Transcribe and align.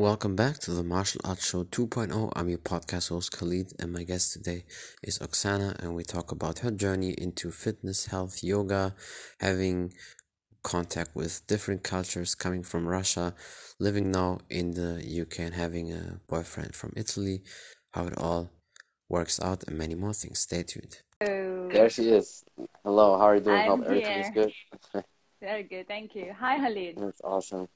Welcome 0.00 0.34
back 0.34 0.58
to 0.60 0.70
the 0.70 0.82
Martial 0.82 1.20
Arts 1.24 1.50
Show 1.50 1.64
2.0. 1.64 2.32
I'm 2.34 2.48
your 2.48 2.56
podcast 2.56 3.10
host 3.10 3.32
Khalid, 3.32 3.74
and 3.78 3.92
my 3.92 4.02
guest 4.02 4.32
today 4.32 4.64
is 5.02 5.18
Oksana, 5.18 5.78
and 5.78 5.94
we 5.94 6.04
talk 6.04 6.32
about 6.32 6.60
her 6.60 6.70
journey 6.70 7.10
into 7.18 7.50
fitness, 7.50 8.06
health, 8.06 8.42
yoga, 8.42 8.94
having 9.40 9.92
contact 10.62 11.14
with 11.14 11.46
different 11.46 11.82
cultures 11.82 12.34
coming 12.34 12.62
from 12.62 12.88
Russia, 12.88 13.34
living 13.78 14.10
now 14.10 14.38
in 14.48 14.70
the 14.70 15.04
UK, 15.20 15.40
and 15.40 15.54
having 15.54 15.92
a 15.92 16.18
boyfriend 16.26 16.74
from 16.74 16.94
Italy, 16.96 17.42
how 17.92 18.06
it 18.06 18.16
all 18.16 18.50
works 19.10 19.38
out, 19.42 19.64
and 19.68 19.76
many 19.76 19.94
more 19.94 20.14
things. 20.14 20.38
Stay 20.38 20.62
tuned. 20.62 20.96
Hello. 21.20 21.68
There 21.70 21.90
she 21.90 22.08
is. 22.08 22.42
Hello, 22.84 23.18
how 23.18 23.24
are 23.24 23.34
you 23.34 23.42
doing? 23.42 23.58
I'm 23.58 23.68
Hope 23.68 23.84
everything 23.84 24.20
is 24.20 24.30
good. 24.30 24.52
Very 25.42 25.64
good, 25.64 25.86
thank 25.88 26.14
you. 26.14 26.32
Hi, 26.40 26.56
Khalid. 26.56 26.96
That's 26.96 27.20
awesome. 27.22 27.68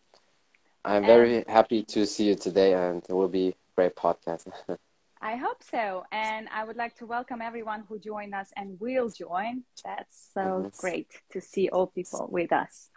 I'm 0.85 1.05
And 1.05 1.07
very 1.07 1.45
happy 1.49 1.83
to 1.85 2.07
see 2.07 2.29
you 2.29 2.35
today, 2.35 2.75
and 2.75 3.05
it 3.09 3.13
will 3.13 3.29
be 3.29 3.49
a 3.49 3.55
great 3.77 3.97
podcast. 3.97 4.47
I 5.21 5.37
hope 5.37 5.63
so. 5.63 6.05
And 6.13 6.49
I 6.51 6.65
would 6.65 6.77
like 6.77 6.95
to 6.97 7.07
welcome 7.07 7.41
everyone 7.43 7.85
who 7.89 7.99
joined 7.99 8.35
us 8.35 8.53
and 8.57 8.79
will 8.81 9.09
join. 9.11 9.65
That's 9.85 10.31
so 10.33 10.67
Mhm. 10.67 10.73
great 10.77 11.23
to 11.31 11.41
see 11.41 11.69
all 11.69 11.87
people 11.89 12.29
with 12.31 12.53
us. 12.53 12.91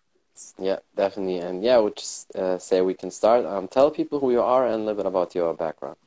Yeah, 0.60 0.80
definitely. 0.96 1.40
And 1.40 1.64
yeah, 1.64 1.78
we'll 1.78 1.94
just 1.94 2.36
uh, 2.36 2.58
say 2.60 2.82
we 2.82 2.94
can 2.94 3.12
start. 3.12 3.46
Um, 3.46 3.68
tell 3.68 3.90
people 3.92 4.20
who 4.20 4.32
you 4.32 4.42
are 4.42 4.66
and 4.66 4.76
a 4.76 4.78
little 4.78 4.96
bit 4.96 5.06
about 5.06 5.36
your 5.36 5.54
background. 5.54 5.98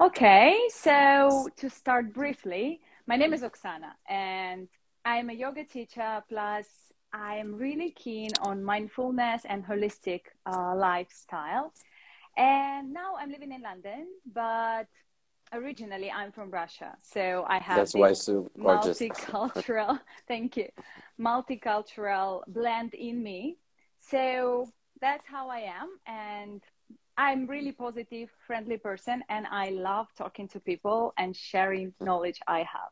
Okay, 0.00 0.58
so 0.70 1.48
to 1.56 1.70
start 1.70 2.12
briefly, 2.12 2.80
my 3.06 3.16
name 3.16 3.32
is 3.32 3.42
Oksana, 3.42 3.92
and 4.08 4.68
I'm 5.04 5.30
a 5.30 5.32
yoga 5.32 5.64
teacher. 5.64 6.22
Plus, 6.28 6.66
I 7.14 7.36
am 7.36 7.54
really 7.54 7.92
keen 7.92 8.30
on 8.42 8.64
mindfulness 8.64 9.42
and 9.48 9.64
holistic 9.64 10.22
uh, 10.46 10.74
lifestyle. 10.74 11.72
And 12.36 12.92
now 12.92 13.14
I'm 13.16 13.30
living 13.30 13.52
in 13.52 13.62
London, 13.62 14.08
but 14.32 14.88
originally 15.52 16.10
I'm 16.10 16.32
from 16.32 16.50
Russia, 16.50 16.96
so 17.00 17.44
I 17.48 17.58
have 17.58 17.76
That's 17.76 17.94
why 17.94 18.12
so 18.14 18.50
gorgeous. 18.60 19.00
multicultural. 19.00 20.00
thank 20.28 20.56
you, 20.56 20.68
multicultural 21.20 22.42
blend 22.48 22.94
in 22.94 23.22
me. 23.22 23.58
So 24.00 24.68
that's 25.00 25.24
how 25.24 25.48
I 25.48 25.60
am, 25.60 25.90
and 26.08 26.62
I'm 27.16 27.46
really 27.46 27.70
positive, 27.70 28.28
friendly 28.44 28.76
person, 28.76 29.22
and 29.28 29.46
I 29.46 29.70
love 29.70 30.08
talking 30.18 30.48
to 30.48 30.58
people 30.58 31.14
and 31.16 31.36
sharing 31.36 31.94
knowledge 32.00 32.40
I 32.48 32.58
have. 32.58 32.90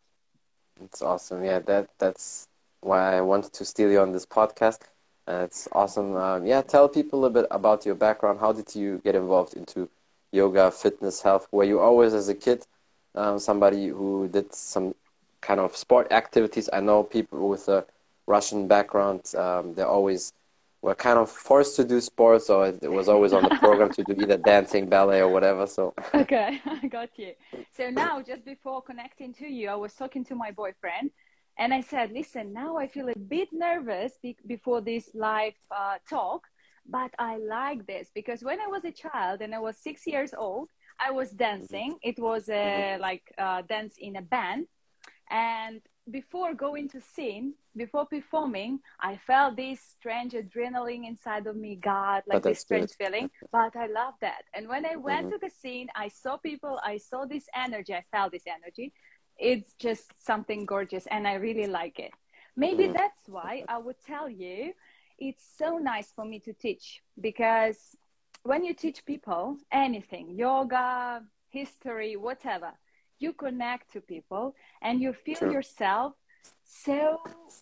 It's 0.81 1.03
awesome. 1.03 1.45
Yeah, 1.45 1.59
that 1.61 1.91
that's 1.99 2.47
why 2.83 3.17
I 3.17 3.21
wanted 3.21 3.53
to 3.55 3.65
steal 3.65 3.91
you 3.91 4.01
on 4.01 4.13
this 4.13 4.27
podcast. 4.27 4.81
Uh, 5.27 5.43
it's 5.45 5.69
awesome. 5.73 6.17
Um, 6.17 6.45
yeah, 6.45 6.63
tell 6.63 6.89
people 6.89 7.25
a 7.25 7.31
bit 7.31 7.47
about 7.51 7.87
your 7.87 7.95
background. 7.95 8.41
How 8.41 8.53
did 8.53 8.75
you 8.75 9.01
get 9.05 9.15
involved 9.15 9.55
into 9.55 9.89
yoga, 10.33 10.71
fitness, 10.71 11.23
health? 11.23 11.47
Were 11.53 11.65
you 11.65 11.79
always, 11.79 12.13
as 12.13 12.29
a 12.29 12.35
kid, 12.35 12.67
um, 13.15 13.39
somebody 13.39 13.87
who 13.87 14.29
did 14.29 14.53
some 14.53 14.95
kind 15.41 15.61
of 15.61 15.77
sport 15.77 16.11
activities? 16.13 16.69
I 16.73 16.81
know 16.81 17.05
people 17.05 17.49
with 17.49 17.69
a 17.69 17.87
Russian 18.27 18.67
background, 18.67 19.33
um, 19.37 19.75
they 19.75 19.83
always 19.83 20.33
were 20.83 20.97
kind 20.97 21.19
of 21.19 21.31
forced 21.31 21.77
to 21.77 21.85
do 21.85 22.01
sports, 22.01 22.51
or 22.51 22.67
it 22.67 22.91
was 22.91 23.09
always 23.09 23.33
on 23.33 23.45
the 23.45 23.57
program 23.61 23.91
to 23.93 24.03
do 24.03 24.21
either 24.21 24.37
dancing, 24.37 24.89
ballet, 24.89 25.21
or 25.21 25.29
whatever. 25.29 25.69
So, 25.69 25.95
Okay, 26.15 26.61
I 26.67 26.87
got 26.89 27.11
you. 27.17 27.35
So 27.71 27.91
now, 27.91 28.21
just 28.21 28.45
before 28.45 28.83
connecting 28.83 29.33
to 29.35 29.47
you, 29.47 29.69
I 29.69 29.77
was 29.77 29.95
talking 29.95 30.25
to 30.25 30.35
my 30.35 30.51
boyfriend, 30.51 31.13
and 31.59 31.73
I 31.75 31.81
said, 31.81 32.13
"Listen, 32.13 32.53
now 32.53 32.77
I 32.77 32.87
feel 32.87 33.09
a 33.09 33.19
bit 33.19 33.49
nervous 33.53 34.13
be- 34.23 34.37
before 34.47 34.81
this 34.81 35.11
live 35.15 35.55
uh, 35.71 35.99
talk, 36.09 36.49
but 36.87 37.11
I 37.19 37.37
like 37.39 37.87
this 37.87 38.11
because 38.15 38.43
when 38.43 38.61
I 38.61 38.67
was 38.67 38.85
a 38.85 38.93
child 38.93 39.41
and 39.41 39.55
I 39.55 39.59
was 39.59 39.77
six 39.77 40.07
years 40.07 40.35
old, 40.35 40.69
I 40.99 41.11
was 41.11 41.31
dancing. 41.31 41.99
It 42.03 42.19
was 42.19 42.49
a, 42.49 42.97
like 43.01 43.23
uh, 43.39 43.63
dance 43.63 43.95
in 43.99 44.17
a 44.17 44.23
band, 44.23 44.67
and 45.31 45.81
before 46.11 46.53
going 46.55 46.89
to 46.91 47.01
scene, 47.01 47.55
before 47.77 48.07
performing, 48.07 48.81
I 49.01 49.17
felt 49.17 49.57
this 49.57 49.81
strange 49.81 50.33
adrenaline 50.33 51.07
inside 51.07 51.47
of 51.47 51.57
me, 51.57 51.77
God, 51.77 52.25
like 52.27 52.43
this 52.43 52.59
that's 52.59 52.65
good. 52.65 52.91
strange 52.91 52.93
feeling. 52.99 53.31
But 53.53 53.77
I 53.77 53.87
love 53.87 54.15
that. 54.21 54.43
And 54.55 54.69
when 54.69 54.85
I 54.85 54.97
went 54.97 55.31
to 55.31 55.39
the 55.41 55.51
scene, 55.51 55.89
I 55.95 56.09
saw 56.09 56.37
people, 56.37 56.81
I 56.85 56.99
saw 56.99 57.25
this 57.25 57.47
energy, 57.55 57.95
I 57.95 58.03
felt 58.11 58.33
this 58.33 58.45
energy. 58.47 58.93
It's 59.39 59.75
just 59.75 60.13
something 60.25 60.65
gorgeous, 60.67 61.07
and 61.07 61.27
I 61.27 61.35
really 61.35 61.67
like 61.67 61.99
it. 61.99 62.13
Maybe 62.57 62.89
Mhm. 62.89 62.93
that's 62.93 63.29
why 63.29 63.65
I 63.69 63.79
would 63.79 64.01
tell 64.01 64.29
you 64.29 64.75
it's 65.19 65.45
so 65.57 65.79
nice 65.79 66.13
for 66.13 66.25
me 66.25 66.41
to 66.41 66.53
teach 66.53 67.03
because 67.21 67.97
when 68.43 68.65
you 68.65 68.75
teach 68.75 69.05
people 69.05 69.59
anything, 69.71 70.31
yoga, 70.31 71.25
history, 71.51 72.17
whatever, 72.17 72.73
you 73.19 73.33
connect 73.33 73.93
to 73.93 74.01
people 74.01 74.55
and 74.83 75.01
you 75.01 75.13
feel 75.13 75.39
True. 75.39 75.53
yourself 75.53 76.15
so 76.65 77.21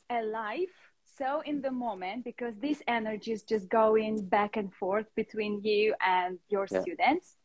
alive, 0.08 0.72
so 1.04 1.40
in 1.40 1.60
the 1.60 1.70
moment 1.70 2.24
because 2.24 2.54
this 2.58 2.82
energy 2.86 3.32
is 3.32 3.42
just 3.42 3.68
going 3.68 4.24
back 4.26 4.56
and 4.56 4.72
forth 4.74 5.06
between 5.14 5.62
you 5.62 5.94
and 6.00 6.38
your 6.48 6.66
Yeah. 6.70 6.80
students. 6.80 7.36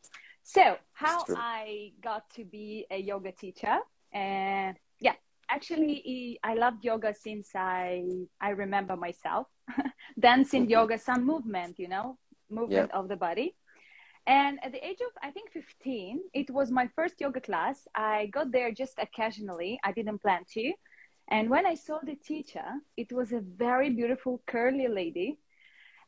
So, 0.44 0.78
how. 0.94 1.26
I 1.36 1.92
got 2.02 2.30
to 2.36 2.46
be 2.46 2.86
a 2.90 2.98
yoga 2.98 3.32
teacher, 3.32 3.80
and 4.16 4.78
yeah, 5.00 5.16
actually, 5.50 6.40
I 6.44 6.56
loved 6.56 6.86
yoga 6.86 7.14
since 7.14 7.52
I 7.56 8.04
I 8.42 8.52
remember 8.52 8.98
myself 8.98 9.48
dancing 10.20 10.70
yoga, 10.70 10.98
some 10.98 11.26
movement, 11.26 11.80
you 11.80 11.90
know, 11.90 12.18
movement 12.50 12.92
of 12.92 13.10
the 13.10 13.18
body. 13.18 13.56
And 14.28 14.60
at 14.64 14.72
the 14.72 14.86
age 14.86 15.02
of, 15.02 15.12
I 15.24 15.32
think, 15.32 15.52
15, 15.52 16.20
it 16.34 16.50
was 16.50 16.72
my 16.72 16.88
first 16.96 17.22
yoga 17.22 17.42
class. 17.42 17.88
I 17.96 18.28
got 18.28 18.52
there 18.52 18.72
just 18.72 18.98
occasionally. 19.00 19.80
I 19.84 19.92
didn't 19.92 20.20
plan 20.22 20.44
to. 20.54 20.74
And 21.30 21.50
when 21.50 21.66
I 21.68 21.76
saw 21.76 22.00
the 22.04 22.16
teacher, 22.16 22.66
it 22.98 23.12
was 23.14 23.34
a 23.34 23.42
very 23.42 23.92
beautiful, 23.92 24.42
curly 24.48 24.88
lady. 24.88 25.38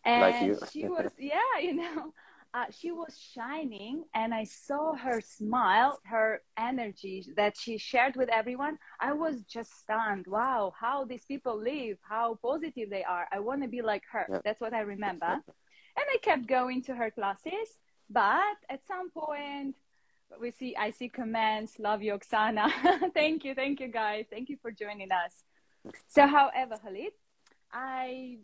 And 0.06 0.22
Like 0.22 0.72
she 0.72 0.88
was, 0.88 1.12
yeah, 1.20 1.54
you 1.62 1.76
know, 1.76 2.14
uh, 2.54 2.66
she 2.72 2.92
was 2.92 3.18
shining. 3.34 4.04
And 4.14 4.34
I 4.34 4.44
saw 4.44 4.96
her 4.96 5.22
smile, 5.22 6.00
her 6.06 6.42
energy 6.58 7.26
that 7.36 7.56
she 7.58 7.78
shared 7.78 8.16
with 8.16 8.30
everyone. 8.30 8.78
I 9.00 9.14
was 9.14 9.42
just 9.44 9.72
stunned. 9.80 10.26
Wow, 10.28 10.74
how 10.80 11.06
these 11.06 11.26
people 11.26 11.58
live, 11.58 11.98
how 12.02 12.40
positive 12.42 12.90
they 12.90 13.04
are. 13.04 13.28
I 13.32 13.40
want 13.40 13.62
to 13.64 13.68
be 13.68 13.82
like 13.82 14.04
her. 14.12 14.26
Yeah. 14.30 14.40
That's 14.44 14.62
what 14.62 14.74
I 14.74 14.82
remember. 14.82 15.42
And 16.00 16.06
I 16.14 16.18
kept 16.22 16.48
going 16.48 16.84
to 16.84 16.96
her 16.96 17.12
classes. 17.12 17.80
But 18.10 18.58
at 18.70 18.86
some 18.88 19.10
point, 19.10 19.76
we 20.40 20.52
see 20.52 20.76
I 20.76 20.92
see 20.92 21.10
comments. 21.10 21.80
Love 21.80 22.02
you, 22.02 22.14
Oksana. 22.14 22.72
thank 23.14 23.44
you, 23.44 23.56
thank 23.56 23.80
you, 23.80 23.88
guys. 23.88 24.26
Thank 24.30 24.50
you 24.50 24.58
for 24.62 24.72
joining 24.72 25.12
us. 25.12 25.44
So, 26.08 26.28
however, 26.28 26.78
Khalid, 26.78 27.14
I 27.72 28.40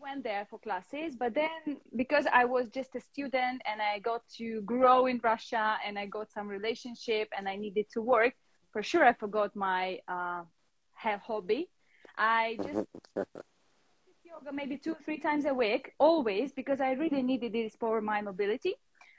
Went 0.00 0.24
there 0.24 0.46
for 0.50 0.58
classes, 0.58 1.16
but 1.16 1.34
then 1.34 1.78
because 1.96 2.26
I 2.32 2.44
was 2.44 2.68
just 2.68 2.94
a 2.94 3.00
student 3.00 3.62
and 3.64 3.80
I 3.80 3.98
got 4.00 4.22
to 4.36 4.60
grow 4.62 5.06
in 5.06 5.18
Russia 5.22 5.76
and 5.86 5.98
I 5.98 6.06
got 6.06 6.30
some 6.30 6.46
relationship 6.46 7.28
and 7.36 7.48
I 7.48 7.56
needed 7.56 7.86
to 7.94 8.02
work, 8.02 8.34
for 8.72 8.82
sure 8.82 9.04
I 9.04 9.14
forgot 9.14 9.56
my 9.56 10.00
uh, 10.06 10.42
hobby. 10.96 11.70
I 12.18 12.58
just 12.62 12.86
yoga 14.34 14.52
maybe 14.52 14.76
two 14.76 14.96
three 15.04 15.18
times 15.18 15.44
a 15.44 15.54
week 15.54 15.92
always 15.98 16.52
because 16.52 16.80
i 16.80 16.92
really 16.92 17.22
needed 17.22 17.52
this 17.52 17.76
for 17.78 18.00
my 18.00 18.20
mobility. 18.20 18.74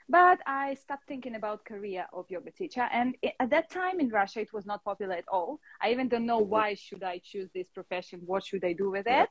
But 0.08 0.38
i 0.46 0.74
stopped 0.74 1.06
thinking 1.08 1.34
about 1.34 1.64
career 1.64 2.06
of 2.12 2.26
yoga 2.28 2.50
teacher 2.50 2.86
and 2.92 3.16
at 3.40 3.50
that 3.50 3.70
time 3.70 3.98
in 3.98 4.08
russia 4.08 4.40
it 4.40 4.52
was 4.52 4.66
not 4.66 4.84
popular 4.84 5.14
at 5.14 5.24
all. 5.28 5.58
I 5.80 5.90
even 5.90 6.08
don't 6.08 6.26
know 6.26 6.38
why 6.38 6.74
should 6.74 7.02
i 7.02 7.20
choose 7.24 7.48
this 7.54 7.68
profession 7.74 8.20
what 8.24 8.44
should 8.44 8.64
i 8.64 8.72
do 8.72 8.90
with 8.90 9.06
it 9.06 9.28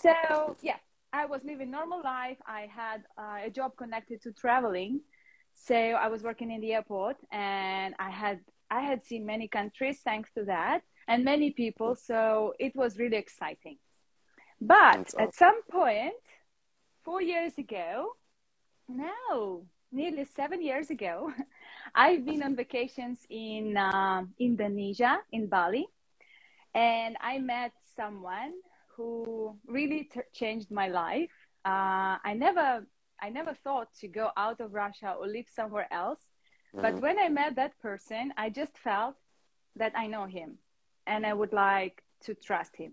so 0.00 0.56
yeah 0.62 0.76
i 1.12 1.24
was 1.24 1.40
living 1.44 1.70
normal 1.70 2.02
life. 2.02 2.38
I 2.46 2.68
had 2.70 3.04
uh, 3.16 3.46
a 3.46 3.50
job 3.50 3.76
connected 3.76 4.22
to 4.22 4.32
traveling. 4.32 5.00
So 5.54 5.74
i 5.74 6.08
was 6.08 6.22
working 6.22 6.50
in 6.50 6.60
the 6.60 6.74
airport 6.74 7.16
and 7.32 7.94
i 7.98 8.10
had 8.10 8.40
i 8.70 8.80
had 8.80 9.02
seen 9.04 9.24
many 9.24 9.48
countries 9.48 10.00
thanks 10.04 10.30
to 10.36 10.44
that 10.44 10.82
and 11.08 11.24
many 11.24 11.50
people. 11.50 11.94
So 11.94 12.54
it 12.58 12.74
was 12.74 12.98
really 12.98 13.16
exciting. 13.16 13.78
But 14.60 14.96
That's 14.96 15.14
at 15.18 15.34
some 15.34 15.62
point, 15.70 16.14
four 17.04 17.22
years 17.22 17.52
ago, 17.58 18.12
no, 18.88 19.66
nearly 19.92 20.24
seven 20.24 20.62
years 20.62 20.90
ago, 20.90 21.32
I've 21.94 22.24
been 22.24 22.42
on 22.42 22.56
vacations 22.56 23.20
in 23.28 23.76
um 23.76 24.34
Indonesia, 24.38 25.18
in 25.32 25.46
Bali, 25.46 25.86
and 26.74 27.16
I 27.20 27.38
met 27.38 27.72
someone 27.96 28.52
who 28.96 29.58
really 29.66 30.04
t- 30.04 30.20
changed 30.32 30.70
my 30.70 30.88
life. 30.88 31.30
Uh, 31.64 32.16
I 32.24 32.34
never, 32.34 32.86
I 33.20 33.28
never 33.30 33.54
thought 33.54 33.92
to 34.00 34.08
go 34.08 34.30
out 34.36 34.60
of 34.60 34.72
Russia 34.72 35.14
or 35.18 35.26
live 35.26 35.48
somewhere 35.48 35.88
else. 35.92 36.30
But 36.72 36.94
Mhm. 36.94 37.00
when 37.00 37.18
I 37.18 37.28
met 37.28 37.54
that 37.56 37.78
person, 37.78 38.32
I 38.36 38.50
just 38.50 38.78
felt 38.78 39.16
that 39.76 39.92
I 39.96 40.06
know 40.06 40.26
him, 40.26 40.58
and 41.06 41.26
I 41.26 41.32
would 41.32 41.52
like 41.52 42.02
to 42.20 42.34
trust 42.34 42.76
him. 42.76 42.92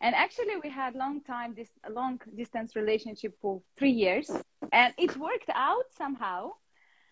And 0.00 0.14
actually, 0.14 0.56
we 0.56 0.68
had 0.68 0.94
long 0.94 1.20
time 1.22 1.54
this 1.54 1.70
long 1.88 2.20
distance 2.34 2.74
relationship 2.74 3.38
for 3.40 3.62
three 3.76 3.92
years, 4.04 4.30
and 4.72 4.94
it 4.98 5.16
worked 5.16 5.50
out 5.54 5.86
somehow. 5.92 6.52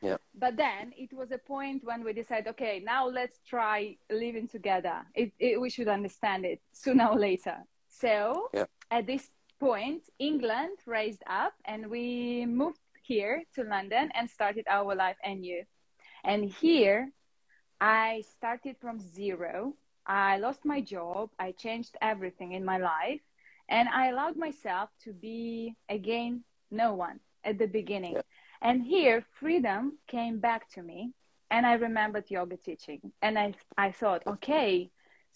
Yeah. 0.02 0.16
But 0.34 0.56
then 0.56 0.92
it 0.96 1.12
was 1.12 1.30
a 1.30 1.38
point 1.38 1.84
when 1.84 2.02
we 2.04 2.12
decided, 2.12 2.48
okay, 2.48 2.80
now 2.80 3.06
let's 3.06 3.38
try 3.46 3.96
living 4.10 4.48
together. 4.48 5.06
It, 5.14 5.32
it, 5.38 5.60
we 5.60 5.70
should 5.70 5.88
understand 5.88 6.44
it 6.44 6.60
sooner 6.72 7.06
or 7.06 7.18
later. 7.18 7.58
So 8.00 8.48
Yeah. 8.52 8.66
at 8.90 9.06
this 9.06 9.30
point, 9.58 10.02
England 10.18 10.78
raised 10.86 11.22
up, 11.26 11.54
and 11.64 11.90
we 11.90 12.46
moved 12.46 12.80
here 13.02 13.44
to 13.54 13.62
London 13.64 14.10
and 14.14 14.28
started 14.30 14.64
our 14.68 14.94
life 14.94 15.18
anew. 15.24 15.64
And 16.24 16.44
here, 16.44 17.12
I 17.80 18.22
started 18.36 18.76
from 18.78 18.98
zero. 19.00 19.74
I 20.06 20.38
lost 20.38 20.64
my 20.64 20.80
job. 20.80 21.30
I 21.38 21.52
changed 21.52 21.96
everything 22.00 22.52
in 22.52 22.64
my 22.64 22.78
life. 22.78 23.20
And 23.68 23.88
I 23.88 24.08
allowed 24.08 24.36
myself 24.36 24.90
to 25.04 25.12
be 25.12 25.76
again 25.88 26.44
no 26.70 26.94
one 26.94 27.20
at 27.44 27.58
the 27.58 27.66
beginning. 27.66 28.14
Yeah. 28.14 28.22
And 28.62 28.82
here, 28.82 29.24
freedom 29.40 29.98
came 30.06 30.40
back 30.40 30.68
to 30.74 30.82
me. 30.82 31.12
And 31.50 31.66
I 31.66 31.74
remembered 31.74 32.30
yoga 32.30 32.56
teaching. 32.56 33.12
And 33.22 33.38
I, 33.38 33.54
I 33.76 33.90
thought, 33.92 34.22
okay, 34.26 34.90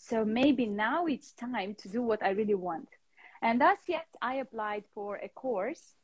so 0.08 0.24
maybe 0.24 0.66
now 0.66 1.06
it's 1.06 1.32
time 1.32 1.74
to 1.76 1.88
do 1.88 2.02
what 2.02 2.22
I 2.22 2.30
really 2.30 2.54
want. 2.54 2.88
And 3.40 3.60
thus, 3.60 3.78
yes, 3.88 4.06
I 4.20 4.34
applied 4.36 4.84
for 4.94 5.16
a 5.16 5.28
course, 5.28 5.94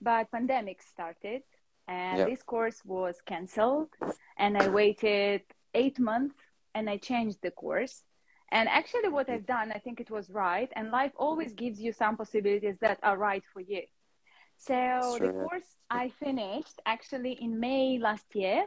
but 0.00 0.30
pandemic 0.30 0.82
started 0.82 1.42
and 1.86 2.26
this 2.26 2.42
course 2.42 2.80
was 2.84 3.16
canceled 3.26 3.90
and 4.38 4.56
I 4.56 4.68
waited 4.68 5.42
eight 5.74 5.98
months 5.98 6.36
and 6.74 6.88
I 6.88 6.96
changed 6.96 7.38
the 7.42 7.50
course. 7.50 8.02
And 8.50 8.68
actually, 8.68 9.08
what 9.08 9.28
I've 9.28 9.46
done, 9.46 9.72
I 9.72 9.78
think 9.78 10.00
it 10.00 10.10
was 10.10 10.30
right. 10.30 10.70
And 10.76 10.90
life 10.90 11.12
always 11.16 11.52
gives 11.52 11.80
you 11.80 11.92
some 11.92 12.16
possibilities 12.16 12.76
that 12.80 12.98
are 13.02 13.18
right 13.18 13.42
for 13.52 13.60
you. 13.60 13.82
So 14.56 15.18
Sure, 15.18 15.18
the 15.18 15.32
course 15.32 15.76
I 15.90 16.08
finished 16.08 16.80
actually 16.86 17.32
in 17.32 17.60
May 17.60 17.98
last 17.98 18.26
year. 18.34 18.64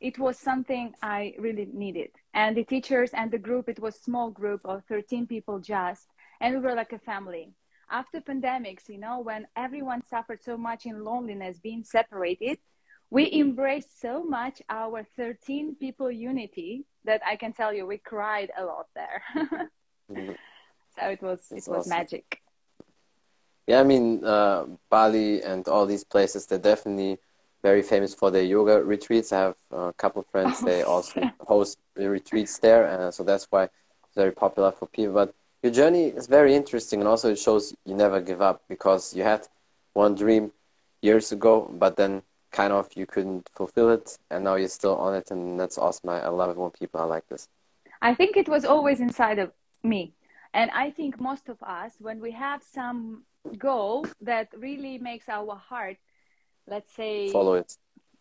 It 0.00 0.18
was 0.18 0.38
something 0.38 0.94
I 1.02 1.34
really 1.38 1.68
needed. 1.72 2.10
And 2.34 2.56
the 2.56 2.64
teachers 2.64 3.10
and 3.12 3.30
the 3.30 3.38
group, 3.38 3.68
it 3.68 3.80
was 3.80 3.96
small 3.96 4.30
group 4.30 4.60
of 4.64 4.84
13 4.88 5.26
people 5.26 5.58
just, 5.58 6.06
and 6.40 6.54
we 6.54 6.60
were 6.60 6.74
like 6.74 6.92
a 6.92 6.98
family. 6.98 7.52
After 7.90 8.20
pandemics, 8.20 8.88
you 8.88 8.98
know, 8.98 9.20
when 9.20 9.46
everyone 9.56 10.04
suffered 10.04 10.42
so 10.42 10.56
much 10.56 10.86
in 10.86 11.02
loneliness, 11.04 11.58
being 11.58 11.82
separated, 11.82 12.58
we 13.10 13.32
embraced 13.32 14.00
so 14.00 14.22
much 14.22 14.60
our 14.68 15.04
13 15.16 15.76
people 15.76 16.10
unity 16.10 16.84
that 17.04 17.22
I 17.26 17.36
can 17.36 17.52
tell 17.52 17.72
you 17.72 17.86
we 17.86 17.98
cried 17.98 18.50
a 18.56 18.64
lot 18.64 18.86
there. 18.94 19.22
Mhm. 20.10 20.36
so 20.94 21.06
it 21.08 21.22
was 21.22 21.40
That's 21.48 21.66
it 21.66 21.70
was 21.70 21.86
awesome. 21.86 21.90
magic. 21.90 22.40
Yeah, 23.66 23.80
I 23.80 23.84
mean, 23.84 24.24
uh, 24.24 24.66
Bali 24.90 25.42
and 25.42 25.66
all 25.68 25.86
these 25.86 26.04
places, 26.04 26.46
they're 26.46 26.58
definitely 26.58 27.18
very 27.70 27.82
famous 27.92 28.12
for 28.20 28.28
their 28.30 28.46
yoga 28.56 28.76
retreats. 28.94 29.28
I 29.32 29.40
have 29.46 29.56
a 29.72 29.92
couple 30.02 30.20
of 30.22 30.26
friends, 30.34 30.54
Oh, 30.62 30.66
they 30.70 30.82
also 30.94 31.20
yeah. 31.20 31.30
host 31.52 31.78
retreats 31.96 32.54
there, 32.66 32.82
uh, 32.92 33.10
so 33.16 33.20
that's 33.30 33.46
why 33.52 33.64
it's 33.64 34.16
very 34.22 34.34
popular 34.44 34.70
for 34.78 34.86
people. 34.96 35.14
But 35.20 35.28
your 35.64 35.72
journey 35.80 36.04
is 36.18 36.26
very 36.38 36.52
interesting, 36.60 36.98
and 37.00 37.08
also 37.12 37.26
it 37.34 37.38
shows 37.46 37.64
you 37.88 37.94
never 38.04 38.18
give 38.30 38.40
up 38.50 38.58
because 38.74 39.02
you 39.16 39.22
had 39.32 39.42
one 40.04 40.14
dream 40.22 40.44
years 41.08 41.26
ago, 41.36 41.52
but 41.84 41.96
then 41.96 42.22
kind 42.60 42.72
of 42.72 42.84
you 43.00 43.06
couldn't 43.06 43.44
fulfill 43.58 43.88
it, 43.98 44.06
and 44.30 44.44
now 44.44 44.54
you're 44.60 44.76
still 44.80 44.96
on 45.06 45.12
it, 45.20 45.26
and 45.32 45.58
that's 45.60 45.78
awesome. 45.78 46.08
I, 46.10 46.18
I 46.28 46.28
love 46.40 46.50
it 46.50 46.56
when 46.56 46.70
people 46.82 47.00
are 47.00 47.10
like 47.16 47.26
this. 47.28 47.48
I 48.00 48.14
think 48.14 48.36
it 48.36 48.48
was 48.48 48.64
always 48.64 49.00
inside 49.00 49.38
of 49.38 49.50
me. 49.82 50.12
And 50.54 50.70
I 50.84 50.90
think 50.90 51.20
most 51.20 51.48
of 51.48 51.58
us, 51.62 51.92
when 52.00 52.20
we 52.20 52.32
have 52.32 52.62
some 52.62 53.22
goal 53.58 54.06
that 54.30 54.48
really 54.56 54.98
makes 54.98 55.28
our 55.28 55.54
heart, 55.70 55.98
let's 56.68 56.92
say, 56.94 57.30
Follow 57.30 57.54
it. 57.54 57.76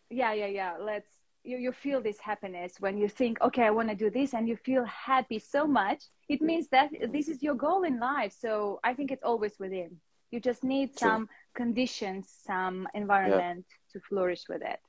yeah, 0.10 0.34
yeah, 0.34 0.48
yeah, 0.48 0.74
let's, 0.80 1.10
you, 1.44 1.58
you 1.58 1.72
feel 1.72 2.02
this 2.02 2.20
happiness 2.20 2.74
when 2.80 2.98
you 2.98 3.08
think, 3.08 3.42
okay, 3.42 3.64
I 3.64 3.72
want 3.72 3.90
to 3.90 3.96
do 3.96 4.10
this, 4.10 4.34
and 4.34 4.48
you 4.48 4.58
feel 4.58 4.86
happy 4.86 5.40
so 5.40 5.66
much, 5.66 6.04
it 6.28 6.42
means 6.42 6.68
that 6.70 6.90
this 7.12 7.28
is 7.28 7.42
your 7.42 7.56
goal 7.56 7.84
in 7.84 8.00
life. 8.00 8.34
So 8.38 8.80
I 8.84 8.94
think 8.94 9.12
it's 9.12 9.24
always 9.24 9.54
within. 9.60 9.98
You 10.32 10.40
just 10.40 10.64
need 10.64 10.98
True. 10.98 11.10
some 11.10 11.30
conditions, 11.56 12.28
some 12.46 12.88
environment 12.94 13.66
to 13.94 14.00
flourish 14.02 14.44
with 14.50 14.62
it. 14.62 14.80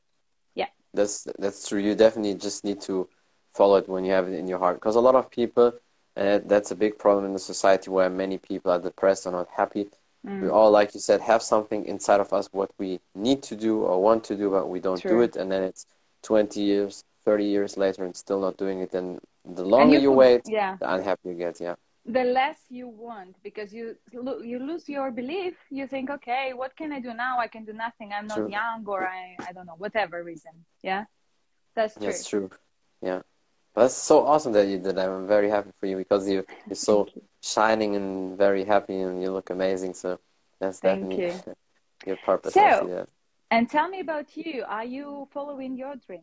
Yeah 0.54 0.66
that's 0.94 1.26
that's 1.38 1.68
true. 1.68 1.80
You 1.80 1.94
definitely 1.94 2.34
just 2.34 2.64
need 2.64 2.80
to 2.82 3.08
follow 3.54 3.76
it 3.76 3.88
when 3.88 4.04
you 4.04 4.12
have 4.12 4.28
it 4.28 4.34
in 4.34 4.48
your 4.48 4.58
heart. 4.58 4.76
Because 4.76 4.96
a 4.96 5.00
lot 5.00 5.14
of 5.14 5.30
people, 5.30 5.72
uh, 6.16 6.40
that's 6.44 6.70
a 6.70 6.76
big 6.76 6.98
problem 6.98 7.24
in 7.24 7.32
the 7.32 7.38
society 7.38 7.90
where 7.90 8.10
many 8.10 8.38
people 8.38 8.70
are 8.70 8.78
depressed 8.78 9.26
or 9.26 9.32
not 9.32 9.48
happy. 9.56 9.88
Mm. 10.26 10.42
We 10.42 10.48
all, 10.48 10.70
like 10.70 10.94
you 10.94 11.00
said, 11.00 11.20
have 11.20 11.42
something 11.42 11.84
inside 11.84 12.20
of 12.20 12.32
us 12.32 12.48
what 12.52 12.70
we 12.78 13.00
need 13.14 13.42
to 13.44 13.56
do 13.56 13.82
or 13.82 14.02
want 14.02 14.24
to 14.24 14.36
do, 14.36 14.50
but 14.50 14.68
we 14.68 14.80
don't 14.80 15.02
do 15.02 15.20
it, 15.20 15.36
and 15.36 15.50
then 15.50 15.62
it's 15.62 15.86
20 16.22 16.60
years, 16.60 17.04
30 17.24 17.44
years 17.44 17.76
later, 17.76 18.04
and 18.04 18.16
still 18.16 18.40
not 18.40 18.56
doing 18.56 18.80
it. 18.80 18.94
And 18.94 19.20
the 19.44 19.64
longer 19.64 19.94
you 19.94 20.02
you, 20.02 20.12
wait, 20.12 20.42
Yeah. 20.46 20.76
the 20.80 20.92
unhappier 20.92 21.32
you 21.32 21.38
get. 21.38 21.60
Yeah, 21.60 21.76
the 22.08 22.24
less 22.24 22.58
you 22.70 22.88
want 22.88 23.36
because 23.42 23.72
you 23.72 23.96
you 24.12 24.58
lose 24.58 24.88
your 24.88 25.10
belief 25.10 25.54
you 25.70 25.86
think 25.86 26.08
okay 26.10 26.52
what 26.54 26.74
can 26.74 26.90
i 26.90 27.00
do 27.00 27.12
now 27.12 27.38
i 27.38 27.46
can 27.46 27.64
do 27.64 27.72
nothing 27.72 28.12
i'm 28.14 28.26
not 28.26 28.38
True. 28.38 28.48
young 28.48 28.82
or 28.86 29.06
i 29.06 29.36
i 29.46 29.52
don't 29.52 29.66
know 29.66 29.76
whatever 29.76 30.24
reason 30.24 30.52
yeah 30.82 31.04
that's 31.76 31.94
true 31.94 32.06
that's 32.06 32.28
true. 32.28 32.50
Yeah, 33.02 33.20
that's 33.78 33.94
so 33.94 34.26
awesome 34.26 34.52
that 34.52 34.66
you 34.68 34.78
did. 34.78 34.96
that. 34.96 35.08
I'm 35.08 35.26
very 35.26 35.48
happy 35.48 35.70
for 35.78 35.86
you 35.86 35.96
because 35.96 36.28
you 36.28 36.44
you're 36.66 36.76
so 36.76 37.06
you. 37.14 37.22
shining 37.42 37.96
and 37.96 38.36
very 38.36 38.64
happy, 38.64 39.00
and 39.00 39.22
you 39.22 39.30
look 39.30 39.50
amazing. 39.50 39.94
So 39.94 40.18
that's 40.60 40.80
Thank 40.80 41.00
definitely 41.02 41.54
your 42.06 42.16
purpose. 42.16 42.54
So- 42.54 43.06
and 43.50 43.68
tell 43.70 43.88
me 43.88 44.00
about 44.00 44.36
you 44.36 44.64
are 44.68 44.84
you 44.84 45.26
following 45.32 45.76
your 45.76 45.96
dream 45.96 46.22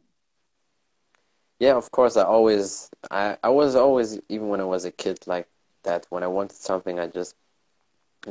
Yeah, 1.59 1.75
of 1.75 1.89
course. 1.91 2.17
I 2.17 2.23
always, 2.23 2.89
I, 3.09 3.37
I 3.43 3.49
was 3.49 3.75
always, 3.75 4.19
even 4.29 4.49
when 4.49 4.61
I 4.61 4.65
was 4.65 4.85
a 4.85 4.91
kid, 4.91 5.19
like 5.25 5.47
that. 5.83 6.05
When 6.09 6.23
I 6.23 6.27
wanted 6.27 6.57
something, 6.57 6.99
I 6.99 7.07
just 7.07 7.35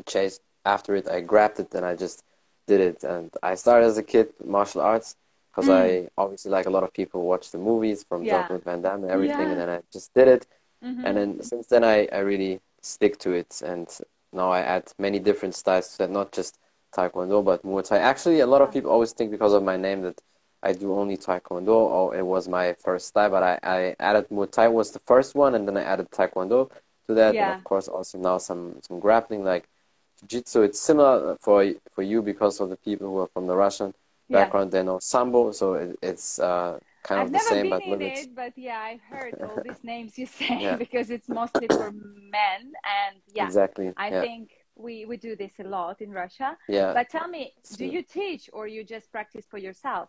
chased 0.07 0.43
after 0.65 0.95
it. 0.95 1.09
I 1.09 1.21
grabbed 1.21 1.59
it 1.61 1.75
and 1.75 1.85
I 1.85 1.97
just 1.97 2.23
did 2.67 2.81
it. 2.81 3.05
And 3.05 3.31
I 3.43 3.55
started 3.55 3.87
as 3.87 3.99
a 3.99 4.03
kid 4.03 4.29
martial 4.45 4.81
arts 4.83 5.17
because 5.55 5.69
Mm. 5.71 5.75
I 5.83 6.09
obviously, 6.19 6.51
like 6.51 6.67
a 6.67 6.71
lot 6.71 6.83
of 6.83 6.93
people, 6.93 7.23
watch 7.23 7.51
the 7.51 7.59
movies 7.59 8.03
from 8.03 8.25
Yeah. 8.25 8.39
Jean-Claude 8.41 8.65
Van 8.65 8.83
Damme 8.83 9.03
and 9.05 9.13
everything. 9.13 9.39
Yeah. 9.47 9.51
And 9.53 9.61
then 9.61 9.71
I 9.71 9.81
just 9.93 10.13
did 10.15 10.29
it. 10.29 10.47
Mhm. 10.83 11.05
And 11.07 11.17
then 11.17 11.43
since 11.43 11.67
then, 11.69 11.85
I, 11.85 12.09
I 12.13 12.19
really 12.19 12.61
stick 12.83 13.19
to 13.19 13.31
it. 13.33 13.63
And 13.65 13.89
now 14.33 14.51
I 14.51 14.61
add 14.61 14.93
many 14.99 15.19
different 15.21 15.55
styles 15.55 15.89
to 15.93 15.99
that, 15.99 16.11
not 16.11 16.33
just 16.33 16.59
Taekwondo, 16.93 17.45
but 17.45 17.63
Muay 17.63 17.85
Thai. 17.87 17.99
Actually, 17.99 18.41
a 18.41 18.47
lot 18.47 18.63
of 18.63 18.73
people 18.73 18.91
always 18.91 19.13
think 19.13 19.31
because 19.31 19.53
of 19.53 19.63
my 19.63 19.77
name 19.77 20.03
that 20.03 20.21
I 20.63 20.73
do 20.73 20.95
only 20.95 21.17
Taekwondo 21.17 21.77
or 21.97 22.17
it 22.17 22.27
was 22.27 22.49
my 22.49 22.75
first 22.75 23.07
style, 23.09 23.31
but 23.31 23.43
I, 23.43 23.59
I 23.63 23.97
added 24.01 24.29
Muay 24.31 24.51
Thai 24.51 24.69
was 24.69 24.91
the 24.91 25.01
first 25.01 25.35
one, 25.35 25.55
and 25.55 25.69
then 25.69 25.77
I 25.77 25.83
added 25.83 26.11
Taekwondo 26.11 26.71
to 27.07 27.15
that, 27.15 27.35
Yeah. 27.35 27.51
and 27.53 27.59
of 27.61 27.65
course 27.65 27.87
also 27.87 28.19
now 28.19 28.39
some 28.39 28.81
some 28.87 28.99
grappling 28.99 29.45
like 29.45 29.69
Jiu-Jitsu. 30.21 30.63
It's 30.63 30.81
similar 30.81 31.37
for 31.41 31.57
for 31.95 32.03
you 32.03 32.23
because 32.23 32.61
of 32.61 32.71
the 32.71 32.77
people 32.77 33.07
who 33.09 33.19
are 33.19 33.29
from 33.35 33.47
the 33.47 33.57
Russian 33.57 33.93
background. 34.31 34.73
They 34.73 34.83
know 34.83 34.99
Sambo, 34.99 35.53
so 35.53 35.75
it, 35.75 35.99
it's 36.03 36.39
uh, 36.39 36.79
kind 37.03 37.21
I've 37.21 37.27
of 37.27 37.33
the 37.33 37.39
same, 37.39 37.69
but 37.71 37.83
it. 38.03 38.29
but 38.35 38.53
yeah, 38.57 38.79
I've 38.79 39.01
heard 39.03 39.35
all 39.43 39.61
these 39.61 39.83
names 39.85 40.19
you 40.19 40.27
say 40.27 40.59
Yeah. 40.61 40.77
because 40.79 41.11
it's 41.11 41.29
mostly 41.29 41.69
for 41.69 41.91
men, 41.93 42.73
and 42.85 43.17
yeah, 43.33 43.47
Exactly. 43.47 43.93
I 43.97 44.11
yeah. 44.11 44.21
think 44.21 44.51
we 44.77 45.05
we 45.05 45.17
do 45.17 45.37
this 45.37 45.53
a 45.61 45.65
lot 45.65 46.01
in 46.01 46.11
Russia. 46.11 46.57
yeah. 46.69 46.93
But 46.93 47.09
tell 47.11 47.29
me, 47.29 47.53
do 47.77 47.85
you 47.85 48.03
teach 48.03 48.51
or 48.53 48.67
you 48.67 48.85
just 48.85 49.11
practice 49.13 49.47
for 49.51 49.59
yourself? 49.59 50.09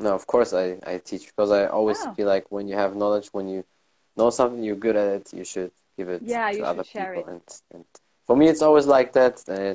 No, 0.00 0.14
of 0.14 0.26
course 0.26 0.52
I, 0.52 0.78
I 0.86 0.98
teach 0.98 1.26
because 1.26 1.50
I 1.50 1.66
always 1.66 1.98
Oh. 1.98 2.14
feel 2.14 2.26
like 2.28 2.50
when 2.50 2.68
you 2.68 2.76
have 2.76 2.94
knowledge, 2.96 3.28
when 3.32 3.48
you 3.48 3.64
know 4.16 4.30
something, 4.30 4.62
you're 4.62 4.76
good 4.76 4.96
at 4.96 5.08
it, 5.08 5.32
you 5.34 5.44
should 5.44 5.72
give 5.96 6.08
it 6.08 6.22
Yeah, 6.22 6.50
to 6.52 6.58
you 6.58 6.64
other 6.64 6.84
should 6.84 6.86
share 6.86 7.14
people. 7.14 7.14
it. 7.14 7.26
And, 7.26 7.42
and 7.74 7.84
for 8.26 8.36
me, 8.36 8.48
it's 8.48 8.62
always 8.62 8.86
like 8.86 9.12
that. 9.14 9.42
Uh, 9.48 9.74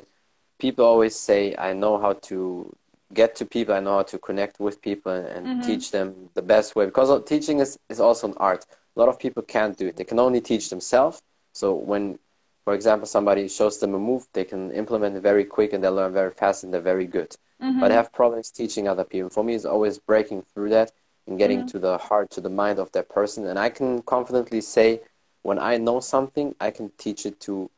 people 0.58 0.84
always 0.86 1.14
say 1.16 1.54
I 1.58 1.72
know 1.74 1.98
how 1.98 2.14
to 2.30 2.74
get 3.14 3.30
to 3.36 3.44
people, 3.46 3.74
I 3.74 3.80
know 3.80 3.96
how 3.98 4.02
to 4.14 4.18
connect 4.18 4.60
with 4.60 4.76
people 4.88 5.12
and, 5.12 5.44
Mhm. 5.46 5.64
teach 5.68 5.90
them 5.96 6.08
the 6.34 6.42
best 6.54 6.68
way 6.76 6.84
because 6.86 7.08
teaching 7.24 7.60
is, 7.64 7.78
is 7.88 8.00
also 8.00 8.28
an 8.28 8.34
art. 8.36 8.62
A 8.96 9.00
lot 9.00 9.08
of 9.08 9.18
people 9.18 9.42
can't 9.42 9.76
do 9.76 9.86
it. 9.88 9.96
They 9.96 10.04
can 10.12 10.18
only 10.26 10.40
teach 10.40 10.70
themselves. 10.70 11.16
So 11.52 11.66
when, 11.74 12.18
for 12.64 12.74
example, 12.74 13.06
somebody 13.06 13.48
shows 13.48 13.78
them 13.78 13.94
a 13.94 13.98
move, 14.10 14.26
they 14.32 14.44
can 14.52 14.70
implement 14.72 15.16
it 15.16 15.20
very 15.20 15.44
quick 15.56 15.72
and 15.72 15.82
they 15.82 15.88
learn 15.88 16.12
very 16.12 16.32
fast 16.42 16.64
and 16.64 16.72
they're 16.72 16.80
very 16.94 17.06
good 17.06 17.32
Mhm. 17.60 17.80
but 17.80 17.90
I 17.92 17.94
have 17.94 18.12
problems 18.12 18.50
teaching 18.50 18.88
other 18.88 19.04
people. 19.04 19.30
For 19.30 19.44
me, 19.44 19.54
it's 19.54 19.64
always 19.64 19.98
breaking 19.98 20.42
through 20.52 20.70
that 20.70 20.92
and 21.26 21.38
getting 21.38 21.60
Mhm. 21.62 21.70
to 21.72 21.78
the 21.78 21.98
heart, 21.98 22.30
to 22.32 22.40
the 22.40 22.50
mind 22.50 22.78
of 22.78 22.90
that 22.92 23.08
person. 23.08 23.46
And 23.46 23.58
I 23.58 23.70
can 23.70 24.02
confidently 24.02 24.60
say, 24.60 25.00
when 25.42 25.58
I 25.58 25.78
know 25.78 26.00
something, 26.00 26.54
I 26.60 26.70
can 26.70 26.90
teach 26.98 27.26
it 27.26 27.40
to 27.40 27.70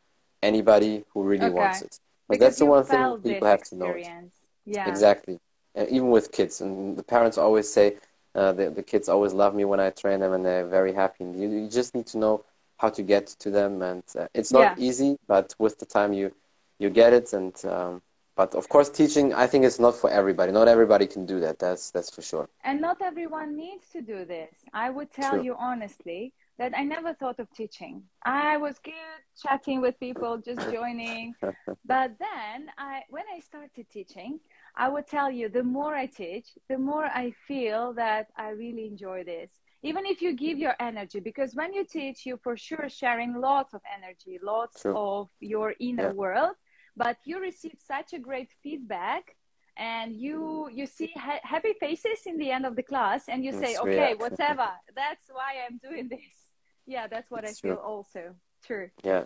anybody 0.43 1.05
who 1.13 1.23
really 1.23 1.47
Okay. 1.47 1.55
wants 1.61 1.83
it. 1.83 2.01
But 2.29 2.39
Because 2.39 2.41
that's 2.41 2.59
the 2.59 2.67
one 2.67 2.85
thing 2.85 3.23
people 3.23 3.49
have 3.49 3.63
to 3.65 3.75
know. 3.77 3.93
it. 3.93 4.07
Yeah. 4.67 4.91
Exactly. 4.91 5.41
And 5.75 5.89
even 5.89 6.11
with 6.11 6.33
kids, 6.33 6.61
and 6.61 6.97
the 6.97 7.03
parents 7.03 7.39
always 7.39 7.71
say, 7.73 7.97
uh, 8.35 8.53
the, 8.53 8.71
the 8.71 8.83
kids 8.83 9.09
always 9.09 9.33
love 9.33 9.55
me 9.55 9.65
when 9.65 9.81
I 9.81 9.91
train 9.91 10.21
them, 10.21 10.33
and 10.33 10.45
they're 10.45 10.67
very 10.67 10.93
happy. 10.93 11.25
And 11.25 11.39
you, 11.41 11.49
you 11.49 11.69
just 11.69 11.95
need 11.95 12.07
to 12.09 12.19
know 12.19 12.45
how 12.79 12.91
to 12.91 13.03
get 13.03 13.27
to 13.29 13.51
them, 13.51 13.83
and 13.83 14.03
uh, 14.19 14.29
it's 14.35 14.53
not 14.53 14.73
Yeah. 14.73 14.75
easy, 14.77 15.17
but 15.27 15.55
with 15.59 15.79
the 15.79 15.87
time 15.87 16.13
you 16.13 16.33
you 16.79 16.91
get 16.91 17.13
it, 17.13 17.33
and 17.33 17.55
um, 17.67 18.03
but 18.37 18.55
of 18.55 18.69
course, 18.69 18.91
teaching 18.91 19.33
I 19.35 19.47
think 19.47 19.65
it's 19.65 19.79
not 19.79 19.95
for 19.97 20.11
everybody. 20.11 20.53
Not 20.53 20.69
everybody 20.69 21.07
can 21.07 21.25
do 21.27 21.41
that. 21.41 21.59
That's 21.59 21.91
that's 21.91 22.11
for 22.11 22.23
sure. 22.23 22.49
And 22.65 22.81
not 22.81 23.01
everyone 23.03 23.57
needs 23.57 23.89
to 23.91 24.01
do 24.03 24.25
this. 24.25 24.65
I 24.73 24.91
would 24.91 25.11
tell 25.13 25.37
True. 25.37 25.43
you 25.45 25.57
honestly 25.59 26.35
that 26.59 26.73
I 26.77 26.83
never 26.85 27.15
thought 27.15 27.39
of 27.39 27.51
teaching. 27.53 28.03
I 28.25 28.57
was 28.57 28.79
good 28.79 29.21
chatting 29.41 29.81
with 29.81 29.99
people, 30.01 30.39
just 30.39 30.69
joining. 30.69 31.35
but 31.85 32.13
then 32.19 32.71
I 32.79 33.03
when 33.11 33.25
I 33.35 33.41
started 33.41 33.89
teaching, 33.91 34.41
I 34.77 34.89
would 34.89 35.07
tell 35.07 35.31
you 35.31 35.49
the 35.49 35.63
more 35.63 35.95
I 35.95 36.07
teach, 36.07 36.49
the 36.69 36.79
more 36.79 37.07
I 37.07 37.33
feel 37.49 37.93
that 37.95 38.29
I 38.37 38.51
really 38.51 38.87
enjoy 38.87 39.25
this. 39.25 39.51
Even 39.83 40.05
if 40.07 40.21
you 40.21 40.35
give 40.35 40.59
your 40.59 40.75
energy, 40.81 41.21
because 41.21 41.55
when 41.55 41.73
you 41.73 41.85
teach, 41.85 42.27
you 42.27 42.39
for 42.43 42.57
sure 42.57 42.89
sharing 42.89 43.35
lots 43.41 43.73
of 43.75 43.81
energy, 43.97 44.39
lots 44.43 44.83
True. 44.83 44.97
of 44.97 45.29
your 45.41 45.75
inner 45.81 46.09
Yeah. 46.09 46.13
world, 46.13 46.57
but 46.97 47.17
you 47.25 47.41
receive 47.41 47.77
such 47.79 48.13
a 48.13 48.19
great 48.19 48.51
feedback 48.63 49.37
and 49.79 50.17
you 50.17 50.69
you 50.73 50.87
see 50.87 51.13
ha- 51.17 51.41
happy 51.43 51.75
faces 51.79 52.21
in 52.25 52.39
the 52.39 52.51
end 52.51 52.65
of 52.65 52.75
the 52.77 52.83
class 52.83 53.29
and 53.29 53.45
you 53.45 53.53
say 53.53 53.77
okay 53.77 54.15
yeah. 54.15 54.15
whatever 54.15 54.71
that's 54.95 55.27
why 55.31 55.51
i'm 55.69 55.79
doing 55.89 56.09
this 56.09 56.49
yeah 56.87 57.07
that's 57.07 57.31
what 57.31 57.43
That's 57.43 57.59
i 57.59 57.69
feel 57.69 57.77
also 57.77 58.35
true 58.65 58.89
Yeah, 59.05 59.25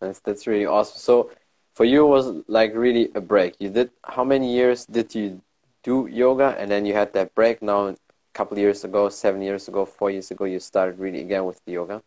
that's 0.00 0.20
that's 0.20 0.46
really 0.46 0.66
awesome. 0.66 0.98
So 0.98 1.30
for 1.74 1.84
you, 1.84 2.04
it 2.04 2.08
was 2.08 2.44
like 2.48 2.74
really 2.74 3.10
a 3.14 3.20
break. 3.20 3.56
You 3.60 3.70
did 3.70 3.90
how 4.04 4.24
many 4.24 4.52
years 4.54 4.86
did 4.86 5.14
you 5.14 5.42
do 5.82 6.06
yoga, 6.10 6.56
and 6.58 6.70
then 6.70 6.86
you 6.86 6.94
had 6.94 7.12
that 7.14 7.34
break. 7.34 7.62
Now, 7.62 7.88
a 7.88 7.96
couple 8.34 8.58
years 8.58 8.84
ago, 8.84 9.08
seven 9.08 9.42
years 9.42 9.68
ago, 9.68 9.84
four 9.86 10.10
years 10.10 10.30
ago, 10.30 10.44
you 10.44 10.60
started 10.60 10.98
really 10.98 11.20
again 11.20 11.44
with 11.44 11.60
the 11.64 11.72
yoga. 11.72 12.02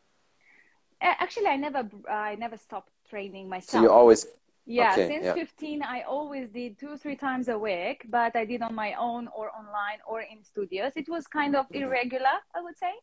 Actually 1.02 1.48
i 1.48 1.56
never 1.58 1.90
i 2.10 2.36
never 2.36 2.58
stopped 2.58 2.92
training 3.10 3.50
myself. 3.50 3.72
So 3.72 3.78
you 3.82 3.90
always 3.92 4.26
yeah 4.66 4.94
okay, 4.94 5.08
since 5.08 5.26
yeah. 5.26 5.34
15 5.34 5.84
i 5.84 6.02
always 6.04 6.50
did 6.50 6.78
two 6.80 6.98
three 6.98 7.16
times 7.18 7.48
a 7.50 7.58
week 7.58 8.06
but 8.10 8.36
i 8.36 8.46
did 8.46 8.62
on 8.62 8.74
my 8.74 8.94
own 8.94 9.28
or 9.36 9.52
online 9.52 10.00
or 10.08 10.22
in 10.22 10.44
studios 10.44 10.94
it 10.96 11.10
was 11.10 11.28
kind 11.28 11.56
of 11.56 11.66
Mm-hmm. 11.72 11.84
irregular 11.84 12.36
i 12.56 12.62
would 12.62 12.78
say 12.78 12.94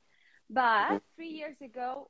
but 0.49 1.01
three 1.17 1.29
years 1.29 1.61
ago 1.61 2.09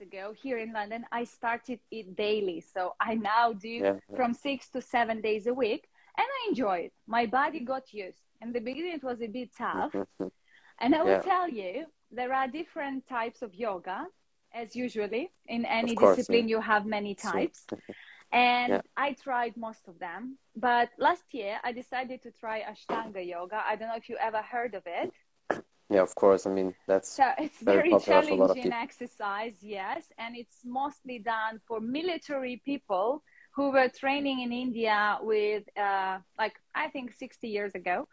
years 0.00 0.08
ago 0.08 0.32
here 0.42 0.58
in 0.58 0.72
london 0.72 1.04
i 1.12 1.24
started 1.24 1.78
it 1.90 2.16
daily 2.16 2.60
so 2.74 2.94
i 3.00 3.14
now 3.14 3.52
do 3.52 3.68
Yeah, 3.68 3.94
from 4.16 4.34
six 4.34 4.68
to 4.70 4.80
seven 4.80 5.20
days 5.20 5.46
a 5.46 5.54
week 5.54 5.88
and 6.16 6.26
i 6.26 6.48
enjoy 6.48 6.78
it 6.86 6.92
my 7.06 7.26
body 7.26 7.60
got 7.60 7.92
used 7.92 8.18
in 8.40 8.52
the 8.52 8.60
beginning 8.60 8.92
it 8.94 9.02
was 9.04 9.20
a 9.22 9.26
bit 9.26 9.50
tough 9.56 9.94
and 10.80 10.94
I 10.94 11.02
will 11.04 11.20
Yeah. 11.22 11.30
tell 11.32 11.48
you, 11.48 11.86
there 12.10 12.32
are 12.34 12.48
different 12.48 13.06
types 13.06 13.42
of 13.42 13.54
yoga, 13.54 13.98
as 14.52 14.74
usually 14.74 15.30
in 15.46 15.64
any 15.64 15.94
course, 15.94 16.16
discipline, 16.16 16.48
yeah. 16.48 16.56
you 16.56 16.60
have 16.60 16.84
many 16.84 17.14
types. 17.14 17.60
And 18.32 18.70
Yeah. 18.72 18.80
I 19.06 19.08
tried 19.26 19.56
most 19.56 19.84
of 19.86 19.96
them. 20.00 20.22
But 20.56 20.88
last 20.98 21.26
year, 21.30 21.54
I 21.62 21.70
decided 21.82 22.18
to 22.22 22.30
try 22.42 22.56
Ashtanga 22.72 23.22
yoga. 23.34 23.58
I 23.70 23.76
don't 23.76 23.88
know 23.90 24.00
if 24.04 24.08
you 24.08 24.16
ever 24.28 24.42
heard 24.54 24.74
of 24.74 24.82
it. 25.00 25.12
Yeah, 25.90 26.02
of 26.02 26.14
course. 26.14 26.46
I 26.46 26.50
mean, 26.50 26.74
that's 26.86 27.08
So 27.10 27.24
it's 27.38 27.60
Very 27.60 27.76
very, 27.78 27.90
popular 27.90 28.22
for 28.22 28.28
a 28.28 28.34
lot 28.34 28.50
of 28.50 28.56
challenging 28.56 28.72
exercise, 28.72 29.56
yes. 29.60 30.12
And 30.18 30.36
it's 30.36 30.58
mostly 30.64 31.18
done 31.18 31.60
for 31.66 31.80
military 31.80 32.62
people 32.64 33.22
who 33.54 33.70
were 33.70 33.88
training 33.88 34.40
in 34.40 34.52
India 34.52 35.18
with, 35.20 35.64
uh, 35.78 36.18
like, 36.38 36.54
I 36.74 36.88
think 36.88 37.12
60 37.12 37.48
years 37.48 37.74
ago. 37.74 38.08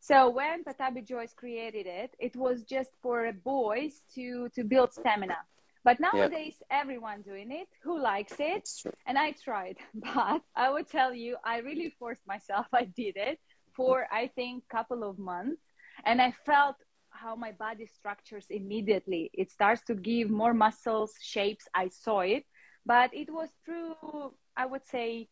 So 0.00 0.28
when 0.30 0.64
Pattabhi 0.64 1.06
Jois 1.06 1.32
created 1.32 1.86
it, 1.86 2.14
it 2.18 2.34
was 2.36 2.64
just 2.64 2.90
for 3.00 3.32
boys 3.44 4.00
to, 4.14 4.48
to 4.50 4.64
build 4.64 4.92
stamina. 4.92 5.38
But 5.84 5.98
nowadays, 6.00 6.62
everyone 6.70 7.22
doing 7.22 7.50
it 7.50 7.68
who 7.82 8.00
likes 8.00 8.34
it. 8.38 8.68
And 9.06 9.18
I 9.18 9.32
tried, 9.32 9.78
but 9.94 10.42
I 10.54 10.70
would 10.70 10.88
tell 10.88 11.14
you, 11.14 11.36
I 11.44 11.58
really 11.58 11.94
forced 11.98 12.26
myself. 12.26 12.66
I 12.72 12.84
did 12.84 13.16
it 13.16 13.38
for, 13.74 14.06
I 14.12 14.28
think, 14.34 14.64
couple 14.68 15.02
of 15.08 15.18
months. 15.18 15.62
And 16.04 16.20
I 16.20 16.32
felt 16.44 16.76
how 17.22 17.34
my 17.36 17.52
body 17.52 17.86
structures 17.86 18.46
immediately. 18.50 19.30
It 19.32 19.50
starts 19.50 19.82
to 19.88 19.94
give 19.94 20.30
more 20.30 20.54
muscles, 20.54 21.12
shapes. 21.20 21.66
I 21.74 21.88
saw 21.88 22.20
it, 22.20 22.44
but 22.86 23.10
it 23.14 23.28
was 23.32 23.50
through, 23.64 24.34
I 24.56 24.66
would 24.66 24.86
say, 24.86 25.28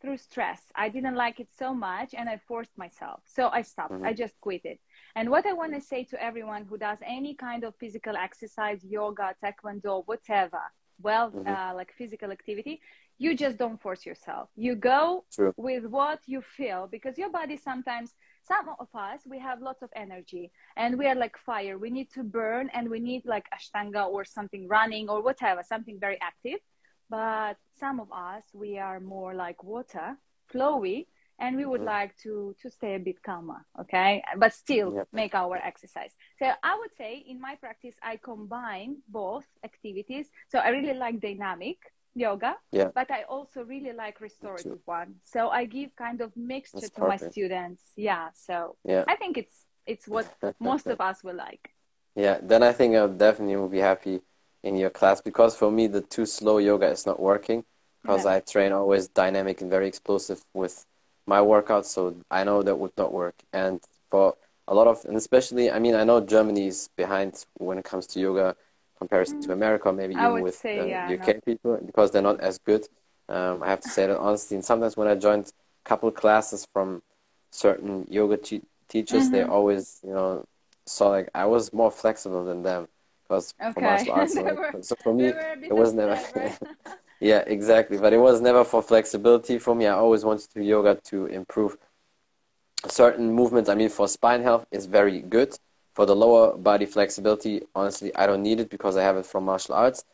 through 0.00 0.16
stress. 0.18 0.60
I 0.74 0.88
didn't 0.88 1.14
like 1.14 1.38
it 1.40 1.48
so 1.62 1.74
much 1.74 2.14
and 2.14 2.28
I 2.28 2.36
forced 2.48 2.76
myself. 2.76 3.20
So 3.26 3.48
I 3.48 3.62
stopped. 3.62 4.00
Mhm. 4.00 4.06
I 4.08 4.12
just 4.12 4.40
quit 4.40 4.62
it. 4.64 4.80
And 5.14 5.30
what 5.30 5.46
I 5.46 5.52
want 5.52 5.72
to 5.74 5.80
say 5.80 6.04
to 6.04 6.22
everyone 6.22 6.64
who 6.64 6.76
does 6.78 6.98
any 7.04 7.34
kind 7.34 7.62
of 7.64 7.74
physical 7.76 8.16
exercise, 8.16 8.84
yoga, 8.84 9.34
taekwondo, 9.42 10.02
whatever, 10.06 10.62
well, 11.00 11.30
Mhm. 11.32 11.46
uh, 11.46 11.74
like 11.74 11.92
physical 11.92 12.30
activity, 12.32 12.80
you 13.18 13.34
just 13.36 13.56
don't 13.58 13.80
force 13.80 14.04
yourself. 14.04 14.50
You 14.56 14.74
go 14.74 15.24
True. 15.32 15.52
with 15.56 15.84
what 15.86 16.20
you 16.26 16.40
feel 16.42 16.88
because 16.88 17.16
your 17.18 17.30
body 17.30 17.56
sometimes, 17.56 18.14
some 18.42 18.68
of 18.78 18.88
us, 18.94 19.20
we 19.26 19.38
have 19.38 19.62
lots 19.62 19.82
of 19.82 19.90
energy 19.94 20.50
and 20.76 20.98
we 20.98 21.06
are 21.06 21.14
like 21.14 21.36
fire. 21.38 21.78
We 21.78 21.90
need 21.90 22.10
to 22.12 22.22
burn 22.22 22.70
and 22.74 22.88
we 22.90 23.00
need 23.00 23.24
like 23.24 23.46
Ashtanga 23.50 24.06
or 24.08 24.24
something 24.24 24.68
running 24.68 25.08
or 25.08 25.22
whatever, 25.22 25.62
something 25.62 25.98
very 26.00 26.20
active. 26.20 26.58
But 27.08 27.56
some 27.78 28.00
of 28.00 28.08
us, 28.12 28.42
we 28.52 28.78
are 28.78 29.00
more 29.00 29.34
like 29.34 29.62
water, 29.62 30.16
flowy, 30.52 31.06
and 31.38 31.56
we 31.56 31.64
would 31.64 31.80
Mhm. 31.80 31.86
like 31.96 32.16
to 32.18 32.54
to 32.62 32.70
stay 32.70 32.94
a 32.94 32.98
bit 32.98 33.22
calmer, 33.22 33.66
okay? 33.80 34.22
But 34.36 34.52
still 34.52 34.94
Yep. 34.94 35.08
make 35.12 35.34
our 35.34 35.56
exercise. 35.56 36.16
So 36.38 36.46
I 36.62 36.78
would 36.78 36.94
say 36.96 37.16
in 37.16 37.40
my 37.40 37.56
practice, 37.56 37.96
I 38.02 38.16
combine 38.16 39.02
both 39.08 39.46
activities. 39.64 40.30
So 40.48 40.58
I 40.58 40.68
really 40.70 40.94
like 40.94 41.20
dynamic 41.20 41.78
yoga, 42.14 42.56
Yeah. 42.72 42.90
but 42.94 43.10
I 43.10 43.22
also 43.22 43.64
really 43.64 43.92
like 43.92 44.20
restorative 44.20 44.80
one. 44.84 45.16
So 45.24 45.48
I 45.48 45.64
give 45.64 45.96
kind 45.96 46.20
of 46.20 46.36
mixture 46.36 46.80
That's 46.80 46.90
to 46.90 47.00
my 47.02 47.16
students. 47.16 47.82
Yeah. 47.96 48.30
So 48.34 48.76
Yeah. 48.84 49.04
I 49.08 49.16
think 49.16 49.38
it's 49.38 49.66
it's 49.86 50.06
what 50.08 50.26
most 50.60 50.86
of 50.86 51.00
us 51.00 51.24
will 51.24 51.36
like. 51.36 51.70
Yeah, 52.14 52.38
then 52.42 52.62
I 52.62 52.72
think 52.72 52.94
I 52.94 53.06
definitely 53.06 53.56
will 53.56 53.68
be 53.68 53.78
happy 53.80 54.20
in 54.62 54.76
your 54.76 54.90
class 54.90 55.20
because 55.20 55.56
for 55.56 55.70
me 55.70 55.86
the 55.86 56.02
too 56.02 56.26
slow 56.26 56.58
yoga 56.58 56.88
is 56.88 57.06
not 57.06 57.18
working 57.18 57.64
because 58.02 58.24
Yeah. 58.24 58.32
I 58.36 58.40
train 58.40 58.72
always 58.72 59.08
dynamic 59.08 59.60
and 59.60 59.70
very 59.70 59.88
explosive 59.88 60.44
with 60.54 60.84
my 61.26 61.38
workouts, 61.40 61.86
so 61.86 62.16
I 62.30 62.44
know 62.44 62.62
that 62.62 62.78
would 62.78 62.92
not 62.98 63.12
work. 63.12 63.36
And 63.52 63.80
for 64.10 64.34
a 64.68 64.74
lot 64.74 64.86
of, 64.88 65.04
and 65.04 65.16
especially, 65.16 65.70
I 65.70 65.78
mean, 65.78 65.94
I 65.94 66.04
know 66.04 66.20
Germany 66.20 66.66
is 66.66 66.88
behind 66.96 67.44
when 67.58 67.78
it 67.78 67.84
comes 67.84 68.06
to 68.08 68.20
yoga 68.20 68.56
comparison 69.02 69.38
to 69.44 69.52
America, 69.58 69.86
maybe 69.92 70.14
Mm. 70.14 70.22
I 70.24 70.28
even 70.28 70.42
with 70.46 70.54
say, 70.64 70.78
uh, 70.80 70.86
yeah, 70.86 71.14
UK 71.14 71.28
people 71.48 71.70
because 71.90 72.08
they're 72.10 72.28
not 72.30 72.40
as 72.50 72.54
good. 72.70 72.82
Um, 73.34 73.54
I 73.64 73.68
have 73.72 73.80
to 73.86 73.90
say 73.96 74.04
that 74.06 74.18
honestly. 74.26 74.54
And 74.58 74.64
sometimes 74.70 74.96
when 74.98 75.08
I 75.08 75.14
joined 75.26 75.46
a 75.84 75.88
couple 75.90 76.10
classes 76.22 76.60
from 76.74 77.02
certain 77.50 77.94
yoga 78.18 78.36
te- 78.36 78.68
teachers, 78.94 79.24
they 79.32 79.42
Mhm. 79.42 79.54
always, 79.56 79.84
you 80.08 80.14
know, 80.16 80.44
saw 80.86 81.06
like 81.16 81.28
I 81.34 81.44
was 81.54 81.72
more 81.72 81.90
flexible 82.02 82.44
than 82.50 82.60
them 82.70 82.82
because 83.22 83.46
for 83.58 83.80
Okay. 83.80 83.88
martial 83.90 84.12
arts. 84.20 84.34
Like, 84.46 84.56
were- 84.58 84.82
so 84.88 84.94
for 85.04 85.12
me, 85.14 85.26
They 85.32 85.38
were 85.38 85.52
a 85.52 85.56
bit 85.62 85.70
it 85.70 85.74
was 85.82 85.90
never. 86.00 86.16
yeah, 87.30 87.42
exactly. 87.56 87.98
But 88.04 88.12
it 88.12 88.18
was 88.28 88.40
never 88.48 88.62
for 88.72 88.82
flexibility 88.92 89.58
for 89.58 89.74
me. 89.74 89.84
I 89.86 89.96
always 90.04 90.24
wanted 90.28 90.46
to 90.50 90.54
do 90.60 90.64
yoga 90.74 90.92
to 91.10 91.26
improve 91.40 91.72
certain 92.88 93.32
movements. 93.32 93.68
I 93.70 93.74
mean, 93.74 93.88
for 93.88 94.08
spine 94.08 94.42
health, 94.42 94.64
is 94.70 94.86
very 94.86 95.20
good. 95.20 95.50
For 95.94 96.06
the 96.06 96.16
lower 96.16 96.56
body 96.56 96.86
flexibility, 96.86 97.62
honestly, 97.74 98.14
I 98.14 98.26
don't 98.26 98.42
need 98.42 98.60
it 98.60 98.70
because 98.70 98.96
I 98.96 99.02
have 99.02 99.16
it 99.16 99.26
from 99.26 99.44
martial 99.44 99.74
arts. 99.74 100.04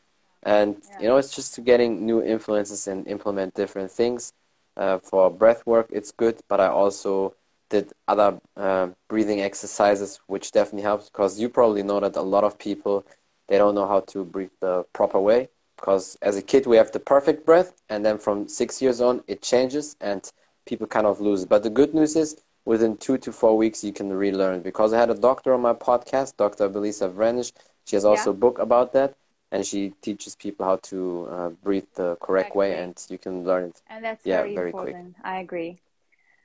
And 0.42 0.76
Yeah. 0.90 1.02
you 1.02 1.08
know, 1.08 1.16
it's 1.16 1.34
just 1.34 1.62
getting 1.64 2.04
new 2.06 2.22
influences 2.22 2.86
and 2.86 3.06
implement 3.06 3.54
different 3.54 3.90
things. 3.90 4.32
Uh, 4.76 4.98
for 4.98 5.30
breath 5.30 5.66
work, 5.66 5.88
it's 5.92 6.12
good, 6.12 6.40
but 6.48 6.60
I 6.60 6.68
also 6.68 7.34
did 7.68 7.92
other 8.06 8.40
uh, 8.56 8.88
breathing 9.08 9.40
exercises, 9.40 10.20
which 10.26 10.52
definitely 10.52 10.82
helps 10.82 11.10
because 11.10 11.40
you 11.40 11.48
probably 11.48 11.82
know 11.82 12.00
that 12.00 12.16
a 12.16 12.22
lot 12.22 12.44
of 12.44 12.58
people 12.58 13.04
they 13.48 13.58
don't 13.58 13.74
know 13.74 13.86
how 13.86 14.00
to 14.00 14.24
breathe 14.24 14.50
the 14.60 14.84
proper 14.92 15.20
way. 15.20 15.48
Because 15.76 16.16
as 16.22 16.36
a 16.36 16.42
kid, 16.42 16.66
we 16.66 16.76
have 16.76 16.92
the 16.92 17.00
perfect 17.00 17.44
breath, 17.46 17.72
and 17.88 18.04
then 18.04 18.18
from 18.18 18.48
six 18.48 18.82
years 18.82 19.00
on, 19.00 19.22
it 19.26 19.42
changes, 19.42 19.96
and 20.00 20.30
people 20.66 20.86
kind 20.86 21.06
of 21.06 21.20
lose. 21.20 21.44
But 21.44 21.62
the 21.62 21.70
good 21.70 21.94
news 21.94 22.16
is, 22.16 22.36
within 22.68 22.96
two 22.96 23.18
to 23.18 23.32
four 23.32 23.56
weeks, 23.56 23.84
you 23.84 23.92
can 23.92 24.10
relearn. 24.12 24.60
Because 24.62 24.92
I 24.92 24.98
had 25.00 25.10
a 25.10 25.14
doctor 25.28 25.54
on 25.54 25.62
my 25.62 25.74
podcast, 25.74 26.36
Dr. 26.36 26.68
Belisa 26.68 27.08
Vranich. 27.12 27.52
She 27.86 27.96
has 27.96 28.04
also 28.04 28.30
Yeah. 28.30 28.36
a 28.36 28.40
book 28.44 28.58
about 28.58 28.92
that, 28.92 29.14
and 29.52 29.64
she 29.66 29.80
teaches 30.06 30.36
people 30.36 30.64
how 30.66 30.76
to 30.92 30.98
uh, 31.36 31.48
breathe 31.66 31.88
the 31.94 32.16
correct 32.26 32.54
way, 32.54 32.70
and 32.82 32.94
you 33.08 33.18
can 33.18 33.44
learn 33.44 33.64
it. 33.70 33.82
And 33.90 34.04
that's 34.04 34.24
Yeah, 34.24 34.42
very, 34.42 34.54
very 34.54 34.72
quick. 34.72 34.96
I 35.24 35.38
agree. 35.40 35.80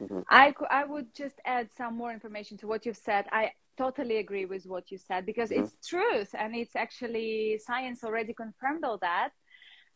Mhm. 0.01 0.23
I, 0.29 0.53
I 0.69 0.85
would 0.85 1.13
just 1.13 1.39
add 1.45 1.69
some 1.71 1.95
more 1.97 2.11
information 2.11 2.57
to 2.59 2.67
what 2.67 2.85
you've 2.85 2.97
said. 3.09 3.25
I 3.31 3.51
totally 3.77 4.17
agree 4.17 4.45
with 4.45 4.65
what 4.65 4.91
you 4.91 4.97
said 4.97 5.25
because 5.25 5.51
Mhm. 5.51 5.57
it's 5.59 5.87
truth 5.87 6.33
and 6.37 6.55
it's 6.55 6.75
actually 6.75 7.59
science 7.67 8.03
already 8.03 8.33
confirmed 8.33 8.83
all 8.83 8.97
that. 8.99 9.31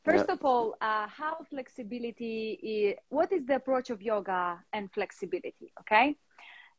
First 0.08 0.28
Yeah. 0.30 0.36
of 0.36 0.46
all, 0.46 0.76
uh, 0.82 1.08
how 1.08 1.36
flexibility 1.50 2.52
is, 2.76 2.98
what 3.10 3.32
is 3.34 3.46
the 3.46 3.56
approach 3.56 3.90
of 3.90 4.02
yoga 4.02 4.64
and 4.74 4.92
flexibility? 4.94 5.74
Okay. 5.82 6.18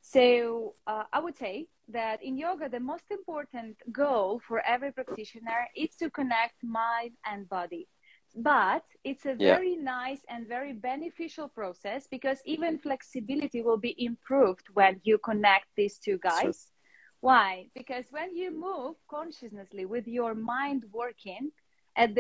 So 0.01 0.75
uh, 0.87 1.05
I 1.13 1.21
would 1.21 1.37
say 1.37 1.69
that 1.89 2.23
in 2.23 2.39
yoga, 2.39 2.69
the 2.69 2.81
most 2.81 3.05
important 3.11 3.77
goal 3.93 4.41
for 4.49 4.61
every 4.67 4.93
practitioner 4.93 5.69
is 5.77 5.97
to 5.97 6.11
connect 6.11 6.63
mind 6.65 7.13
and 7.27 7.49
body. 7.49 7.89
But 8.37 8.85
it's 9.05 9.27
a 9.27 9.35
Yeah. 9.39 9.57
very 9.57 9.77
nice 9.77 10.23
and 10.29 10.47
very 10.47 10.73
beneficial 10.73 11.49
process 11.49 12.07
because 12.07 12.41
even 12.45 12.79
flexibility 12.79 13.61
will 13.63 13.79
be 13.79 13.95
improved 14.11 14.67
when 14.75 15.01
you 15.05 15.19
connect 15.19 15.67
these 15.77 15.99
two 15.99 16.19
guys. 16.19 16.73
Why? 17.21 17.71
Because 17.75 18.07
when 18.11 18.37
you 18.37 18.51
move 18.53 18.97
consciously 19.09 19.85
with 19.87 20.07
your 20.07 20.35
mind 20.35 20.85
working 20.93 21.53
at 21.97 22.15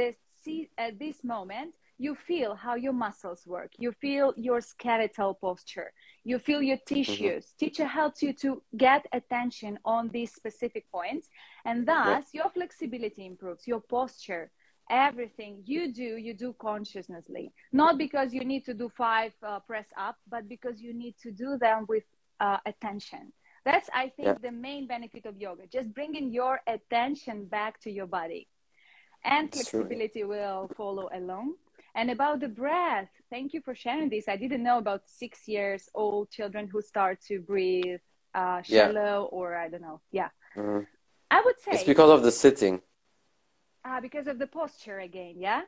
this 0.44 0.68
at 0.76 0.98
this 0.98 1.24
moment, 1.24 1.74
you 2.00 2.14
feel 2.14 2.54
how 2.54 2.76
your 2.76 2.92
muscles 2.92 3.42
work. 3.46 3.72
You 3.78 3.92
feel 3.92 4.32
your 4.36 4.60
skeletal 4.60 5.34
posture. 5.34 5.92
You 6.24 6.38
feel 6.38 6.62
your 6.62 6.76
tissues. 6.86 7.52
Teacher 7.58 7.86
helps 7.86 8.22
you 8.22 8.32
to 8.34 8.62
get 8.76 9.06
attention 9.12 9.78
on 9.84 10.08
these 10.10 10.32
specific 10.32 10.90
points, 10.92 11.28
and 11.64 11.86
thus 11.86 12.26
your 12.32 12.50
flexibility 12.50 13.26
improves, 13.26 13.66
your 13.66 13.80
posture, 13.80 14.50
everything 14.90 15.62
you 15.66 15.92
do, 15.92 16.16
you 16.16 16.34
do 16.34 16.54
consciously. 16.60 17.52
Not 17.72 17.98
because 17.98 18.32
you 18.32 18.44
need 18.44 18.64
to 18.66 18.74
do 18.74 18.88
five 18.96 19.32
uh, 19.42 19.60
press 19.60 19.88
up, 19.96 20.16
but 20.30 20.48
because 20.48 20.80
you 20.80 20.94
need 20.94 21.16
to 21.22 21.30
do 21.32 21.58
them 21.58 21.84
with 21.88 22.04
uh, 22.40 22.58
attention. 22.64 23.32
That's, 23.64 23.90
I 23.92 24.08
think, 24.16 24.28
Yeah. 24.28 24.34
the 24.40 24.52
main 24.52 24.86
benefit 24.86 25.26
of 25.26 25.36
yoga. 25.36 25.66
Just 25.66 25.92
bringing 25.92 26.32
your 26.32 26.60
attention 26.66 27.46
back 27.46 27.80
to 27.80 27.90
your 27.90 28.06
body. 28.06 28.48
And 29.24 29.52
flexibility 29.52 30.24
will 30.24 30.70
follow 30.76 31.08
along. 31.12 31.54
And 31.94 32.10
about 32.10 32.40
the 32.40 32.48
breath, 32.48 33.08
thank 33.30 33.52
you 33.54 33.60
for 33.60 33.74
sharing 33.74 34.08
this. 34.10 34.28
I 34.28 34.36
didn't 34.36 34.62
know 34.62 34.78
about 34.78 35.08
six 35.08 35.48
years 35.48 35.88
old 35.94 36.30
children 36.30 36.68
who 36.70 36.80
start 36.82 37.20
to 37.28 37.40
breathe 37.40 38.00
uh, 38.34 38.62
Yeah. 38.66 38.92
shallow 38.92 39.24
or 39.32 39.56
I 39.56 39.68
don't 39.68 39.82
know. 39.82 40.00
Yeah. 40.10 40.28
Mhm. 40.56 40.86
I 41.30 41.40
would 41.44 41.58
say 41.60 41.74
It's 41.74 41.84
because 41.84 42.10
of 42.10 42.22
the 42.22 42.30
sitting. 42.32 42.82
uh, 43.84 44.00
because 44.00 44.26
of 44.26 44.38
the 44.38 44.46
posture 44.46 44.98
again. 44.98 45.34
Yeah. 45.38 45.62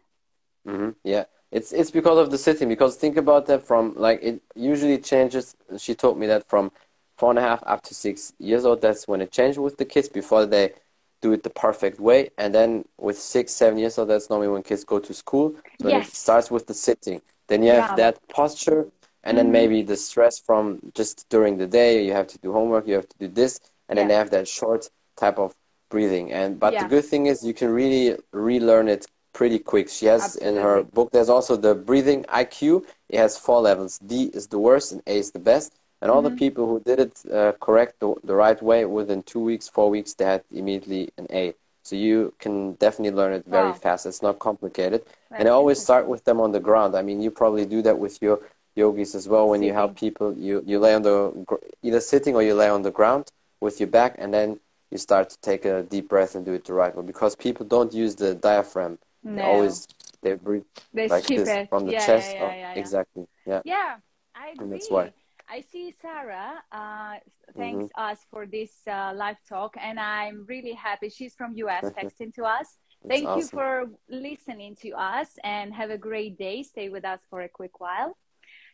hmm 0.65 0.91
Yeah, 1.05 1.25
it's 1.51 1.73
it's 1.73 1.91
because 1.91 2.19
of 2.19 2.31
the 2.31 2.39
sitting. 2.39 2.69
Because 2.69 2.97
think 2.97 3.17
about 3.17 3.47
that 3.47 3.63
from 3.67 3.95
like 3.97 4.21
it 4.23 4.43
usually 4.55 4.99
changes. 4.99 5.57
She 5.79 5.95
told 5.95 6.19
me 6.19 6.27
that 6.27 6.49
from 6.49 6.71
four 7.17 7.31
and 7.31 7.39
a 7.39 7.43
half 7.43 7.63
up 7.67 7.83
to 7.85 7.95
six 7.95 8.33
years 8.39 8.65
old. 8.65 8.81
That's 8.81 9.07
when 9.09 9.21
it 9.21 9.31
changes 9.33 9.59
with 9.59 9.77
the 9.79 9.85
kids 9.85 10.09
before 10.09 10.47
they 10.47 10.73
do 11.23 11.33
it 11.33 11.43
the 11.43 11.51
perfect 11.51 12.01
way. 12.01 12.31
And 12.39 12.55
then 12.55 12.85
with 12.99 13.19
six, 13.19 13.53
seven 13.53 13.79
years 13.79 13.99
old, 13.99 14.09
that's 14.09 14.31
normally 14.31 14.49
when 14.49 14.63
kids 14.63 14.85
go 14.85 14.99
to 14.99 15.13
school. 15.15 15.55
So 15.81 15.89
it 15.89 16.07
starts 16.07 16.51
with 16.51 16.67
the 16.67 16.75
sitting. 16.75 17.21
Then 17.49 17.63
you 17.63 17.71
have 17.71 17.87
Bravo. 17.89 17.97
that 18.03 18.29
posture, 18.29 18.87
and 19.25 19.37
then 19.37 19.49
Mhm. 19.49 19.53
maybe 19.53 19.83
the 19.83 19.97
stress 19.97 20.39
from 20.39 20.81
just 20.95 21.29
during 21.29 21.59
the 21.59 21.67
day. 21.67 22.05
You 22.05 22.13
have 22.13 22.27
to 22.29 22.39
do 22.39 22.53
homework. 22.53 22.87
You 22.87 22.95
have 22.95 23.09
to 23.09 23.19
do 23.19 23.29
this, 23.29 23.61
and 23.89 23.99
then 23.99 24.07
Yeah. 24.07 24.09
they 24.09 24.19
have 24.19 24.31
that 24.31 24.49
short 24.49 24.91
type 25.17 25.39
of 25.39 25.55
breathing. 25.91 26.33
And 26.33 26.59
but 26.59 26.73
Yeah. 26.75 26.83
the 26.85 26.89
good 26.89 27.05
thing 27.05 27.27
is 27.27 27.45
you 27.45 27.55
can 27.55 27.71
really 27.71 28.17
relearn 28.33 28.89
it 28.89 29.07
pretty 29.33 29.59
quick. 29.59 29.89
She 29.89 30.07
has 30.07 30.37
in 30.37 30.57
her 30.57 30.83
book. 30.83 31.11
There's 31.13 31.29
also 31.29 31.57
the 31.57 31.75
breathing 31.75 32.25
IQ. 32.29 32.85
It 33.09 33.19
has 33.19 33.37
four 33.37 33.61
levels. 33.61 33.99
D 33.99 34.31
is 34.33 34.47
the 34.49 34.59
worst, 34.59 34.93
and 34.93 35.03
A 35.07 35.19
is 35.19 35.31
the 35.33 35.39
best. 35.39 35.75
And 36.03 36.11
all 36.11 36.21
Mhm. 36.21 36.25
the 36.31 36.37
people 36.45 36.67
who 36.67 36.81
did 36.81 36.99
it 37.01 37.23
uh, 37.33 37.53
correct 37.61 38.01
the, 38.01 38.15
the 38.25 38.35
right 38.35 38.61
way 38.63 38.85
within 38.85 39.23
two 39.23 39.41
weeks, 39.41 39.69
four 39.69 39.91
weeks, 39.91 40.15
they 40.15 40.25
had 40.25 40.43
immediately 40.53 41.11
an 41.19 41.27
A. 41.31 41.55
So 41.83 41.97
you 41.97 42.33
can 42.39 42.75
definitely 42.75 43.17
learn 43.17 43.33
it 43.33 43.45
very 43.47 43.73
Wow. 43.73 43.79
fast. 43.85 44.07
It's 44.07 44.23
not 44.23 44.39
complicated. 44.39 45.03
and 45.39 45.49
I 45.49 45.53
always 45.53 45.79
start 45.81 46.07
with 46.07 46.25
them 46.25 46.41
on 46.41 46.53
the 46.53 46.61
ground. 46.61 46.95
I 46.97 47.03
mean, 47.03 47.21
you 47.23 47.31
probably 47.31 47.65
do 47.67 47.81
that 47.83 47.99
with 47.99 48.21
your 48.23 48.41
yogis 48.77 49.15
as 49.15 49.27
well. 49.29 49.49
When 49.49 49.63
you 49.63 49.73
help 49.73 49.97
people, 49.97 50.35
you, 50.37 50.63
you 50.67 50.79
lay 50.79 50.95
on 50.95 51.03
the 51.03 51.33
gr- 51.47 51.65
either 51.83 52.01
sitting 52.01 52.35
or 52.35 52.43
you 52.43 52.55
lay 52.55 52.69
on 52.69 52.83
the 52.83 52.91
ground 52.91 53.25
with 53.61 53.81
your 53.81 53.89
back, 53.89 54.17
and 54.19 54.33
then 54.33 54.59
you 54.91 54.99
start 54.99 55.31
to 55.31 55.37
take 55.41 55.65
a 55.65 55.83
deep 55.83 56.09
breath 56.09 56.35
and 56.35 56.45
do 56.45 56.53
it 56.53 56.65
the 56.65 56.75
right 56.75 56.95
way. 56.95 57.03
Because 57.05 57.35
people 57.37 57.65
don't 57.67 57.93
use 57.95 58.15
the 58.17 58.35
diaphragm. 58.35 58.99
They 59.25 59.43
always 59.43 59.87
they 60.23 60.35
breathe 60.35 60.65
They 60.93 61.09
like 61.09 61.25
this 61.25 61.49
it. 61.57 61.69
from 61.69 61.87
the 61.87 61.93
yeah, 61.93 62.07
chest. 62.07 62.35
Yeah, 62.35 62.41
yeah, 62.41 62.47
up. 62.49 62.55
yeah, 62.57 62.73
yeah. 62.75 62.81
Exactly. 62.81 63.27
Yeah. 63.47 63.61
Yeah, 63.65 63.97
I 64.35 64.49
agree. 64.49 64.65
And 64.65 64.73
that's 64.73 64.91
why. 64.91 65.11
I 65.51 65.63
see 65.63 65.95
Sarah 66.01 66.63
uh, 66.73 67.19
Mm-hmm. 67.51 67.61
thanks 67.61 67.93
us 67.97 68.19
for 68.31 68.47
this 68.47 68.71
uh, 68.87 69.13
live 69.15 69.37
talk, 69.49 69.75
and 69.81 69.99
I'm 69.99 70.47
really 70.47 70.73
happy. 70.73 71.09
She's 71.09 71.35
from 71.35 71.53
US, 71.57 71.85
texting 71.99 72.33
to 72.35 72.45
us. 72.45 72.79
Thank 73.09 73.25
you 73.37 73.47
for 73.47 73.91
listening 74.09 74.77
to 74.83 74.91
us, 74.93 75.29
and 75.43 75.75
have 75.75 75.91
a 75.91 75.99
great 75.99 76.39
day. 76.39 76.63
Stay 76.63 76.89
with 76.89 77.05
us 77.05 77.21
for 77.29 77.41
a 77.41 77.49
quick 77.49 77.81
while. 77.81 78.17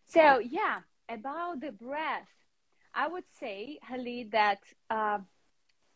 So 0.04 0.40
yeah, 0.40 0.80
about 1.08 1.60
the 1.60 1.72
breath, 1.72 2.28
I 2.94 3.08
would 3.08 3.24
say, 3.40 3.78
Khalid, 3.88 4.32
that 4.32 4.58
uh, 4.90 5.18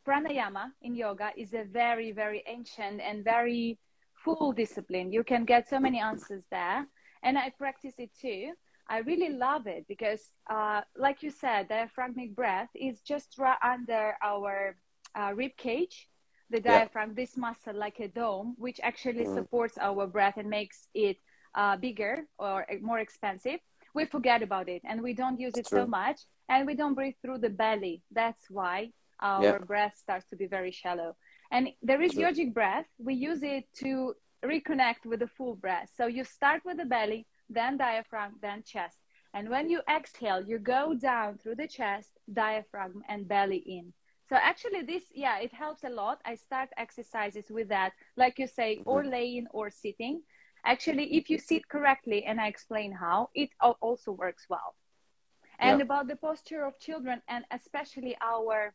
pranayama 0.06 0.72
in 0.80 0.94
yoga 0.94 1.30
is 1.36 1.52
a 1.52 1.64
very, 1.64 2.12
very 2.12 2.42
ancient 2.46 3.02
and 3.02 3.22
very 3.22 3.78
full 4.24 4.52
discipline. 4.52 5.12
You 5.12 5.22
can 5.22 5.44
get 5.44 5.68
so 5.68 5.78
many 5.78 6.00
answers 6.00 6.44
there, 6.50 6.86
and 7.22 7.36
I 7.36 7.50
practice 7.50 7.96
it 7.98 8.10
too. 8.18 8.52
I 8.90 8.98
really 8.98 9.30
love 9.30 9.66
it 9.68 9.86
because, 9.88 10.32
uh, 10.50 10.82
like 10.96 11.22
you 11.22 11.30
said, 11.30 11.68
diaphragmic 11.68 12.34
breath 12.36 12.70
is 12.74 13.00
just 13.02 13.38
right 13.38 13.58
under 13.62 14.16
our 14.22 14.76
uh, 15.18 15.32
rib 15.34 15.56
cage, 15.56 16.08
the 16.50 16.60
Yeah. 16.66 16.80
diaphragm, 16.80 17.14
this 17.14 17.36
muscle 17.36 17.74
like 17.74 18.00
a 18.00 18.08
dome, 18.08 18.56
which 18.58 18.80
actually 18.82 19.26
Mm. 19.26 19.34
supports 19.34 19.78
our 19.78 20.06
breath 20.06 20.36
and 20.38 20.50
makes 20.50 20.88
it 20.94 21.18
uh, 21.54 21.76
bigger 21.76 22.26
or 22.38 22.66
more 22.82 22.98
expensive. 22.98 23.60
We 23.94 24.06
forget 24.06 24.42
about 24.42 24.68
it 24.68 24.82
and 24.84 25.02
we 25.02 25.14
don't 25.14 25.40
use 25.40 25.56
it 25.56 25.66
so 25.68 25.86
much, 25.86 26.20
and 26.48 26.66
we 26.66 26.74
don't 26.74 26.94
breathe 26.94 27.14
through 27.22 27.38
the 27.38 27.50
belly. 27.50 28.02
That's 28.10 28.50
why 28.50 28.92
our 29.20 29.58
Yeah. 29.58 29.58
breath 29.60 29.96
starts 29.96 30.26
to 30.30 30.36
be 30.36 30.46
very 30.46 30.72
shallow. 30.72 31.16
And 31.50 31.70
there 31.82 32.02
is 32.02 32.14
True. 32.14 32.24
yogic 32.24 32.54
breath. 32.54 32.86
We 32.98 33.14
use 33.14 33.42
it 33.42 33.64
to 33.82 34.14
reconnect 34.44 35.06
with 35.06 35.20
the 35.20 35.28
full 35.28 35.54
breath. 35.54 35.90
So 35.96 36.06
you 36.06 36.24
start 36.24 36.62
with 36.64 36.78
the 36.78 36.84
belly, 36.86 37.26
then 37.50 37.78
diaphragm, 37.78 38.36
then 38.42 38.62
chest. 38.64 38.98
And 39.34 39.50
when 39.50 39.70
you 39.70 39.82
exhale, 39.90 40.42
you 40.46 40.58
go 40.58 40.94
down 40.94 41.38
through 41.38 41.56
the 41.56 41.68
chest, 41.68 42.18
diaphragm, 42.32 43.04
and 43.08 43.28
belly 43.28 43.58
in. 43.66 43.94
So 44.28 44.36
actually, 44.36 44.82
this, 44.82 45.04
yeah, 45.14 45.38
it 45.40 45.52
helps 45.54 45.84
a 45.84 45.90
lot. 45.90 46.20
I 46.24 46.36
start 46.36 46.70
exercises 46.78 47.50
with 47.50 47.68
that, 47.68 47.92
like 48.16 48.38
you 48.38 48.46
say, 48.46 48.82
or 48.86 49.04
laying 49.04 49.48
or 49.52 49.70
sitting. 49.70 50.22
Actually, 50.64 51.16
if 51.16 51.30
you 51.30 51.38
sit 51.38 51.68
correctly, 51.68 52.24
and 52.24 52.40
I 52.40 52.48
explain 52.48 52.92
how, 52.92 53.30
it 53.34 53.50
also 53.60 54.12
works 54.12 54.46
well. 54.48 54.76
And 55.58 55.78
Yeah. 55.78 55.84
about 55.84 56.08
the 56.08 56.16
posture 56.16 56.64
of 56.64 56.78
children, 56.80 57.22
and 57.28 57.44
especially 57.50 58.16
our 58.20 58.74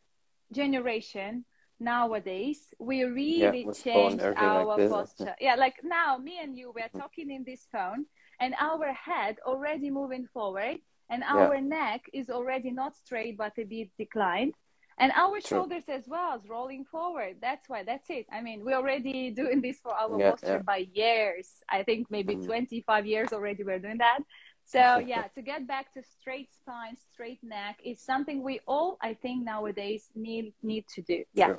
generation 0.52 1.46
nowadays, 1.80 2.74
we 2.80 3.04
really 3.04 3.66
phone, 3.66 3.74
changed 3.74 4.20
everything 4.20 4.54
like 4.54 4.70
our 4.70 4.80
posture. 4.80 5.36
Yeah, 5.40 5.56
like 5.56 5.84
now, 5.84 6.18
me 6.18 6.40
and 6.40 6.58
you, 6.58 6.72
we're 6.76 6.90
talking 6.90 7.32
in 7.32 7.44
this 7.46 7.68
phone, 7.72 8.08
and 8.40 8.54
our 8.60 8.92
head 8.94 9.38
already 9.46 9.90
moving 9.90 10.28
forward, 10.34 10.78
and 11.10 11.24
our 11.24 11.60
neck 11.62 12.02
is 12.14 12.30
already 12.30 12.72
not 12.72 12.96
straight 12.96 13.38
but 13.38 13.54
a 13.58 13.64
bit 13.64 13.90
declined. 13.98 14.54
And 14.98 15.12
our 15.14 15.42
True. 15.42 15.58
shoulders 15.58 15.84
as 15.90 16.08
well 16.08 16.38
is 16.38 16.48
rolling 16.48 16.86
forward. 16.86 17.36
That's 17.42 17.68
why. 17.68 17.84
That's 17.84 18.10
it. 18.10 18.28
I 18.32 18.42
mean, 18.42 18.64
we're 18.64 18.78
already 18.78 19.30
doing 19.32 19.60
this 19.62 19.78
for 19.84 19.94
our 19.94 20.18
Yeah, 20.18 20.32
posture 20.32 20.48
yeah. 20.54 20.62
by 20.74 20.88
years. 20.94 21.48
I 21.70 21.84
think 21.84 22.10
maybe 22.10 22.36
Mhm. 22.38 22.46
25 22.46 23.06
years 23.06 23.34
already 23.34 23.64
we're 23.64 23.80
doing 23.80 23.98
that. 23.98 24.20
So 24.64 24.80
yeah, 25.14 25.28
to 25.36 25.42
get 25.42 25.68
back 25.68 25.92
to 25.96 26.02
straight 26.02 26.54
spine, 26.54 26.96
straight 27.12 27.44
neck 27.44 27.82
is 27.84 28.00
something 28.00 28.42
we 28.42 28.62
all, 28.68 28.98
I 29.02 29.16
think, 29.16 29.44
nowadays 29.44 30.10
need 30.16 30.54
need 30.64 30.88
to 30.96 31.02
do. 31.02 31.26
Yeah. 31.34 31.56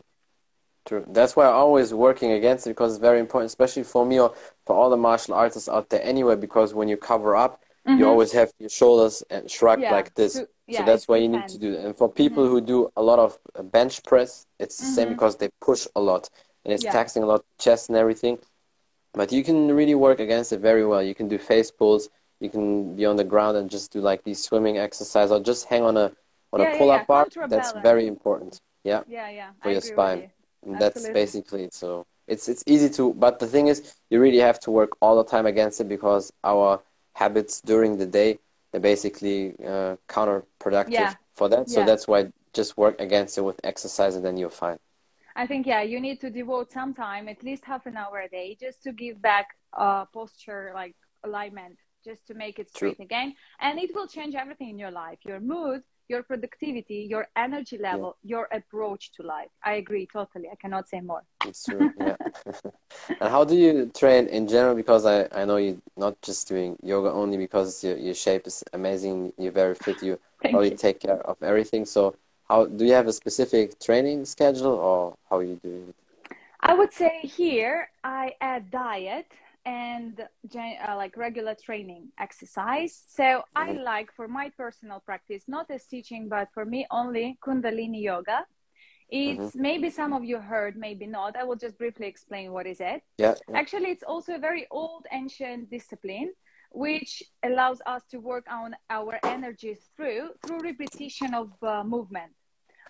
True. 0.87 1.05
That's 1.09 1.35
why 1.37 1.47
I'm 1.47 1.55
always 1.55 1.93
working 1.93 2.31
against 2.33 2.67
it 2.67 2.71
because 2.71 2.93
it's 2.93 3.01
very 3.01 3.19
important, 3.19 3.47
especially 3.47 3.83
for 3.83 4.07
me 4.07 4.21
or 4.21 4.35
for 4.67 4.77
all 4.77 4.89
the 4.89 4.97
martial 4.97 5.35
artists 5.35 5.69
out 5.69 5.91
there 5.91 6.03
anyway, 6.03 6.37
because 6.37 6.75
when 6.75 6.89
you 6.89 6.97
cover 6.97 7.35
up, 7.37 7.61
you 7.85 8.05
Mhm. 8.05 8.09
always 8.13 8.33
have 8.33 8.53
your 8.59 8.69
shoulders 8.71 9.23
and 9.31 9.51
shrug 9.51 9.81
Yeah, 9.81 9.93
like 9.93 10.15
this. 10.15 10.35
so 10.35 10.47
yeah, 10.69 10.83
that's 10.83 11.09
why 11.09 11.17
you 11.17 11.29
need 11.29 11.47
to 11.49 11.59
do 11.59 11.73
that. 11.73 11.85
And 11.85 11.97
for 11.97 12.09
people 12.09 12.47
who 12.47 12.61
do 12.61 12.91
a 12.97 13.03
lot 13.03 13.19
of 13.19 13.39
uh, 13.55 13.63
bench 13.63 14.03
press, 14.05 14.47
it's 14.59 14.79
the 14.79 14.85
same 14.85 15.09
Mhm. 15.09 15.13
because 15.17 15.37
they 15.37 15.49
push 15.61 15.87
a 15.97 16.01
lot 16.01 16.31
and 16.65 16.73
it's 16.75 16.85
Yeah. 16.85 16.93
taxing 16.93 17.23
a 17.23 17.27
lot 17.27 17.45
chest 17.59 17.89
and 17.89 17.97
everything. 17.99 18.39
But 19.13 19.33
you 19.33 19.43
can 19.43 19.73
really 19.75 19.95
work 19.95 20.21
against 20.21 20.53
it 20.53 20.61
very 20.61 20.85
well. 20.85 21.03
You 21.03 21.15
can 21.15 21.29
do 21.29 21.39
face 21.39 21.71
pulls. 21.71 22.11
You 22.39 22.51
can 22.51 22.95
be 22.97 23.07
on 23.07 23.17
the 23.17 23.25
ground 23.25 23.57
and 23.57 23.71
just 23.71 23.93
do 23.93 24.01
like 24.01 24.23
these 24.25 24.43
swimming 24.43 24.79
exercises 24.79 25.33
or 25.33 25.41
just 25.41 25.67
hang 25.67 25.83
on 25.83 25.97
a 25.97 26.13
on 26.53 26.61
a 26.61 26.77
pull-up 26.79 27.01
yeah, 27.01 27.07
bar. 27.07 27.49
That's 27.49 27.73
very 27.73 28.07
important. 28.07 28.61
Yeah 28.85 29.03
Yeah, 29.09 29.31
yeah. 29.31 29.51
for 29.63 29.71
I 29.71 29.73
your 29.73 29.81
spine. 29.81 30.19
You. 30.19 30.31
That's 30.63 31.09
basically 31.09 31.65
it. 31.65 31.75
So 31.75 32.07
it's 32.27 32.49
it's 32.49 32.65
easy 32.67 32.89
to, 32.91 33.13
but 33.15 33.39
the 33.39 33.47
thing 33.47 33.69
is, 33.69 33.95
you 34.11 34.21
really 34.21 34.39
have 34.39 34.59
to 34.61 34.71
work 34.71 34.91
all 35.01 35.17
the 35.17 35.25
time 35.29 35.47
against 35.47 35.81
it 35.81 35.89
because 35.89 36.33
our 36.45 36.81
habits 37.15 37.61
during 37.61 37.97
the 37.99 38.07
day 38.07 38.39
they're 38.73 38.81
basically 38.81 39.55
uh, 39.65 39.97
counterproductive 40.09 40.93
Yeah. 40.93 41.15
for 41.35 41.49
that. 41.49 41.69
So 41.71 41.81
Yeah. 41.81 41.87
that's 41.87 42.07
why 42.09 42.33
just 42.53 42.77
work 42.77 43.01
against 43.01 43.39
it 43.39 43.43
with 43.43 43.61
exercise, 43.65 44.15
and 44.17 44.25
then 44.25 44.37
you're 44.37 44.51
fine. 44.51 44.79
I 45.37 45.47
think 45.47 45.67
yeah, 45.67 45.83
you 45.83 46.01
need 46.01 46.21
to 46.21 46.31
devote 46.31 46.73
some 46.73 46.95
time, 46.95 47.29
at 47.29 47.43
least 47.43 47.65
half 47.65 47.87
an 47.87 47.97
hour 47.97 48.19
a 48.19 48.29
day, 48.29 48.57
just 48.59 48.83
to 48.85 48.93
give 48.93 49.21
back 49.21 49.49
uh, 49.77 50.07
posture 50.07 50.73
like 50.75 50.97
alignment, 51.25 51.79
just 52.05 52.27
to 52.29 52.35
make 52.35 52.59
it 52.59 52.71
True. 52.75 52.95
straight 52.95 53.01
again, 53.01 53.35
and 53.61 53.79
it 53.79 53.95
will 53.95 54.07
change 54.09 54.35
everything 54.35 54.71
in 54.71 54.79
your 54.79 54.91
life: 54.91 55.19
your 55.25 55.41
mood, 55.41 55.83
your 56.09 56.23
productivity, 56.23 57.07
your 57.09 57.29
energy 57.37 57.79
level, 57.79 58.17
yeah. 58.23 58.37
your 58.37 58.49
approach 58.53 59.13
to 59.13 59.23
life. 59.23 59.49
I 59.65 59.75
agree 59.75 60.07
totally. 60.13 60.49
I 60.51 60.55
cannot 60.57 60.89
say 60.89 61.01
more. 61.01 61.23
It's 61.45 61.65
true. 61.65 61.91
Yeah. 61.99 62.17
and 63.21 63.31
how 63.31 63.45
do 63.45 63.57
you 63.57 63.91
train 63.95 64.27
in 64.29 64.47
general? 64.47 64.75
Because 64.75 65.05
I, 65.07 65.29
I 65.33 65.45
know 65.45 65.57
you're 65.57 65.79
not 65.97 66.21
just 66.23 66.49
doing 66.49 66.77
yoga 66.83 67.11
only 67.11 67.37
because 67.37 67.83
your, 67.83 67.97
your 67.97 68.15
shape 68.15 68.47
is 68.47 68.63
amazing. 68.73 69.33
You're 69.39 69.53
very 69.53 69.75
fit. 69.75 70.03
You 70.03 70.19
probably 70.41 70.71
you. 70.71 70.77
take 70.77 71.01
care 71.01 71.21
of 71.27 71.37
everything. 71.43 71.85
So 71.85 72.15
how 72.49 72.67
do 72.67 72.85
you 72.85 72.93
have 72.93 73.09
a 73.09 73.13
specific 73.13 73.79
training 73.81 74.25
schedule 74.25 74.75
or 74.75 75.17
how 75.29 75.39
are 75.39 75.43
you 75.43 75.57
doing 75.57 75.89
it? 75.89 75.95
I 76.61 76.75
would 76.75 76.93
say 76.93 77.21
here 77.23 77.91
I 78.03 78.35
add 78.41 78.71
diet 78.71 79.27
and 79.67 80.21
uh, 80.21 80.97
like 80.97 81.17
regular 81.17 81.55
training 81.55 82.09
exercise. 82.19 83.03
So 83.09 83.25
mm-hmm. 83.25 83.59
I 83.59 83.73
like 83.73 84.13
for 84.15 84.29
my 84.29 84.51
personal 84.57 85.01
practice, 85.01 85.43
not 85.49 85.71
as 85.71 85.85
teaching, 85.87 86.29
but 86.29 86.49
for 86.55 86.65
me 86.65 86.87
only 86.91 87.39
Kundalini 87.45 88.03
yoga. 88.03 88.47
It's 89.09 89.41
mm-hmm. 89.41 89.63
maybe 89.63 89.91
some 89.91 90.13
of 90.13 90.25
you 90.25 90.39
heard, 90.39 90.77
maybe 90.77 91.07
not. 91.07 91.37
I 91.37 91.45
will 91.45 91.57
just 91.57 91.79
briefly 91.79 92.07
explain 92.07 92.53
what 92.53 92.67
is 92.67 92.81
it. 92.81 93.03
Yeah. 93.19 93.35
Actually, 93.55 93.91
it's 93.91 94.03
also 94.03 94.35
a 94.35 94.39
very 94.39 94.67
old, 94.71 95.07
ancient 95.13 95.71
discipline, 95.71 96.33
which 96.71 97.23
allows 97.45 97.81
us 97.87 98.03
to 98.11 98.19
work 98.19 98.47
on 98.51 98.75
our 98.91 99.19
energies 99.25 99.79
through 99.97 100.31
through 100.45 100.61
repetition 100.61 101.35
of 101.35 101.51
uh, 101.63 101.85
movement 101.85 102.33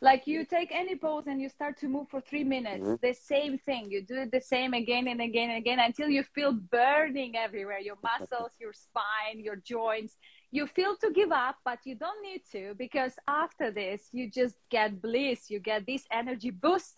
like 0.02 0.26
you 0.26 0.44
take 0.44 0.70
any 0.72 0.96
pose 0.96 1.26
and 1.26 1.40
you 1.40 1.48
start 1.48 1.78
to 1.78 1.88
move 1.88 2.08
for 2.08 2.20
three 2.20 2.44
minutes 2.44 2.84
mm-hmm. 2.84 3.06
the 3.06 3.14
same 3.14 3.58
thing. 3.58 3.90
You 3.90 4.02
do 4.02 4.26
the 4.30 4.40
same 4.40 4.74
again 4.74 5.08
and 5.08 5.20
again 5.20 5.50
and 5.50 5.58
again 5.58 5.78
until 5.78 6.08
you 6.08 6.22
feel 6.22 6.52
burning 6.52 7.36
everywhere 7.36 7.78
your 7.78 7.96
muscles 8.02 8.52
your 8.60 8.72
spine 8.72 9.40
your 9.40 9.56
joints. 9.56 10.16
You 10.50 10.66
feel 10.66 10.96
to 10.96 11.10
give 11.12 11.32
up 11.32 11.56
but 11.64 11.78
you 11.84 11.94
don't 11.94 12.22
need 12.22 12.42
to 12.52 12.74
because 12.74 13.14
after 13.26 13.70
this 13.70 14.08
you 14.12 14.30
just 14.30 14.56
get 14.70 15.00
bliss. 15.00 15.50
You 15.50 15.60
get 15.60 15.86
this 15.86 16.04
energy 16.10 16.50
boost 16.50 16.96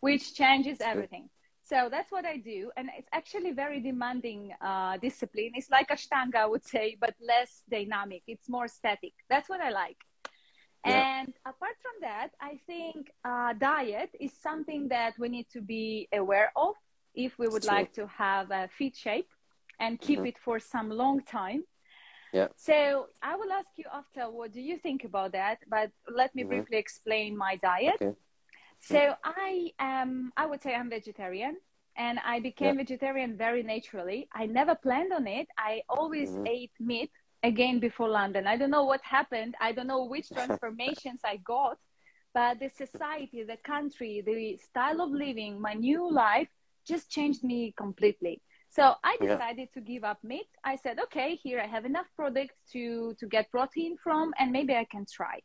which 0.00 0.34
changes 0.34 0.80
everything. 0.80 1.28
So 1.62 1.88
that's 1.88 2.10
what 2.10 2.24
i 2.24 2.36
do. 2.36 2.72
And 2.76 2.88
it's 2.98 3.08
actually 3.12 3.52
very 3.52 3.80
demanding 3.80 4.52
uh, 4.60 4.96
discipline. 4.96 5.52
It's 5.54 5.70
like 5.70 5.88
ashtanga 5.88 6.36
i 6.36 6.46
would 6.46 6.66
say 6.66 6.96
but 7.00 7.14
less 7.20 7.62
dynamic. 7.70 8.22
It's 8.26 8.48
more 8.48 8.66
static. 8.66 9.12
That's 9.28 9.48
what 9.48 9.60
i 9.60 9.70
like 9.70 9.98
yeah. 10.86 11.20
And 11.20 11.34
apart 11.44 11.76
from 11.82 11.92
that, 12.00 12.28
I 12.40 12.58
think 12.66 13.10
uh, 13.24 13.52
diet 13.54 14.10
is 14.18 14.32
something 14.32 14.88
that 14.88 15.14
we 15.18 15.28
need 15.28 15.46
to 15.52 15.60
be 15.60 16.08
aware 16.12 16.52
of 16.56 16.74
if 17.14 17.38
we 17.38 17.48
would 17.48 17.64
like 17.64 17.92
to 17.94 18.06
have 18.06 18.50
a 18.50 18.68
fit 18.78 18.96
shape 18.96 19.28
and 19.78 20.00
keep 20.00 20.18
mm-hmm. 20.18 20.26
it 20.26 20.38
for 20.38 20.58
some 20.58 20.90
long 20.90 21.22
time. 21.22 21.64
Yeah. 22.32 22.48
So 22.56 23.08
I 23.22 23.34
will 23.36 23.50
ask 23.52 23.68
you 23.76 23.86
after 23.92 24.30
what 24.30 24.52
do 24.52 24.60
you 24.60 24.78
think 24.78 25.04
about 25.04 25.32
that, 25.32 25.58
but 25.68 25.90
let 26.08 26.34
me 26.34 26.42
mm-hmm. 26.42 26.50
briefly 26.50 26.76
explain 26.76 27.36
my 27.36 27.56
diet. 27.56 27.96
Okay. 28.00 28.16
So 28.80 29.14
I 29.24 29.72
am 29.78 30.32
I 30.36 30.46
would 30.46 30.62
say 30.62 30.74
I'm 30.74 30.88
vegetarian 30.88 31.56
and 31.96 32.18
I 32.24 32.40
became 32.40 32.76
yeah. 32.76 32.84
vegetarian 32.84 33.36
very 33.36 33.62
naturally. 33.62 34.28
I 34.32 34.46
never 34.46 34.74
planned 34.74 35.12
on 35.12 35.26
it. 35.26 35.48
I 35.58 35.82
always 35.88 36.30
mm-hmm. 36.30 36.46
ate 36.46 36.72
meat 36.78 37.10
again 37.42 37.80
before 37.80 38.08
London. 38.08 38.46
I 38.46 38.56
don't 38.56 38.70
know 38.70 38.84
what 38.84 39.00
happened. 39.02 39.54
I 39.60 39.72
don't 39.72 39.86
know 39.86 40.04
which 40.04 40.28
transformations 40.34 41.20
I 41.24 41.36
got, 41.38 41.78
but 42.34 42.60
the 42.60 42.68
society, 42.68 43.42
the 43.42 43.56
country, 43.64 44.22
the 44.24 44.56
style 44.58 45.00
of 45.00 45.10
living, 45.10 45.60
my 45.60 45.74
new 45.74 46.10
life 46.10 46.48
just 46.86 47.10
changed 47.10 47.44
me 47.44 47.74
completely. 47.76 48.40
So 48.68 48.94
I 49.02 49.16
decided 49.20 49.68
yeah. 49.74 49.74
to 49.74 49.80
give 49.80 50.04
up 50.04 50.18
meat. 50.22 50.46
I 50.62 50.76
said, 50.76 51.00
okay, 51.00 51.34
here 51.34 51.60
I 51.60 51.66
have 51.66 51.84
enough 51.84 52.06
products 52.14 52.54
to 52.72 53.14
to 53.18 53.26
get 53.26 53.50
protein 53.50 53.96
from, 54.02 54.32
and 54.38 54.52
maybe 54.52 54.74
I 54.74 54.84
can 54.84 55.06
try. 55.10 55.40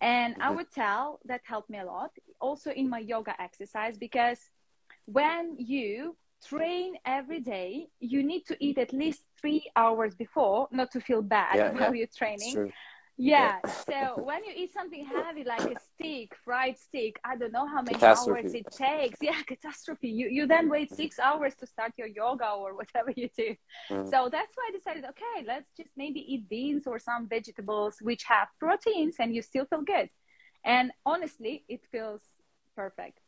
And 0.00 0.34
mm-hmm. 0.34 0.42
I 0.42 0.50
would 0.50 0.70
tell 0.72 1.20
that 1.26 1.42
helped 1.44 1.68
me 1.68 1.78
a 1.78 1.84
lot. 1.84 2.10
Also 2.40 2.70
in 2.70 2.88
my 2.88 3.00
yoga 3.00 3.34
exercise 3.38 3.98
because 3.98 4.38
when 5.06 5.56
you 5.58 6.16
train 6.48 6.94
every 7.04 7.40
day, 7.40 7.88
you 8.00 8.22
need 8.22 8.46
to 8.46 8.56
eat 8.60 8.78
at 8.78 8.92
least 8.92 9.22
three 9.40 9.70
hours 9.76 10.14
before, 10.14 10.68
not 10.70 10.90
to 10.92 11.00
feel 11.00 11.22
bad 11.22 11.56
yeah, 11.56 11.70
while 11.72 11.94
yeah. 11.94 11.98
you're 11.98 12.14
training. 12.16 12.72
Yeah. 13.16 13.58
yeah. 13.64 14.14
so 14.16 14.22
when 14.24 14.44
you 14.44 14.52
eat 14.56 14.72
something 14.72 15.06
heavy 15.06 15.44
like 15.44 15.60
a 15.60 15.76
steak, 15.94 16.32
fried 16.44 16.76
steak, 16.78 17.18
I 17.24 17.36
don't 17.36 17.52
know 17.52 17.66
how 17.66 17.82
many 17.82 18.02
hours 18.02 18.54
it 18.54 18.66
takes. 18.72 19.18
Yeah, 19.22 19.40
catastrophe. 19.46 20.08
You 20.08 20.28
you 20.28 20.46
then 20.46 20.68
wait 20.68 20.92
six 20.92 21.18
hours 21.18 21.54
to 21.60 21.66
start 21.66 21.92
your 21.96 22.08
yoga 22.08 22.50
or 22.50 22.74
whatever 22.74 23.12
you 23.14 23.28
do. 23.36 23.54
Mm. 23.90 24.10
So 24.10 24.28
that's 24.30 24.52
why 24.56 24.64
I 24.68 24.72
decided, 24.76 25.04
okay, 25.04 25.46
let's 25.46 25.70
just 25.76 25.90
maybe 25.96 26.20
eat 26.32 26.48
beans 26.48 26.86
or 26.86 26.98
some 26.98 27.28
vegetables 27.28 27.96
which 28.00 28.24
have 28.24 28.48
proteins 28.58 29.16
and 29.20 29.34
you 29.34 29.42
still 29.42 29.66
feel 29.66 29.82
good. 29.82 30.08
And 30.64 30.90
honestly, 31.06 31.64
it 31.68 31.82
feels 31.92 32.22
perfect. 32.74 33.20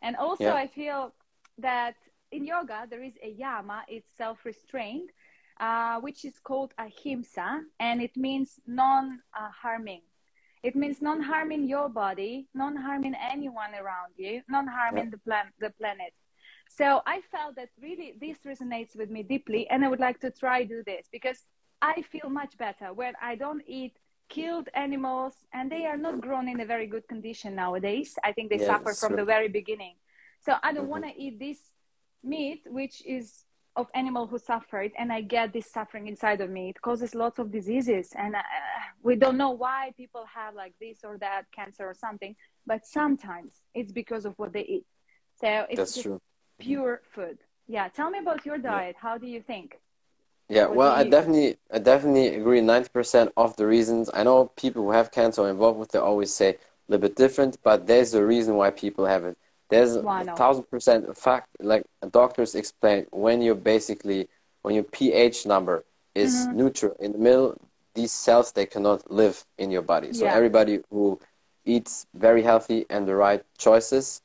And 0.00 0.14
also 0.16 0.44
yeah. 0.44 0.54
I 0.54 0.68
feel 0.68 1.12
that 1.58 1.94
in 2.34 2.44
yoga, 2.44 2.86
there 2.90 3.02
is 3.02 3.14
a 3.22 3.28
yama, 3.28 3.84
it's 3.88 4.10
self 4.16 4.44
restraint, 4.44 5.10
uh, 5.60 6.00
which 6.00 6.24
is 6.24 6.34
called 6.42 6.74
ahimsa, 6.78 7.62
and 7.78 8.02
it 8.02 8.16
means 8.16 8.60
non 8.66 9.20
harming. 9.32 10.02
It 10.62 10.74
means 10.74 11.00
non 11.00 11.20
harming 11.20 11.68
your 11.68 11.88
body, 11.88 12.48
non 12.54 12.74
harming 12.76 13.14
anyone 13.32 13.72
around 13.74 14.12
you, 14.16 14.42
non 14.48 14.66
harming 14.66 15.10
the, 15.10 15.18
plan- 15.18 15.52
the 15.60 15.70
planet. 15.70 16.12
So 16.68 17.02
I 17.06 17.20
felt 17.30 17.54
that 17.56 17.68
really 17.80 18.14
this 18.20 18.38
resonates 18.44 18.96
with 18.96 19.10
me 19.10 19.22
deeply, 19.22 19.68
and 19.68 19.84
I 19.84 19.88
would 19.88 20.00
like 20.00 20.20
to 20.20 20.30
try 20.30 20.64
do 20.64 20.82
this 20.84 21.06
because 21.12 21.38
I 21.80 22.02
feel 22.02 22.30
much 22.30 22.58
better 22.58 22.92
when 22.92 23.14
I 23.22 23.36
don't 23.36 23.62
eat 23.66 23.96
killed 24.30 24.68
animals 24.74 25.34
and 25.52 25.70
they 25.70 25.84
are 25.84 25.98
not 25.98 26.20
grown 26.20 26.48
in 26.48 26.58
a 26.60 26.64
very 26.64 26.86
good 26.86 27.06
condition 27.08 27.54
nowadays. 27.54 28.16
I 28.24 28.32
think 28.32 28.50
they 28.50 28.58
yeah, 28.58 28.66
suffer 28.66 28.94
from 28.94 29.10
true. 29.10 29.18
the 29.18 29.24
very 29.24 29.48
beginning. 29.48 29.94
So 30.40 30.54
I 30.62 30.72
don't 30.72 30.84
mm-hmm. 30.84 30.90
want 30.90 31.04
to 31.04 31.12
eat 31.20 31.38
this 31.38 31.58
meat 32.24 32.62
which 32.66 33.04
is 33.06 33.44
of 33.76 33.88
animal 33.94 34.26
who 34.26 34.38
suffered 34.38 34.92
and 34.98 35.12
i 35.12 35.20
get 35.20 35.52
this 35.52 35.70
suffering 35.70 36.06
inside 36.06 36.40
of 36.40 36.48
me. 36.50 36.68
It 36.70 36.80
causes 36.80 37.14
lots 37.14 37.38
of 37.38 37.50
diseases 37.50 38.12
and 38.16 38.36
uh, 38.36 38.42
we 39.02 39.16
don't 39.16 39.36
know 39.36 39.50
why 39.50 39.92
people 39.96 40.24
have 40.32 40.54
like 40.54 40.74
this 40.80 40.98
or 41.04 41.18
that 41.18 41.42
cancer 41.54 41.84
or 41.84 41.94
something 41.94 42.36
but 42.66 42.86
sometimes 42.86 43.52
it's 43.74 43.92
because 43.92 44.24
of 44.24 44.34
what 44.36 44.52
they 44.52 44.64
eat. 44.76 44.86
So 45.40 45.66
it's 45.68 45.76
That's 45.76 46.02
true. 46.02 46.20
pure 46.60 47.02
food. 47.14 47.38
Yeah 47.66 47.88
tell 47.88 48.10
me 48.10 48.18
about 48.20 48.46
your 48.46 48.58
diet. 48.58 48.94
Yeah. 48.96 49.08
how 49.08 49.18
do 49.18 49.26
you 49.26 49.40
think? 49.42 49.78
Yeah 50.48 50.66
what 50.66 50.76
well 50.76 50.92
i 50.92 51.02
definitely 51.02 51.56
i 51.72 51.78
definitely 51.78 52.28
agree 52.28 52.60
90% 52.60 53.32
of 53.36 53.56
the 53.56 53.66
reasons. 53.66 54.08
I 54.14 54.22
know 54.22 54.52
people 54.56 54.84
who 54.84 54.92
have 54.92 55.10
cancer 55.10 55.48
involved 55.48 55.78
with 55.80 55.94
it 55.94 56.00
always 56.00 56.32
say 56.32 56.50
a 56.50 56.56
little 56.88 57.02
bit 57.08 57.16
different 57.16 57.58
but 57.62 57.86
there's 57.88 58.14
a 58.14 58.24
reason 58.24 58.54
why 58.54 58.70
people 58.70 59.04
have 59.06 59.24
it 59.24 59.36
there's 59.70 59.96
a 59.96 60.02
thousand 60.36 60.64
percent 60.70 61.16
fact, 61.16 61.48
like 61.60 61.84
doctors 62.10 62.54
explain, 62.54 63.06
when 63.10 63.42
you 63.42 63.54
basically, 63.54 64.28
when 64.62 64.74
your 64.74 64.84
pH 64.84 65.46
number 65.46 65.84
is 66.14 66.34
mm-hmm. 66.34 66.56
neutral 66.58 66.96
in 67.00 67.12
the 67.12 67.18
middle, 67.18 67.56
these 67.94 68.12
cells, 68.12 68.52
they 68.52 68.66
cannot 68.66 69.10
live 69.10 69.44
in 69.58 69.70
your 69.70 69.82
body. 69.82 70.12
So 70.12 70.24
yeah. 70.24 70.34
everybody 70.34 70.80
who 70.90 71.20
eats 71.64 72.06
very 72.14 72.42
healthy 72.42 72.86
and 72.90 73.06
the 73.06 73.14
right 73.14 73.42
choices, 73.58 74.20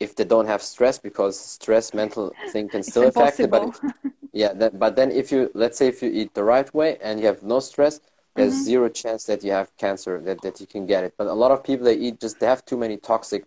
if 0.00 0.16
they 0.16 0.24
don't 0.24 0.46
have 0.46 0.62
stress, 0.62 0.98
because 0.98 1.38
stress, 1.38 1.94
mental 1.94 2.32
thing 2.50 2.68
can 2.68 2.82
still 2.90 3.06
affect 3.08 3.40
it, 3.40 3.50
but 3.50 3.78
yeah, 4.32 4.52
that, 4.54 4.78
but 4.78 4.96
then 4.96 5.10
if 5.10 5.30
you, 5.30 5.50
let's 5.54 5.78
say 5.78 5.88
if 5.88 6.02
you 6.02 6.10
eat 6.10 6.34
the 6.34 6.44
right 6.44 6.72
way 6.74 6.98
and 7.02 7.20
you 7.20 7.26
have 7.26 7.42
no 7.42 7.60
stress, 7.60 8.00
there's 8.34 8.54
mm-hmm. 8.54 8.62
zero 8.62 8.88
chance 8.88 9.24
that 9.24 9.44
you 9.44 9.50
have 9.50 9.76
cancer, 9.76 10.20
that, 10.20 10.40
that 10.42 10.60
you 10.60 10.66
can 10.66 10.86
get 10.86 11.04
it. 11.04 11.14
But 11.18 11.26
a 11.26 11.32
lot 11.32 11.50
of 11.50 11.62
people, 11.62 11.84
they 11.84 11.96
eat 11.96 12.20
just, 12.20 12.40
they 12.40 12.46
have 12.46 12.64
too 12.64 12.76
many 12.76 12.96
toxic 12.96 13.44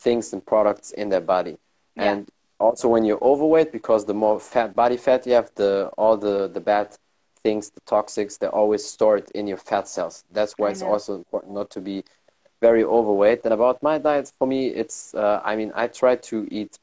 things 0.00 0.32
and 0.32 0.44
products 0.44 0.90
in 0.92 1.08
their 1.08 1.20
body. 1.20 1.56
Yeah. 1.96 2.12
And 2.12 2.28
also 2.58 2.88
when 2.88 3.04
you're 3.04 3.22
overweight, 3.22 3.72
because 3.72 4.04
the 4.04 4.14
more 4.14 4.40
fat 4.40 4.74
body 4.74 4.96
fat 4.96 5.26
you 5.26 5.34
have, 5.34 5.50
the 5.54 5.90
all 5.96 6.16
the, 6.16 6.48
the 6.48 6.60
bad 6.60 6.96
things, 7.42 7.70
the 7.70 7.80
toxics, 7.82 8.38
they're 8.38 8.54
always 8.54 8.84
stored 8.84 9.30
in 9.32 9.46
your 9.46 9.56
fat 9.56 9.88
cells. 9.88 10.24
That's 10.32 10.54
why 10.58 10.70
it's 10.70 10.82
also 10.82 11.16
important 11.16 11.54
not 11.54 11.70
to 11.70 11.80
be 11.80 12.04
very 12.60 12.84
overweight. 12.84 13.40
And 13.44 13.54
about 13.54 13.82
my 13.82 13.98
diet, 13.98 14.32
for 14.38 14.46
me, 14.46 14.68
it's, 14.68 15.14
uh, 15.14 15.40
I 15.44 15.56
mean, 15.56 15.72
I 15.74 15.86
try 15.86 16.16
to 16.16 16.46
eat 16.50 16.78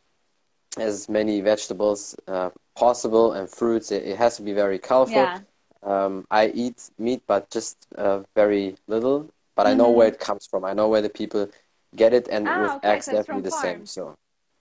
as 0.77 1.09
many 1.09 1.41
vegetables 1.41 2.15
uh, 2.27 2.49
possible 2.75 3.33
and 3.33 3.49
fruits. 3.49 3.91
It, 3.91 4.03
it, 4.03 4.17
has 4.17 4.37
to 4.37 4.43
be 4.43 4.53
very 4.53 4.79
colorful. 4.79 5.15
Yeah. 5.15 5.39
Um, 5.83 6.25
I 6.31 6.47
eat 6.47 6.89
meat, 6.97 7.21
but 7.27 7.49
just 7.49 7.87
uh, 7.95 8.21
very 8.35 8.75
little. 8.87 9.29
But 9.55 9.63
mm-hmm. 9.63 9.71
I 9.71 9.73
know 9.75 9.85
mm-hmm. 9.85 9.97
where 9.97 10.07
it 10.07 10.19
comes 10.19 10.47
from. 10.47 10.65
I 10.65 10.73
know 10.73 10.87
where 10.87 11.01
the 11.01 11.09
people 11.09 11.49
get 11.95 12.13
it 12.13 12.27
and 12.29 12.47
ah, 12.47 12.61
with 12.61 12.85
okay, 12.85 12.99
so 12.99 13.11
definitely 13.13 13.43
the 13.43 13.51
same 13.51 13.85
so. 13.85 14.15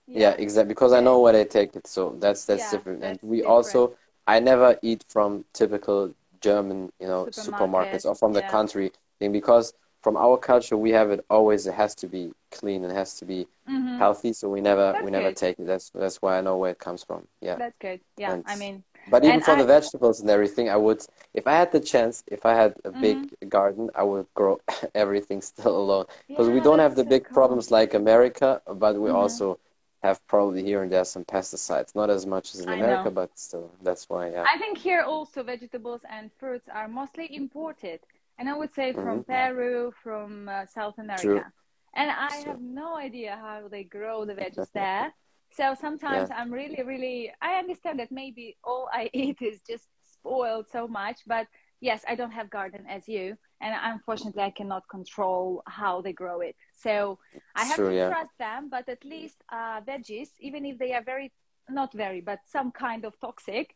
Yeah, 0.07 0.19
yeah 0.19 0.35
exactly 0.37 0.69
because 0.69 0.93
i 0.93 0.99
know 1.01 1.19
where 1.19 1.33
they 1.33 1.45
take 1.45 1.75
it 1.75 1.85
so 1.87 2.15
that's 2.19 2.45
that's 2.45 2.63
yeah, 2.63 2.71
different. 2.71 3.01
That's 3.01 3.21
and 3.21 3.29
we 3.29 3.37
different. 3.37 3.55
also 3.55 3.95
i 4.25 4.39
never 4.39 4.77
eat 4.81 5.03
from 5.09 5.43
typical 5.53 6.13
german 6.41 6.91
you 6.99 7.07
know 7.07 7.25
supermarkets. 7.25 8.05
or 8.05 8.15
from 8.15 8.33
the 8.33 8.41
yeah. 8.41 8.49
country 8.49 8.91
thing 9.19 9.31
because 9.31 9.73
from 10.01 10.15
our 10.15 10.37
culture 10.37 10.77
we 10.77 10.91
have 10.91 11.11
it 11.11 11.25
always 11.29 11.67
it 11.67 11.73
has 11.73 11.93
to 11.95 12.07
be 12.07 12.31
clean 12.51 12.83
and 12.85 12.95
has 12.95 13.15
to 13.19 13.25
be 13.25 13.47
mm-hmm. 13.69 13.97
healthy 13.97 14.31
so 14.31 14.47
we 14.47 14.61
never 14.61 14.93
that's 14.93 15.03
we 15.03 15.11
never 15.11 15.29
good. 15.29 15.35
take 15.35 15.59
it. 15.59 15.65
That's 15.65 15.89
that's 15.89 16.21
why 16.21 16.37
i 16.37 16.41
know 16.41 16.57
where 16.57 16.71
it 16.71 16.79
comes 16.79 17.03
from. 17.03 17.27
Yeah. 17.41 17.55
That's 17.55 17.75
good. 17.79 17.99
Yeah 18.15 18.33
and, 18.33 18.43
i 18.47 18.55
mean 18.55 18.83
But 19.07 19.23
even 19.23 19.39
And 19.39 19.41
for 19.41 19.55
the 19.55 19.65
vegetables 19.65 20.19
and 20.21 20.29
everything, 20.29 20.69
I 20.69 20.75
would, 20.77 21.05
if 21.33 21.47
I 21.47 21.53
had 21.53 21.71
the 21.71 21.79
chance, 21.79 22.23
if 22.27 22.45
I 22.45 22.53
had 22.55 22.75
a 22.83 22.91
big 22.91 23.19
Mm-hmm. 23.19 23.47
garden, 23.49 23.89
I 23.95 24.03
would 24.03 24.27
grow 24.35 24.59
everything 24.95 25.41
still 25.41 25.77
alone. 25.77 26.05
Because 26.29 26.49
we 26.49 26.61
don't 26.61 26.79
have 26.79 26.95
the 26.95 27.03
so 27.03 27.15
big 27.15 27.31
cool. 27.31 27.31
problems 27.31 27.71
like 27.71 27.93
America, 27.93 28.61
but 28.67 28.99
we 28.99 29.09
Mhm. 29.09 29.09
also 29.09 29.59
have 30.03 30.25
probably 30.27 30.63
here 30.63 30.83
and 30.83 30.91
there 30.91 31.05
some 31.05 31.25
pesticides. 31.25 31.95
Not 31.95 32.09
as 32.09 32.25
much 32.25 32.53
as 32.53 32.61
in 32.61 32.71
I 32.71 32.81
America, 32.81 33.09
know. 33.09 33.11
but 33.11 33.37
still, 33.37 33.71
that's 33.81 34.09
why, 34.09 34.29
yeah. 34.29 34.47
I 34.47 34.57
think 34.57 34.77
here 34.79 35.01
also 35.01 35.43
vegetables 35.43 36.01
and 36.09 36.31
fruits 36.33 36.67
are 36.69 36.87
mostly 36.87 37.33
imported, 37.35 38.01
and 38.37 38.49
I 38.49 38.55
would 38.57 38.73
say 38.73 38.93
from 38.93 39.23
Mhm. 39.23 39.23
Peru, 39.23 39.91
from 40.03 40.49
uh, 40.49 40.65
South 40.65 40.97
America. 40.97 41.51
And 41.93 42.09
I 42.11 42.37
True. 42.37 42.45
have 42.47 42.59
no 42.61 42.95
idea 42.97 43.35
how 43.37 43.67
they 43.67 43.83
grow 43.83 44.25
the 44.25 44.35
veggies 44.35 44.71
there. 44.73 45.13
So 45.57 45.73
sometimes 45.73 46.29
I'm 46.33 46.51
really, 46.51 46.83
really. 46.83 47.31
I 47.41 47.53
understand 47.55 47.99
that 47.99 48.11
maybe 48.11 48.57
all 48.63 48.87
I 48.93 49.09
eat 49.13 49.41
is 49.41 49.59
just 49.67 49.87
spoiled 50.13 50.67
so 50.71 50.87
much, 50.87 51.21
but 51.25 51.47
yes, 51.81 52.03
I 52.07 52.15
don't 52.15 52.31
have 52.31 52.49
garden 52.49 52.85
as 52.87 53.07
you, 53.07 53.35
and 53.61 53.75
unfortunately, 53.83 54.43
I 54.43 54.51
cannot 54.51 54.83
control 54.89 55.63
how 55.65 56.01
they 56.01 56.13
grow 56.13 56.41
it. 56.41 56.55
So 56.75 57.17
I 57.55 57.65
have 57.65 57.77
to 57.77 57.93
yeah. 57.93 58.09
trust 58.09 58.37
them, 58.37 58.69
but 58.69 58.87
at 58.87 59.03
least 59.03 59.37
uh, 59.51 59.81
veggies, 59.81 60.29
even 60.39 60.63
if 60.65 60.77
they 60.77 60.93
are 60.93 61.03
very, 61.03 61.31
not 61.69 61.91
very, 61.93 62.21
but 62.21 62.39
some 62.45 62.71
kind 62.71 63.03
of 63.03 63.19
toxic, 63.19 63.75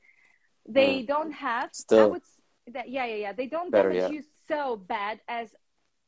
they 0.67 1.02
don't 1.02 1.32
have. 1.32 1.70
I 1.91 1.96
Mm. 1.96 2.12
Would, 2.12 2.22
that, 2.74 2.89
yeah, 2.89 3.06
yeah, 3.06 3.15
yeah. 3.15 3.34
They 3.34 3.48
don't 3.48 3.72
better, 3.72 3.89
damage 3.89 4.12
yeah. 4.12 4.17
you 4.17 4.24
so 4.48 4.78
bad 4.78 5.20
as. 5.28 5.50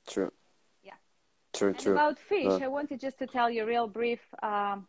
True. 0.08 0.32
Yeah. 0.84 0.94
True, 1.54 1.70
And 1.70 1.80
true. 1.80 1.94
about 1.94 2.20
fish, 2.20 2.46
Uh. 2.46 2.66
I 2.66 2.68
wanted 2.68 3.00
just 3.00 3.18
to 3.20 3.28
tell 3.28 3.50
you 3.50 3.66
real 3.66 3.88
brief 3.88 4.22
um, 4.44 4.88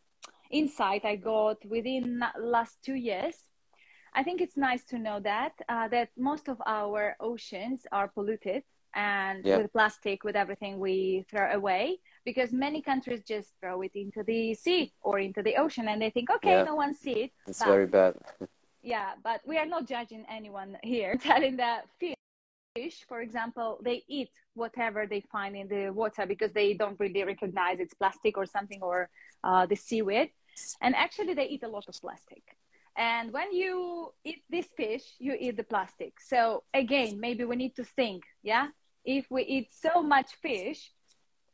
insight 0.58 1.04
I 1.04 1.16
got 1.16 1.58
within 1.76 2.22
last 2.38 2.74
two 2.86 2.94
years. 2.94 3.36
I 4.14 4.22
think 4.22 4.40
it's 4.40 4.56
nice 4.56 4.84
to 4.92 4.96
know 5.06 5.18
that 5.32 5.52
uh, 5.68 5.88
that 5.88 6.08
most 6.16 6.48
of 6.48 6.58
our 6.78 7.16
oceans 7.30 7.80
are 7.98 8.08
polluted 8.16 8.62
and 8.94 9.44
Yeah. 9.44 9.56
with 9.58 9.72
plastic, 9.72 10.22
with 10.26 10.36
everything 10.36 10.72
we 10.78 11.24
throw 11.30 11.48
away, 11.60 11.84
because 12.28 12.52
many 12.66 12.80
countries 12.90 13.22
just 13.34 13.48
throw 13.60 13.82
it 13.82 13.94
into 14.04 14.22
the 14.22 14.54
sea 14.54 14.82
or 15.06 15.18
into 15.18 15.42
the 15.42 15.54
ocean, 15.64 15.88
and 15.90 15.98
they 16.00 16.10
think, 16.16 16.30
okay, 16.36 16.56
Yeah. 16.58 16.70
no 16.70 16.76
one 16.84 16.92
see 16.94 17.16
it. 17.24 17.30
It's 17.48 17.58
but- 17.58 17.74
very 17.74 17.88
bad. 17.98 18.12
yeah, 18.94 19.08
but 19.28 19.38
we 19.50 19.54
are 19.58 19.66
not 19.74 19.82
judging 19.94 20.24
anyone 20.38 20.70
here. 20.84 21.12
Telling 21.30 21.56
that 21.56 21.80
fish, 21.98 22.98
for 23.10 23.20
example, 23.26 23.68
they 23.88 23.98
eat 24.18 24.30
whatever 24.62 25.00
they 25.12 25.22
find 25.34 25.52
in 25.56 25.66
the 25.74 25.84
water 25.90 26.24
because 26.32 26.52
they 26.52 26.74
don't 26.82 26.98
really 27.04 27.24
recognize 27.24 27.76
it's 27.80 27.94
plastic 28.02 28.36
or 28.40 28.46
something 28.46 28.80
or 28.90 29.08
uh, 29.48 29.66
the 29.66 29.76
seaweed. 29.88 30.30
And 30.80 30.94
actually, 30.94 31.34
they 31.34 31.48
eat 31.48 31.62
a 31.62 31.68
lot 31.68 31.88
of 31.88 31.94
plastic. 32.00 32.42
And 32.96 33.32
when 33.32 33.52
you 33.52 34.12
eat 34.24 34.44
this 34.48 34.66
fish, 34.76 35.02
you 35.18 35.36
eat 35.38 35.56
the 35.56 35.64
plastic. 35.64 36.20
So 36.20 36.62
again, 36.72 37.18
maybe 37.18 37.44
we 37.44 37.56
need 37.56 37.74
to 37.76 37.84
think, 37.84 38.22
yeah, 38.42 38.68
if 39.04 39.30
we 39.30 39.42
eat 39.42 39.68
so 39.72 40.02
much 40.02 40.34
fish, 40.36 40.92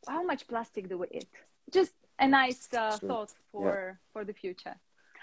how 0.07 0.23
much 0.23 0.47
plastic 0.47 0.87
do 0.87 0.99
we 0.99 1.07
eat? 1.11 1.27
Just 1.71 1.93
a 2.19 2.27
nice 2.27 2.67
uh, 2.73 2.97
thought 2.97 3.31
for 3.51 3.99
for 4.13 4.23
the 4.23 4.33
future. 4.33 4.75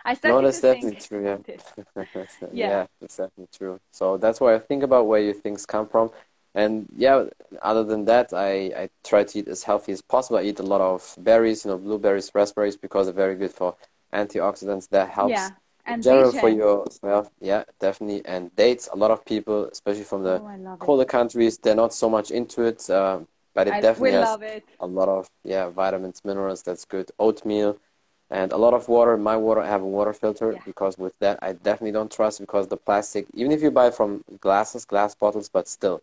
I 0.05 0.14
started 0.14 0.37
No, 0.37 0.43
that's 0.43 0.61
to 0.61 0.67
think 0.67 0.83
definitely 0.83 1.07
true, 1.09 1.25
yeah. 1.25 2.05
yeah. 2.53 2.69
Yeah. 2.69 2.87
that's 3.01 3.17
definitely 3.17 3.49
true. 3.57 3.81
So 3.93 4.17
that's 4.17 4.41
why 4.41 4.55
I 4.55 4.59
think 4.59 4.83
about 4.83 5.07
where 5.07 5.21
your 5.21 5.35
things 5.35 5.67
come 5.67 5.88
from. 5.88 6.11
And 6.59 6.88
yeah, 6.97 7.16
other 7.62 7.85
than 7.85 8.05
that, 8.07 8.33
I, 8.33 8.51
I 8.83 8.90
try 9.05 9.25
to 9.25 9.38
eat 9.38 9.49
as 9.49 9.62
healthy 9.62 9.92
as 9.92 10.03
possible. 10.03 10.38
I 10.38 10.42
eat 10.42 10.59
a 10.61 10.71
lot 10.75 10.81
of 10.81 11.14
berries, 11.18 11.64
you 11.64 11.71
know, 11.71 11.79
blueberries, 11.79 12.31
raspberries, 12.35 12.77
because 12.77 13.07
they're 13.07 13.14
very 13.27 13.37
good 13.37 13.53
for 13.53 13.77
antioxidants. 14.12 14.88
That 14.90 15.11
helps 15.11 15.33
Yeah, 15.33 15.51
in 15.87 16.03
general 16.03 16.33
for 16.33 16.49
your 16.51 16.87
health. 17.03 17.31
Yeah, 17.40 17.64
definitely. 17.81 18.23
And 18.27 18.55
dates, 18.57 18.88
a 18.92 18.97
lot 18.97 19.11
of 19.11 19.25
people, 19.25 19.66
especially 19.66 20.05
from 20.05 20.25
the 20.25 20.38
Oh, 20.40 20.44
love 20.59 20.83
it. 20.83 20.87
colder 20.87 21.05
countries, 21.05 21.59
they're 21.59 21.75
not 21.85 21.94
so 21.94 22.09
much 22.11 22.31
into 22.31 22.62
it. 22.64 22.88
Uh, 22.90 23.21
but 23.55 23.68
it 23.68 23.75
I, 23.75 23.81
definitely 23.81 24.12
has 24.12 24.37
it. 24.42 24.64
a 24.81 24.87
lot 24.87 25.09
of 25.09 25.31
yeah 25.44 25.68
vitamins, 25.71 26.23
minerals. 26.25 26.62
That's 26.62 26.85
good. 26.85 27.11
Oatmeal, 27.18 27.79
and 28.31 28.53
a 28.53 28.57
lot 28.57 28.75
of 28.75 28.88
water. 28.88 29.16
My 29.16 29.37
water, 29.37 29.61
I 29.61 29.68
have 29.68 29.83
a 29.83 29.87
water 29.99 30.12
filter 30.12 30.53
Yeah. 30.53 30.61
because 30.64 30.99
with 30.99 31.14
that 31.21 31.38
I 31.42 31.53
definitely 31.53 31.92
don't 31.92 32.11
trust 32.11 32.40
because 32.40 32.68
the 32.68 32.77
plastic. 32.77 33.27
Even 33.35 33.53
if 33.53 33.62
you 33.62 33.71
buy 33.71 33.90
from 33.90 34.25
glasses, 34.40 34.85
glass 34.85 35.14
bottles, 35.14 35.49
but 35.49 35.68
still, 35.68 36.03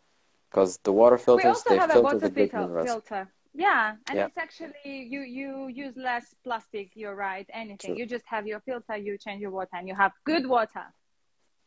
because 0.56 0.80
the 0.84 0.92
water 0.92 1.18
filters 1.18 1.64
they 1.64 1.78
filter 1.78 2.18
the 2.18 2.30
good 2.30 2.50
filter. 2.52 2.68
minerals. 2.68 2.88
filter. 2.88 3.28
Yeah, 3.54 3.96
and 4.08 4.16
Yeah. 4.18 4.28
it's 4.28 4.38
actually 4.38 4.94
you 5.14 5.22
you 5.40 5.50
use 5.84 5.96
less 6.10 6.26
plastic. 6.46 6.86
You're 7.02 7.20
right. 7.30 7.48
Anything. 7.64 7.92
True. 7.92 8.00
You 8.00 8.06
just 8.16 8.26
have 8.34 8.44
your 8.52 8.62
filter. 8.68 8.96
You 9.08 9.18
change 9.26 9.42
your 9.46 9.52
water, 9.52 9.76
and 9.80 9.88
you 9.90 9.96
have 10.04 10.14
good 10.32 10.46
water. 10.56 10.86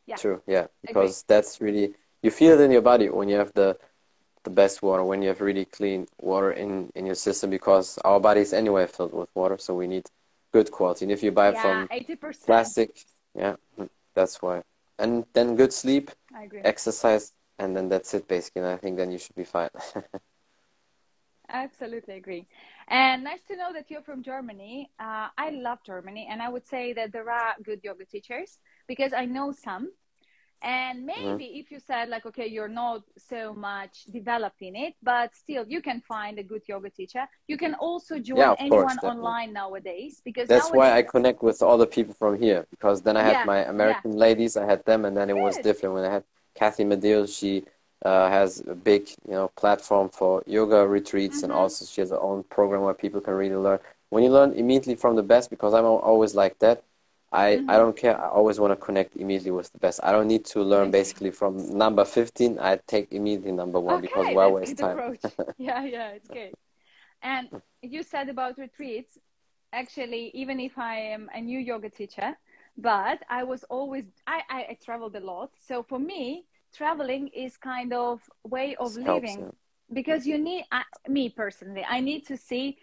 Yeah. 0.09 0.17
True. 0.23 0.41
Yeah, 0.55 0.65
because 0.87 1.23
that's 1.31 1.61
really 1.65 1.85
you 2.23 2.31
feel 2.31 2.51
it 2.59 2.61
in 2.65 2.71
your 2.71 2.85
body 2.91 3.07
when 3.09 3.27
you 3.31 3.37
have 3.43 3.53
the 3.53 3.69
the 4.45 4.53
best 4.61 4.75
water 4.81 5.03
when 5.03 5.21
you 5.23 5.29
have 5.33 5.41
really 5.49 5.65
clean 5.77 6.07
water 6.31 6.51
in 6.63 6.71
in 6.97 7.03
your 7.09 7.19
system 7.27 7.47
because 7.49 7.87
our 8.09 8.19
body 8.27 8.41
is 8.47 8.53
anyway 8.61 8.87
filled 8.87 9.13
with 9.13 9.29
water, 9.41 9.57
so 9.65 9.69
we 9.81 9.87
need 9.87 10.05
good 10.51 10.67
quality. 10.77 11.05
And 11.05 11.11
if 11.11 11.21
you 11.25 11.31
buy 11.31 11.49
yeah, 11.51 11.61
from 11.61 11.75
eighty 11.97 12.15
percent. 12.15 12.45
plastic, 12.49 12.89
yeah, 13.43 13.55
that's 14.17 14.35
why. 14.43 14.57
And 15.01 15.11
then 15.35 15.55
good 15.55 15.73
sleep, 15.73 16.05
I 16.39 16.43
agree. 16.43 16.61
exercise, 16.73 17.33
and 17.59 17.75
then 17.75 17.89
that's 17.89 18.13
it 18.13 18.27
basically. 18.27 18.61
And 18.63 18.71
I 18.71 18.77
think 18.77 18.97
then 18.97 19.11
you 19.11 19.19
should 19.19 19.35
be 19.35 19.43
fine. 19.45 19.69
Absolutely 21.49 22.15
agree. 22.15 22.47
And 22.87 23.23
nice 23.23 23.43
to 23.47 23.55
know 23.55 23.73
that 23.73 23.89
you're 23.89 24.01
from 24.03 24.23
Germany. 24.23 24.91
Uh, 24.99 25.27
I 25.37 25.49
love 25.51 25.79
Germany, 25.85 26.27
and 26.29 26.41
I 26.41 26.49
would 26.49 26.65
say 26.65 26.93
that 26.93 27.11
there 27.11 27.29
are 27.29 27.55
good 27.63 27.81
yoga 27.83 28.05
teachers 28.05 28.59
because 28.87 29.13
I 29.13 29.25
know 29.25 29.51
some. 29.51 29.91
And 30.63 31.05
maybe 31.05 31.45
if 31.59 31.71
you 31.71 31.79
said 31.79 32.09
like, 32.09 32.25
okay, 32.25 32.47
you're 32.47 32.67
not 32.69 33.03
so 33.17 33.53
much 33.53 34.05
developed 34.05 34.61
in 34.61 34.75
it, 34.75 34.95
but 35.01 35.35
still 35.35 35.65
you 35.67 35.81
can 35.81 36.01
find 36.01 36.39
a 36.39 36.43
good 36.43 36.63
yoga 36.67 36.89
teacher. 36.89 37.25
You 37.47 37.57
can 37.57 37.75
also 37.75 38.19
join 38.19 38.51
Yeah, 38.51 38.51
of 38.51 38.67
course, 38.67 38.97
anyone 38.97 38.99
online 38.99 39.53
nowadays 39.53 40.21
because 40.23 40.49
That's 40.49 40.71
why 40.73 40.91
I 40.97 41.03
connect 41.03 41.43
with 41.43 41.61
all 41.61 41.77
the 41.77 41.87
people 41.87 42.13
from 42.13 42.39
here 42.39 42.65
because 42.71 43.01
then 43.01 43.15
I 43.17 43.23
had 43.23 43.43
Yeah, 43.43 43.45
my 43.45 43.59
yeah. 43.77 43.99
American 43.99 44.11
ladies, 44.13 44.57
I 44.57 44.65
had 44.65 44.85
them, 44.85 45.05
and 45.05 45.15
then 45.15 45.29
it 45.29 45.37
was 45.37 45.57
different 45.59 45.95
when 45.95 46.05
I 46.05 46.11
had 46.11 46.23
Kathy 46.59 46.83
Medill, 46.85 47.27
She 47.27 47.65
uh, 48.05 48.29
has 48.29 48.61
a 48.67 48.75
big, 48.75 49.09
you 49.27 49.33
know, 49.33 49.49
platform 49.55 50.09
for 50.09 50.43
yoga 50.47 50.87
retreats, 50.87 51.43
and 51.43 51.51
Mhm. 51.51 51.53
also 51.53 51.85
she 51.85 52.01
has 52.01 52.11
her 52.11 52.21
own 52.21 52.43
program 52.43 52.81
where 52.83 52.93
people 52.93 53.21
can 53.21 53.33
really 53.35 53.55
learn. 53.55 53.79
When 54.09 54.23
you 54.23 54.31
learn 54.31 54.53
immediately 54.53 54.95
from 54.95 55.15
the 55.15 55.23
best, 55.23 55.49
because 55.49 55.73
I'm 55.73 55.85
always 55.85 56.35
like 56.35 56.59
that, 56.59 56.83
I, 57.31 57.61
I 57.67 57.77
Mhm. 57.77 57.77
don't 57.77 57.95
care. 57.97 58.19
I 58.19 58.29
always 58.29 58.59
want 58.59 58.71
to 58.71 58.85
connect 58.85 59.15
immediately 59.17 59.51
with 59.51 59.71
the 59.71 59.79
best. 59.79 59.99
I 60.03 60.11
don't 60.11 60.27
need 60.27 60.45
to 60.45 60.61
learn 60.61 60.91
Okay. 60.91 60.91
basically 60.91 61.31
from 61.31 61.77
number 61.77 62.05
15. 62.05 62.59
I 62.59 62.79
take 62.87 63.11
immediately 63.11 63.51
number 63.51 63.79
one 63.79 64.01
because 64.01 64.29
okay, 64.29 64.35
why 64.35 64.47
that's 64.47 64.47
waste 64.47 64.77
time? 64.77 65.01
yeah, 65.57 65.83
yeah, 65.83 66.09
it's 66.09 66.29
good. 66.29 66.55
And 67.21 67.49
you 67.81 68.03
said 68.03 68.29
about 68.29 68.57
retreats. 68.57 69.17
Actually, 69.73 70.31
even 70.33 70.59
if 70.59 70.77
I 70.77 70.97
am 70.97 71.29
a 71.33 71.41
new 71.41 71.59
yoga 71.59 71.89
teacher, 71.89 72.35
but 72.77 73.23
I 73.29 73.43
was 73.43 73.63
always 73.65 74.05
I, 74.27 74.41
I, 74.49 74.59
I 74.71 74.77
traveled 74.83 75.15
a 75.15 75.19
lot. 75.19 75.51
So 75.57 75.83
for 75.83 75.99
me, 75.99 76.45
traveling 76.73 77.27
is 77.29 77.57
kind 77.57 77.93
of 77.93 78.21
way 78.43 78.75
of 78.75 78.95
Helps, 78.95 78.95
living 78.95 79.39
yeah. 79.39 79.51
because 79.93 80.25
you 80.25 80.35
mm-hmm. 80.35 80.43
need 80.43 80.65
I, 80.71 80.83
me 81.07 81.29
personally. 81.29 81.85
I 81.87 81.99
need 82.01 82.25
to 82.27 82.37
see 82.37 82.77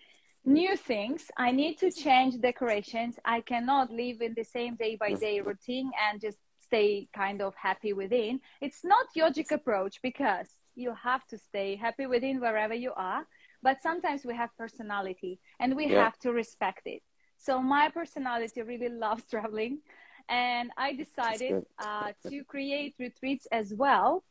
new 0.45 0.77
things. 0.77 1.31
I 1.37 1.53
need 1.53 1.79
to 1.79 1.91
change 1.91 2.41
decorations. 2.41 3.19
I 3.25 3.41
cannot 3.41 3.91
live 3.91 4.21
in 4.21 4.35
the 4.35 4.45
same 4.45 4.77
day 4.77 4.97
by 4.97 5.15
day 5.15 5.41
routine 5.41 5.91
and 6.09 6.21
just 6.21 6.39
stay 6.59 7.09
kind 7.15 7.43
of 7.43 7.55
happy 7.57 7.93
within. 7.93 8.41
It's 8.61 8.85
not 8.85 9.07
yogic 9.17 9.51
approach 9.53 10.01
because 10.03 10.49
you 10.75 10.95
have 10.95 11.27
to 11.29 11.39
stay 11.39 11.77
happy 11.77 12.07
within 12.07 12.41
wherever 12.41 12.75
you 12.75 12.93
are. 12.97 13.27
But 13.63 13.83
sometimes 13.83 14.25
we 14.25 14.35
have 14.37 14.51
personality 14.57 15.41
and 15.61 15.77
we 15.77 15.87
Yeah. 15.87 16.05
have 16.05 16.19
to 16.21 16.33
respect 16.33 16.83
it. 16.87 17.03
So 17.39 17.61
my 17.63 17.89
personality 17.91 18.63
really 18.63 18.89
loves 19.07 19.25
traveling. 19.29 19.81
And 20.29 20.71
I 20.77 20.93
decided 20.93 21.65
uh, 21.79 22.13
to 22.29 22.45
create 22.45 22.95
retreats 22.99 23.47
as 23.53 23.73
well 23.73 24.25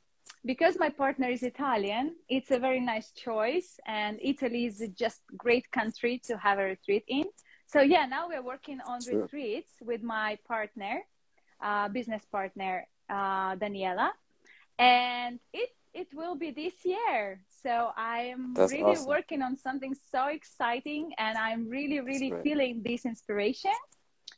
because 0.46 0.78
my 0.78 0.90
partner 0.90 1.30
is 1.30 1.44
Italian, 1.44 2.16
it's 2.30 2.52
a 2.52 2.60
very 2.60 2.80
nice 2.80 3.12
choice, 3.12 3.80
and 3.88 4.20
Italy 4.22 4.66
is 4.66 4.84
just 4.98 5.22
great 5.38 5.70
country 5.72 6.22
to 6.26 6.38
have 6.38 6.60
a 6.60 6.64
retreat 6.64 7.04
in. 7.08 7.26
So 7.68 7.82
yeah, 7.82 8.06
now 8.06 8.28
we're 8.28 8.44
working 8.44 8.80
on 8.88 9.02
True. 9.02 9.24
retreats 9.24 9.72
with 9.82 10.04
my 10.04 10.38
partner, 10.48 11.02
uh, 11.62 11.88
business 11.90 12.24
partner 12.32 12.88
uh, 13.10 13.56
Daniela, 13.56 14.12
and 14.78 15.40
it 15.52 15.70
it 15.94 16.08
will 16.14 16.36
be 16.36 16.52
this 16.52 16.74
year. 16.84 17.42
So 17.64 17.92
I 17.96 18.34
am 18.34 18.54
That's 18.54 18.72
really 18.72 18.84
awesome. 18.84 19.08
working 19.08 19.42
on 19.42 19.58
something 19.58 19.96
so 20.12 20.28
exciting, 20.28 21.12
and 21.18 21.38
I'm 21.38 21.68
really 21.70 22.02
really 22.02 22.32
feeling 22.44 22.84
this 22.84 23.06
inspiration. 23.06 23.74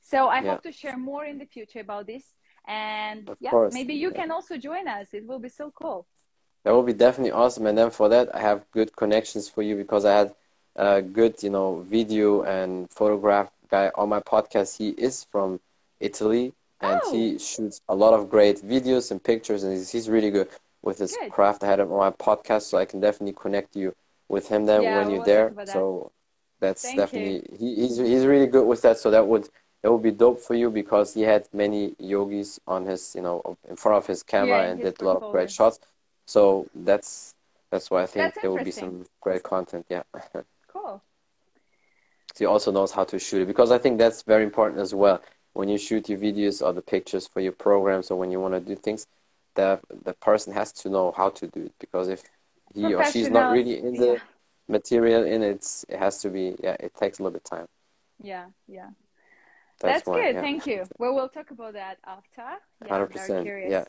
So 0.10 0.30
I 0.30 0.42
Yeah. 0.42 0.52
hope 0.52 0.64
to 0.64 0.72
share 0.72 0.98
more 0.98 1.26
in 1.26 1.38
the 1.38 1.46
future 1.46 1.82
about 1.82 2.08
this. 2.08 2.24
And 2.66 3.28
Of 3.28 3.38
yeah, 3.40 3.52
course, 3.52 3.74
maybe 3.74 3.94
you 3.94 4.10
yeah. 4.10 4.20
can 4.20 4.32
also 4.32 4.58
join 4.58 4.88
us. 4.88 5.14
It 5.14 5.26
will 5.28 5.40
be 5.40 5.50
so 5.50 5.72
cool. 5.72 6.08
That 6.64 6.72
will 6.72 6.84
be 6.84 6.94
definitely 6.94 7.32
awesome. 7.32 7.66
And 7.66 7.78
then 7.78 7.90
for 7.92 8.10
that, 8.10 8.34
I 8.36 8.40
have 8.42 8.66
good 8.72 8.96
connections 8.96 9.50
for 9.50 9.62
you 9.62 9.76
because 9.76 10.06
I 10.06 10.14
had 10.20 10.36
a 10.76 11.02
good, 11.02 11.42
you 11.44 11.50
know, 11.50 11.82
video 11.82 12.44
and 12.44 12.90
photograph 12.92 13.50
guy 13.70 13.92
on 13.96 14.10
my 14.10 14.20
podcast. 14.22 14.78
He 14.78 14.90
is 14.90 15.26
from 15.32 15.60
Italy 16.00 16.54
and 16.82 17.02
Oh. 17.04 17.12
he 17.12 17.38
shoots 17.40 17.82
a 17.90 17.96
lot 17.96 18.14
of 18.14 18.30
great 18.30 18.58
videos 18.62 19.12
and 19.12 19.24
pictures, 19.24 19.64
and 19.64 19.74
he's, 19.74 19.92
he's 19.92 20.10
really 20.10 20.30
good 20.30 20.48
with 20.84 21.00
his 21.00 21.18
Good. 21.18 21.32
craft. 21.32 21.64
I 21.64 21.68
had 21.68 21.80
him 21.80 21.92
on 21.92 21.98
my 22.00 22.12
podcast, 22.12 22.64
so 22.64 22.78
I 22.78 22.86
can 22.86 23.00
definitely 23.00 23.34
connect 23.34 23.76
you 23.76 23.94
with 24.30 24.48
him 24.50 24.66
then 24.66 24.82
Yeah, 24.84 24.96
when 24.98 25.10
you're 25.10 25.20
will 25.20 25.26
there. 25.26 25.54
So 25.66 26.12
that's 26.60 26.84
Thank 26.84 26.98
definitely 26.98 27.58
he, 27.58 27.76
he's 27.76 27.98
he's 27.98 28.26
really 28.26 28.46
good 28.48 28.68
with 28.68 28.82
that. 28.84 28.98
So 29.00 29.10
that 29.12 29.28
would 29.28 29.50
that 29.88 29.94
would 29.94 30.04
be 30.04 30.12
dope 30.12 30.42
for 30.42 30.54
you 30.54 30.70
because 30.70 31.14
he 31.14 31.22
had 31.22 31.48
many 31.54 31.96
yogis 31.98 32.60
on 32.68 32.86
his 32.86 33.16
you 33.16 33.22
know 33.22 33.58
in 33.70 33.78
front 33.78 33.98
of 33.98 34.06
his 34.06 34.22
camera 34.22 34.58
Yeah, 34.64 34.70
and 34.72 34.80
his 34.82 34.92
did 34.94 35.02
a 35.02 35.06
lot 35.06 35.16
of 35.24 35.32
great 35.32 35.50
shots. 35.50 35.80
So 36.26 36.68
that's 36.76 37.34
that's 37.72 37.90
why 37.90 38.04
I 38.04 38.06
think 38.06 38.34
That's 38.34 38.42
there 38.42 38.52
will 38.52 38.66
be 38.66 38.72
some 38.72 39.06
great 39.22 39.44
content. 39.44 39.86
Yeah. 39.90 40.04
Cool. 40.74 41.02
he 42.38 42.46
also 42.46 42.70
knows 42.70 42.92
how 42.92 43.06
to 43.06 43.18
shoot 43.18 43.44
it 43.44 43.48
because 43.48 43.72
I 43.72 43.78
think 43.78 43.98
that's 43.98 44.24
very 44.24 44.44
important 44.44 44.82
as 44.82 44.94
well. 44.94 45.22
When 45.54 45.70
you 45.70 45.78
shoot 45.78 46.10
your 46.10 46.20
videos 46.20 46.62
or 46.62 46.74
the 46.74 46.82
pictures 46.82 47.26
for 47.26 47.40
your 47.40 47.54
programs 47.54 48.12
or 48.12 48.20
when 48.20 48.30
you 48.30 48.42
want 48.42 48.56
to 48.56 48.60
do 48.60 48.76
things, 48.76 49.08
the 49.56 49.80
the 50.04 50.14
person 50.16 50.52
has 50.54 50.74
to 50.82 50.90
know 50.90 51.14
how 51.16 51.30
to 51.30 51.48
do 51.48 51.62
it 51.62 51.76
because 51.80 52.10
if 52.10 52.24
he 52.76 52.94
or 52.94 53.06
she's 53.06 53.30
not 53.30 53.50
really 53.50 53.80
in 53.80 53.94
the 53.94 54.14
Yeah. 54.16 54.20
material 54.68 55.24
in 55.24 55.42
it, 55.44 55.86
it 55.88 55.98
has 55.98 56.22
to 56.24 56.30
be 56.30 56.58
yeah, 56.62 56.76
it 56.88 56.94
takes 56.94 57.20
a 57.20 57.24
little 57.24 57.32
bit 57.40 57.44
of 57.46 57.58
time. 57.58 57.68
Yeah, 58.22 58.48
yeah. 58.68 58.90
That's, 59.80 60.00
That's, 60.00 60.08
why, 60.08 60.22
good. 60.22 60.36
yeah. 60.36 60.42
Thank 60.42 60.66
you. 60.66 60.84
Well, 60.98 61.14
we'll 61.14 61.30
talk 61.30 61.52
about 61.52 61.74
that 61.74 61.98
after. 62.06 62.44
Yeah, 62.86 63.06
100%, 63.06 63.44
curious. 63.44 63.72
yeah. 63.72 63.86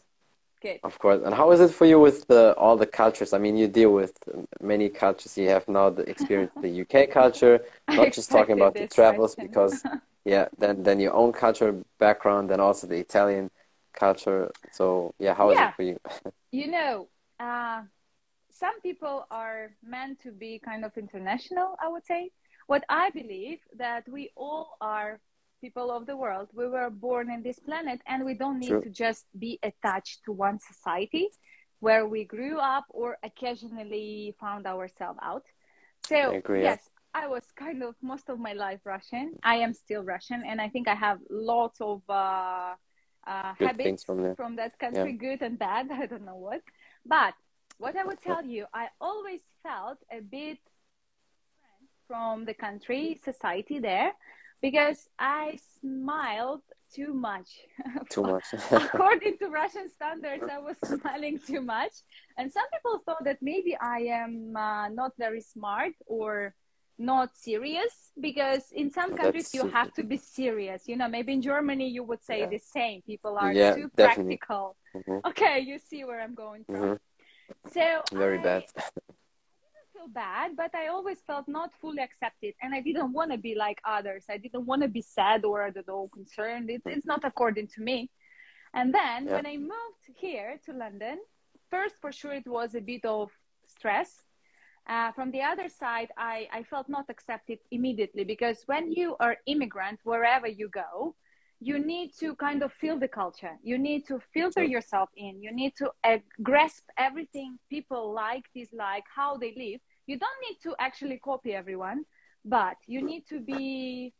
Good. 0.61 0.81
Of 0.83 0.99
course. 0.99 1.21
And 1.25 1.35
how 1.35 1.51
is 1.53 1.61
it 1.61 1.71
for 1.71 1.87
you 1.87 2.01
with 2.01 2.27
the, 2.27 2.53
all 2.59 2.77
the 2.77 2.87
cultures? 2.87 3.33
I 3.33 3.39
mean, 3.39 3.57
you 3.57 3.69
deal 3.69 3.93
with 3.93 4.13
many 4.61 4.89
cultures. 4.89 5.39
You 5.39 5.49
have 5.51 5.69
now 5.69 5.89
the 5.91 6.03
experience 6.11 6.51
the 6.61 6.69
UK 6.83 7.11
culture, 7.21 7.61
not 7.89 8.13
just 8.13 8.31
talking 8.31 8.57
about 8.57 8.75
the 8.75 8.87
travels 8.89 9.35
question. 9.35 9.47
because 9.49 9.83
yeah, 10.25 10.49
then 10.59 10.83
then 10.83 10.99
your 11.01 11.15
own 11.15 11.33
culture 11.33 11.75
background, 11.99 12.51
then 12.51 12.61
also 12.61 12.87
the 12.87 12.97
Italian 12.99 13.51
culture. 13.95 14.51
So 14.73 15.15
yeah, 15.19 15.35
how 15.35 15.51
is 15.51 15.59
Yeah. 15.59 15.69
it 15.69 15.75
for 15.77 15.83
you? 15.85 15.99
you 16.53 16.67
know, 16.71 17.09
uh, 17.39 17.83
some 18.51 18.81
people 18.81 19.27
are 19.31 19.71
meant 19.83 20.21
to 20.25 20.33
be 20.33 20.59
kind 20.59 20.85
of 20.85 20.97
international, 20.99 21.77
I 21.81 21.89
would 21.89 22.05
say. 22.05 22.31
What 22.67 22.85
I 22.89 23.11
believe 23.11 23.61
that 23.77 24.09
we 24.09 24.31
all 24.37 24.77
are 24.81 25.21
people 25.61 25.91
of 25.91 26.07
the 26.07 26.17
world. 26.17 26.49
We 26.55 26.67
were 26.69 26.91
born 26.91 27.31
in 27.31 27.43
this 27.43 27.59
planet 27.59 28.01
and 28.07 28.25
we 28.25 28.35
don't 28.35 28.59
need 28.59 28.69
True. 28.69 28.83
to 28.83 28.91
just 28.91 29.27
be 29.39 29.59
attached 29.63 30.25
to 30.25 30.33
one 30.33 30.59
society 30.61 31.29
where 31.81 32.07
we 32.07 32.25
grew 32.25 32.59
up 32.59 32.85
or 32.91 33.17
occasionally 33.23 34.35
found 34.41 34.67
ourselves 34.67 35.19
out. 35.23 35.45
So, 36.07 36.17
I 36.17 36.37
agree, 36.37 36.63
yeah. 36.63 36.71
yes, 36.71 36.91
I 37.15 37.29
was 37.29 37.45
kind 37.57 37.83
of 37.83 37.95
most 38.03 38.29
of 38.29 38.39
my 38.39 38.53
life 38.53 38.81
Russian. 38.85 39.35
I 39.43 39.57
am 39.57 39.73
still 39.75 40.03
Russian 40.03 40.43
and 40.47 40.61
I 40.61 40.69
think 40.69 40.89
I 40.89 40.95
have 40.95 41.19
lots 41.31 41.81
of 41.81 42.03
uh, 42.09 42.75
uh, 43.27 43.53
habits 43.59 44.05
from 44.05 44.35
from 44.35 44.57
that 44.57 44.79
country, 44.79 45.13
good 45.13 45.43
and 45.43 45.59
bad. 45.59 45.91
I 45.93 46.07
don't 46.07 46.25
know 46.25 46.37
what. 46.37 46.63
But 47.05 47.35
what 47.79 47.97
I 47.97 48.05
would 48.05 48.21
tell 48.21 48.45
you, 48.45 48.67
I 48.73 48.89
always 49.01 49.41
felt 49.63 49.99
a 50.11 50.21
bit 50.21 50.59
from 52.07 52.45
the 52.45 52.55
country, 52.55 53.21
society 53.23 53.79
there, 53.79 54.13
because 54.61 55.09
I 55.19 55.59
smiled 55.81 56.63
too 56.95 57.13
much. 57.13 57.51
Too 58.11 58.23
much. 58.23 58.45
According 58.73 59.37
to 59.39 59.49
Russian 59.49 59.89
standards, 59.91 60.45
I 60.51 60.59
was 60.59 60.77
smiling 60.85 61.39
too 61.39 61.61
much. 61.61 61.93
And 62.39 62.51
some 62.51 62.65
people 62.73 63.03
thought 63.05 63.25
that 63.25 63.39
maybe 63.43 63.77
I 63.81 63.99
am 64.23 64.57
uh, 64.57 64.89
not 64.89 65.13
very 65.19 65.41
smart 65.43 65.93
or 66.07 66.55
not 66.99 67.37
serious 67.37 68.11
because 68.21 68.73
in 68.73 68.91
some 68.91 69.17
countries 69.17 69.55
you 69.55 69.69
have 69.69 69.93
to 69.95 70.03
be 70.03 70.17
serious. 70.17 70.89
You 70.89 70.97
know, 70.97 71.09
maybe 71.09 71.33
in 71.35 71.43
Germany 71.43 71.89
you 71.89 72.03
would 72.05 72.23
say 72.25 72.41
Yeah. 72.41 72.47
the 72.47 72.59
same. 72.59 73.03
People 73.03 73.37
are 73.39 73.53
Yeah, 73.53 73.75
too 73.75 73.91
definitely. 73.97 74.39
practical. 74.39 74.77
Mhm, 74.97 75.21
Okay, 75.31 75.61
you 75.61 75.79
see 75.79 76.05
where 76.05 76.21
I'm 76.21 76.35
going 76.35 76.65
from. 76.65 76.81
mhm. 76.81 76.99
So 77.73 78.03
Very 78.13 78.39
I 78.39 78.43
bad. 78.43 78.65
Feel 79.99 80.09
bad, 80.09 80.57
but 80.57 80.75
I 80.75 80.89
always 80.89 81.21
felt 81.27 81.49
not 81.49 81.71
fully 81.81 82.03
accepted, 82.03 82.55
and 82.63 82.75
I 82.75 82.81
didn't 82.81 83.13
want 83.13 83.33
to 83.33 83.39
be 83.39 83.55
like 83.55 83.81
others. 83.85 84.25
I 84.31 84.39
didn't 84.39 84.67
want 84.67 84.83
to 84.83 84.89
be 84.89 85.03
sad 85.03 85.45
or 85.45 85.65
I 85.65 85.71
don't 85.71 85.89
know 85.89 86.09
concerned. 86.13 86.71
It, 86.71 86.83
it's 86.87 87.07
not 87.07 87.25
according 87.25 87.69
to 87.75 87.81
me. 87.83 88.11
And 88.75 88.95
then 88.95 89.27
Yeah. 89.27 89.35
when 89.37 89.47
I 89.47 89.57
moved 89.57 90.05
here 90.15 90.61
to 90.67 90.73
London, 90.73 91.19
first 91.71 91.97
for 92.01 92.13
sure 92.13 92.33
it 92.33 92.47
was 92.47 92.75
a 92.75 92.81
bit 92.81 93.05
of 93.05 93.31
stress. 93.65 94.23
Uh, 94.89 95.13
from 95.13 95.31
the 95.33 95.43
other 95.43 95.69
side, 95.69 96.11
I, 96.17 96.49
I 96.53 96.63
felt 96.63 96.89
not 96.89 97.07
accepted 97.11 97.59
immediately 97.71 98.25
because 98.25 98.63
when 98.67 98.91
you 98.91 99.17
are 99.21 99.37
immigrant, 99.47 100.01
wherever 100.05 100.47
you 100.47 100.69
go, 100.69 101.15
you 101.61 101.79
need 101.79 102.13
to 102.21 102.35
kind 102.37 102.63
of 102.63 102.73
feel 102.73 102.99
the 102.99 103.09
culture. 103.09 103.59
You 103.63 103.79
need 103.79 104.07
to 104.07 104.21
filter 104.33 104.63
yourself 104.63 105.11
in. 105.17 105.43
You 105.43 105.53
need 105.53 105.75
to 105.77 105.91
uh, 106.05 106.19
grasp 106.43 106.85
everything 106.97 107.59
people 107.69 108.13
like, 108.15 108.45
dislike, 108.55 109.05
how 109.15 109.37
they 109.37 109.55
live. 109.57 109.81
You 110.09 110.17
don't 110.19 110.41
need 110.47 110.59
to 110.63 110.75
actually 110.87 111.19
copy 111.19 111.51
everyone, 111.53 112.05
but 112.45 112.77
you 112.87 113.01
need 113.03 113.25
to 113.29 113.39
be, 113.41 114.15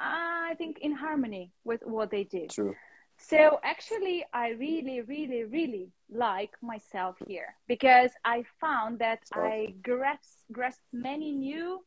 uh, 0.00 0.50
I 0.50 0.54
think, 0.56 0.78
in 0.80 0.92
harmony 0.92 1.52
with 1.62 1.82
what 1.84 2.10
they 2.10 2.24
did. 2.24 2.48
True. 2.50 2.74
So 3.18 3.60
actually, 3.62 4.24
I 4.32 4.46
really, 4.66 5.02
really, 5.02 5.44
really 5.44 5.86
like 6.10 6.52
myself 6.62 7.16
here 7.26 7.50
because 7.68 8.10
I 8.24 8.44
found 8.60 8.98
that. 8.98 9.20
I 9.34 9.74
grasped, 9.82 10.44
grasp 10.52 10.80
many 10.92 11.32
new 11.32 11.84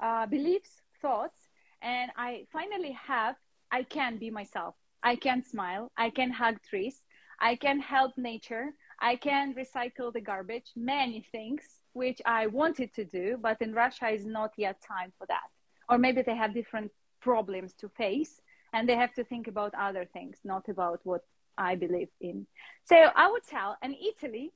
uh, 0.00 0.26
beliefs, 0.26 0.82
thoughts, 1.00 1.40
and 1.82 2.10
I 2.16 2.46
finally 2.52 2.92
have, 2.92 3.36
I 3.70 3.84
can 3.84 4.18
be 4.18 4.30
myself. 4.30 4.74
I 5.02 5.16
can 5.16 5.42
smile. 5.44 5.90
I 5.96 6.10
can 6.10 6.30
hug 6.30 6.56
trees. 6.68 7.02
I 7.40 7.56
can 7.56 7.80
help 7.80 8.12
nature. 8.16 8.66
I 9.02 9.16
can 9.16 9.52
recycle 9.54 10.12
the 10.12 10.20
garbage, 10.20 10.70
many 10.76 11.26
things 11.32 11.62
which 11.92 12.20
I 12.24 12.46
wanted 12.46 12.94
to 12.94 13.04
do, 13.04 13.36
but 13.46 13.60
in 13.60 13.74
Russia 13.74 14.08
is 14.08 14.24
not 14.24 14.52
yet 14.56 14.80
time 14.80 15.12
for 15.18 15.26
that. 15.26 15.48
Or 15.88 15.98
maybe 15.98 16.22
they 16.22 16.36
have 16.36 16.54
different 16.54 16.92
problems 17.20 17.74
to 17.80 17.88
face 17.88 18.40
and 18.72 18.88
they 18.88 18.96
have 18.96 19.12
to 19.14 19.24
think 19.24 19.48
about 19.48 19.74
other 19.74 20.04
things, 20.04 20.38
not 20.44 20.68
about 20.68 21.00
what 21.04 21.22
I 21.58 21.74
believe 21.74 22.08
in. 22.20 22.46
So 22.84 22.96
I 23.16 23.30
would 23.30 23.42
tell, 23.56 23.76
and 23.82 23.94
Italy, 24.12 24.52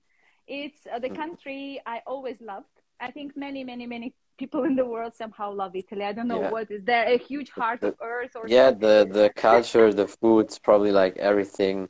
it's 0.47 0.87
uh, 0.87 1.01
the 1.01 1.11
Mm. 1.11 1.17
country 1.23 1.83
I 1.85 2.03
always 2.07 2.41
loved. 2.41 2.75
I 3.01 3.11
think 3.11 3.37
many, 3.37 3.65
many, 3.65 3.87
many 3.87 4.15
people 4.39 4.63
in 4.65 4.77
the 4.77 4.87
world 4.87 5.13
somehow 5.15 5.53
love 5.53 5.75
Italy. 5.75 6.05
I 6.05 6.13
don't 6.13 6.29
know 6.29 6.41
Yeah. 6.41 6.51
what 6.51 6.71
is 6.71 6.85
there 6.85 7.07
a 7.07 7.19
huge 7.19 7.51
heart 7.51 7.83
of 7.83 7.95
earth 8.01 8.37
or 8.37 8.49
Yeah, 8.49 8.71
something? 8.71 8.81
the 8.81 8.97
the 9.21 9.31
culture, 9.35 9.93
the 9.93 10.09
foods, 10.21 10.59
probably 10.59 10.93
like 10.93 11.17
everything, 11.17 11.89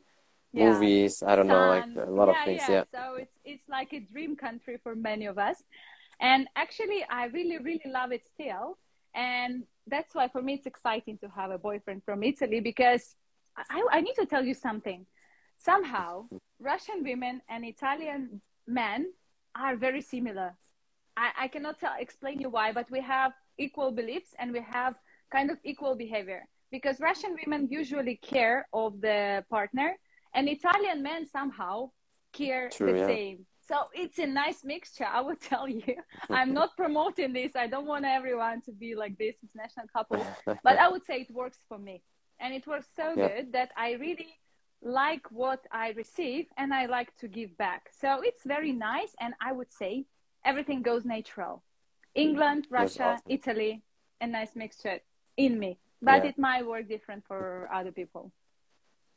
Yeah. 0.57 0.73
movies. 0.73 1.23
I 1.23 1.37
don't 1.37 1.49
know, 1.49 1.69
like 1.69 2.09
a 2.09 2.11
lot 2.11 2.29
of 2.29 2.37
things. 2.45 2.63
Yeah. 2.69 2.75
Yeah. 2.77 2.85
So 2.91 3.17
it's 3.17 3.39
it's 3.45 3.69
like 3.69 3.93
a 3.93 4.01
dream 4.01 4.37
country 4.37 4.79
for 4.83 4.95
many 4.95 5.27
of 5.27 5.39
us. 5.39 5.63
And 6.21 6.49
actually 6.57 7.05
I 7.11 7.27
really, 7.27 7.59
really 7.59 7.89
love 7.99 8.11
it 8.13 8.25
still. 8.35 8.79
And 9.15 9.65
that's 9.87 10.15
why 10.15 10.29
for 10.29 10.43
me 10.43 10.55
it's 10.55 10.67
exciting 10.67 11.19
to 11.19 11.29
have 11.29 11.51
a 11.51 11.59
boyfriend 11.59 12.03
from 12.05 12.23
Italy 12.23 12.61
because 12.61 13.17
I, 13.57 13.87
I 13.91 14.01
need 14.01 14.15
to 14.15 14.27
tell 14.27 14.45
you 14.45 14.55
something. 14.55 15.07
Somehow 15.59 16.27
Russian 16.61 17.05
women 17.05 17.43
and 17.49 17.65
Italian 17.65 18.41
men 18.67 19.13
are 19.55 19.77
very 19.77 20.03
similar. 20.03 20.55
I, 21.17 21.31
I 21.45 21.49
cannot 21.49 21.81
tell, 21.81 21.95
explain 21.99 22.41
you 22.41 22.51
why, 22.51 22.73
but 22.73 22.91
we 22.91 23.01
have 23.01 23.33
equal 23.59 23.91
beliefs 23.91 24.35
and 24.39 24.53
we 24.53 24.61
have 24.61 24.95
kind 25.33 25.51
of 25.51 25.59
equal 25.65 25.95
behavior 25.97 26.47
because 26.71 27.01
Russian 27.01 27.37
women 27.41 27.69
usually 27.71 28.17
care 28.17 28.69
of 28.73 29.01
the 29.01 29.45
partner 29.49 29.97
and 30.37 30.49
Italian 30.49 31.03
men 31.03 31.27
somehow 31.27 31.91
care 32.33 32.69
True, 32.69 32.93
the 32.93 32.99
yeah. 32.99 33.07
same. 33.07 33.39
So 33.69 33.77
it's 33.95 34.19
a 34.19 34.27
nice 34.27 34.61
mixture, 34.63 35.09
I 35.19 35.21
would 35.27 35.41
tell 35.53 35.69
you. 35.69 35.95
I'm 36.31 36.53
not 36.55 36.71
promoting 36.83 37.33
this. 37.33 37.53
I 37.57 37.67
don't 37.67 37.87
want 37.87 38.05
everyone 38.05 38.61
to 38.67 38.73
be 38.73 38.95
like 38.95 39.15
this 39.19 39.35
international 39.43 39.87
couple, 39.97 40.25
but 40.67 40.77
I 40.79 40.87
would 40.89 41.05
say 41.05 41.17
it 41.23 41.31
works 41.43 41.59
for 41.69 41.79
me. 41.79 42.03
And 42.39 42.55
it 42.55 42.65
works 42.67 42.89
so 42.95 43.07
Yeah. 43.17 43.29
good 43.29 43.53
that 43.53 43.71
I 43.77 43.89
really 44.07 44.33
like 44.83 45.25
what 45.43 45.63
I 45.73 45.87
receive 46.03 46.45
and 46.59 46.73
I 46.81 46.87
like 46.87 47.11
to 47.23 47.27
give 47.39 47.57
back. 47.57 47.83
So 48.03 48.09
it's 48.29 48.45
very 48.45 48.73
nice. 48.73 49.13
And 49.21 49.33
I 49.41 49.51
would 49.59 49.73
say 49.73 50.05
everything 50.45 50.83
goes 50.83 51.05
natural. 51.05 51.55
England, 52.15 52.63
Russia, 52.71 53.05
awesome. 53.15 53.33
Italy, 53.37 53.83
a 54.21 54.27
nice 54.27 54.55
mixture 54.55 55.01
in 55.37 55.59
me. 55.59 55.79
But 56.03 56.23
Yeah. 56.23 56.31
it 56.31 56.39
might 56.39 56.65
work 56.67 56.85
different 56.89 57.25
for 57.27 57.69
other 57.79 57.91
people. 58.01 58.31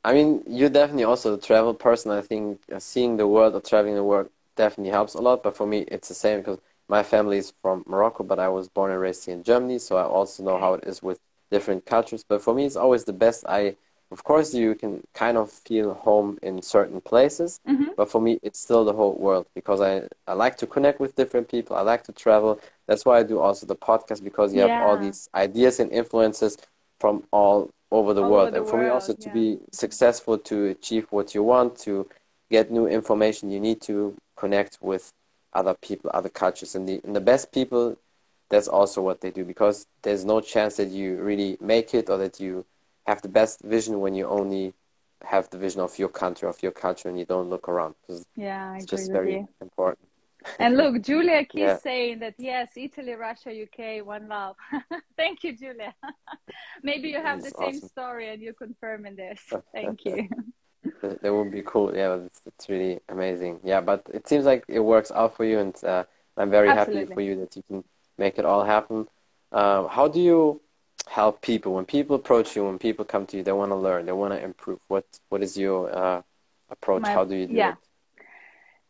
I 0.03 0.13
mean, 0.13 0.43
you're 0.47 0.69
definitely 0.69 1.03
also 1.03 1.35
a 1.35 1.39
travel 1.39 1.73
person. 1.73 2.11
I 2.11 2.21
think 2.21 2.59
uh, 2.73 2.79
seeing 2.79 3.17
the 3.17 3.27
world 3.27 3.55
or 3.55 3.61
traveling 3.61 3.95
the 3.95 4.03
world 4.03 4.29
definitely 4.55 4.91
helps 4.91 5.13
a 5.13 5.21
lot. 5.21 5.43
But 5.43 5.55
for 5.57 5.67
me, 5.67 5.79
it's 5.87 6.07
the 6.07 6.13
same 6.13 6.39
because 6.39 6.59
my 6.87 7.03
family 7.03 7.37
is 7.37 7.53
from 7.61 7.83
Morocco, 7.87 8.23
but 8.23 8.39
I 8.39 8.47
was 8.49 8.69
born 8.69 8.91
and 8.91 8.99
raised 8.99 9.25
here 9.25 9.35
in 9.35 9.43
Germany, 9.43 9.77
so 9.79 9.97
I 9.97 10.03
also 10.03 10.43
know 10.43 10.57
how 10.57 10.73
it 10.73 10.83
is 10.85 11.03
with 11.03 11.19
different 11.51 11.85
cultures. 11.85 12.23
But 12.27 12.41
for 12.41 12.53
me, 12.53 12.65
it's 12.65 12.75
always 12.75 13.03
the 13.03 13.13
best. 13.13 13.45
I, 13.47 13.75
of 14.11 14.23
course, 14.23 14.53
you 14.53 14.73
can 14.75 15.03
kind 15.13 15.37
of 15.37 15.51
feel 15.51 15.93
home 15.93 16.39
in 16.41 16.61
certain 16.61 17.01
places, 17.01 17.59
Mhm. 17.67 17.93
but 17.95 18.09
for 18.09 18.21
me, 18.21 18.39
it's 18.41 18.59
still 18.59 18.85
the 18.85 18.93
whole 18.93 19.13
world 19.15 19.45
because 19.53 19.81
I, 19.81 20.07
I 20.27 20.33
like 20.33 20.57
to 20.57 20.67
connect 20.67 20.99
with 20.99 21.15
different 21.15 21.47
people. 21.49 21.75
I 21.75 21.81
like 21.81 22.03
to 22.05 22.11
travel. 22.13 22.59
That's 22.87 23.05
why 23.05 23.19
I 23.19 23.23
do 23.23 23.39
also 23.39 23.65
the 23.67 23.75
podcast 23.75 24.23
because 24.23 24.53
you 24.53 24.61
have 24.61 24.71
all 24.81 24.97
these 24.97 25.29
ideas 25.35 25.79
and 25.79 25.91
influences 25.91 26.57
from 26.99 27.23
all 27.31 27.69
over 27.91 28.13
the 28.13 28.23
All 28.23 28.31
world. 28.31 28.49
over 28.49 28.51
the 28.51 28.61
and 28.61 28.67
for 28.67 28.77
me 28.77 28.87
also 28.87 29.13
world, 29.13 29.19
to 29.19 29.29
be 29.29 29.59
successful 29.71 30.37
to 30.37 30.65
achieve 30.67 31.07
what 31.11 31.33
you 31.35 31.43
want 31.43 31.77
to 31.79 32.07
get 32.49 32.71
new 32.71 32.87
information 32.87 33.51
you 33.51 33.59
need 33.59 33.81
to 33.81 34.15
connect 34.35 34.77
with 34.81 35.13
other 35.53 35.75
people 35.81 36.11
other 36.13 36.29
cultures. 36.29 36.75
And 36.75 36.87
the, 36.87 37.01
and 37.03 37.15
the 37.15 37.21
best 37.21 37.51
people 37.51 37.97
that's 38.49 38.67
also 38.67 39.01
what 39.01 39.21
they 39.21 39.31
do 39.31 39.45
because 39.45 39.87
there's 40.03 40.25
no 40.25 40.41
chance 40.41 40.77
that 40.77 40.89
you 40.89 41.17
really 41.17 41.57
make 41.61 41.93
it 41.93 42.09
or 42.09 42.17
that 42.17 42.39
you 42.39 42.65
have 43.05 43.21
the 43.21 43.29
best 43.29 43.61
vision 43.61 43.99
when 43.99 44.15
you 44.15 44.27
only 44.27 44.73
have 45.23 45.49
the 45.49 45.57
vision 45.57 45.81
of 45.81 45.99
your 45.99 46.09
country 46.09 46.47
of 46.47 46.61
your 46.63 46.71
culture 46.71 47.09
and 47.09 47.19
you 47.19 47.25
don't 47.25 47.49
look 47.49 47.67
around 47.67 47.95
because 48.01 48.25
Yeah, 48.35 48.71
I 48.71 48.77
it's 48.77 48.85
just 48.85 49.11
very 49.11 49.33
you. 49.33 49.47
important 49.61 50.08
And 50.59 50.77
look, 50.77 51.01
Julia 51.09 51.45
keeps 51.45 51.61
Yeah. 51.61 51.77
saying 51.77 52.19
that 52.19 52.35
yes, 52.37 52.69
Italy, 52.75 53.13
Russia, 53.13 53.51
UK, 53.63 54.05
one 54.05 54.27
love. 54.27 54.55
Thank 55.17 55.43
you, 55.43 55.55
Julia. 55.55 55.93
Maybe 56.83 57.09
you 57.09 57.21
have 57.21 57.41
the 57.41 57.47
It's 57.49 57.59
same 57.59 57.79
story 57.81 58.29
and 58.29 58.41
you're 58.41 58.53
confirming 58.53 59.15
this. 59.15 59.41
Thank 59.73 60.05
you. 60.05 60.29
That 61.01 61.33
would 61.33 61.51
be 61.51 61.61
cool. 61.65 61.95
Yeah, 61.95 62.15
it's, 62.15 62.41
it's 62.45 62.69
really 62.69 62.99
amazing. 63.09 63.59
Yeah, 63.63 63.81
but 63.81 64.03
it 64.13 64.27
seems 64.27 64.45
like 64.45 64.63
it 64.67 64.79
works 64.79 65.11
out 65.11 65.35
for 65.35 65.43
you, 65.43 65.59
and 65.59 65.83
uh, 65.83 66.05
I'm 66.37 66.49
very 66.49 66.69
happy 66.69 67.05
for 67.05 67.19
you 67.21 67.35
that 67.41 67.55
you 67.57 67.63
can 67.67 67.83
make 68.17 68.39
it 68.39 68.45
all 68.45 68.63
happen. 68.63 69.07
Um, 69.51 69.89
how 69.89 70.07
do 70.07 70.21
you 70.21 70.61
help 71.07 71.41
people 71.41 71.73
when 71.73 71.85
people 71.85 72.15
approach 72.15 72.55
you, 72.55 72.63
when 72.65 72.79
people 72.79 73.03
come 73.03 73.25
to 73.27 73.37
you, 73.37 73.43
they 73.43 73.51
want 73.51 73.71
to 73.71 73.75
learn, 73.75 74.05
they 74.05 74.13
want 74.13 74.33
to 74.33 74.41
improve? 74.41 74.79
What 74.87 75.05
What 75.27 75.43
is 75.43 75.57
your 75.57 75.93
uh, 75.93 76.21
approach? 76.69 77.01
My- 77.03 77.11
how 77.11 77.25
do 77.25 77.35
you 77.35 77.47
do 77.47 77.53
yeah. 77.53 77.71
it? 77.71 77.77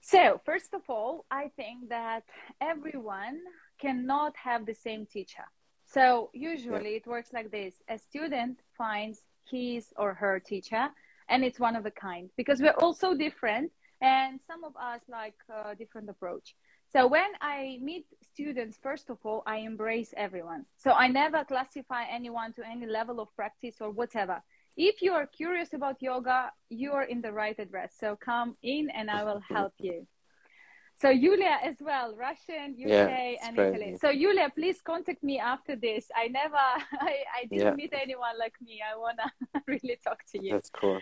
So, 0.10 0.42
first 0.44 0.74
of 0.74 0.82
all, 0.90 1.26
I 1.30 1.52
think 1.56 1.90
that 1.90 2.24
everyone 2.60 3.42
cannot 3.80 4.36
have 4.38 4.66
the 4.66 4.74
same 4.74 5.06
teacher. 5.06 5.46
So, 5.86 6.32
usually 6.34 6.96
it 6.96 7.06
works 7.06 7.32
like 7.32 7.52
this 7.52 7.76
a 7.88 8.00
student 8.00 8.58
finds 8.76 9.20
his 9.52 9.94
or 9.98 10.16
her 10.16 10.40
teacher, 10.40 10.90
and 11.30 11.46
it's 11.46 11.60
one 11.60 11.76
of 11.76 11.86
a 11.86 11.92
kind 11.92 12.32
because 12.38 12.60
we're 12.60 12.80
all 12.82 12.96
so 12.96 13.14
different, 13.14 13.72
and 14.02 14.42
some 14.42 14.64
of 14.64 14.76
us 14.78 15.02
like 15.08 15.36
a 15.48 15.76
different 15.76 16.10
approach. 16.10 16.56
So, 16.92 17.06
when 17.06 17.30
I 17.40 17.78
meet 17.80 18.08
students, 18.34 18.80
first 18.82 19.12
of 19.12 19.20
all, 19.24 19.44
I 19.46 19.58
embrace 19.58 20.12
everyone. 20.18 20.66
So, 20.76 20.90
I 20.94 21.08
never 21.08 21.44
classify 21.44 22.06
anyone 22.10 22.52
to 22.54 22.66
any 22.66 22.88
level 22.88 23.20
of 23.20 23.28
practice 23.36 23.76
or 23.80 23.92
whatever 23.92 24.42
if 24.80 25.02
you 25.02 25.12
are 25.14 25.28
curious 25.28 25.74
about 25.74 26.02
yoga, 26.02 26.52
you 26.70 26.94
are 26.94 27.04
in 27.04 27.22
the 27.22 27.34
right 27.34 27.60
address. 27.60 27.94
So 28.00 28.16
come 28.16 28.56
in 28.64 28.90
and 28.90 29.12
I 29.12 29.26
will 29.26 29.42
help 29.42 29.74
you. 29.80 30.08
So 30.96 31.14
Julia 31.14 31.60
as 31.64 31.76
well, 31.82 32.16
Russian, 32.16 32.76
UK, 32.78 32.88
Yeah, 32.90 33.36
and 33.44 33.56
great. 33.56 33.74
Italy. 33.76 33.98
So 34.00 34.12
Julia, 34.14 34.50
please 34.56 34.82
contact 34.82 35.22
me 35.22 35.38
after 35.40 35.76
this. 35.76 36.08
I 36.16 36.28
never, 36.30 36.56
I, 37.10 37.16
I 37.40 37.46
didn't 37.52 37.64
Yeah. 37.66 37.76
meet 37.76 37.94
anyone 37.94 38.40
like 38.40 38.56
me. 38.62 38.82
I 38.82 38.98
wanna 38.98 39.32
really 39.68 39.98
talk 40.02 40.20
to 40.32 40.44
you. 40.44 40.54
That's 40.54 40.70
cool. 40.70 41.02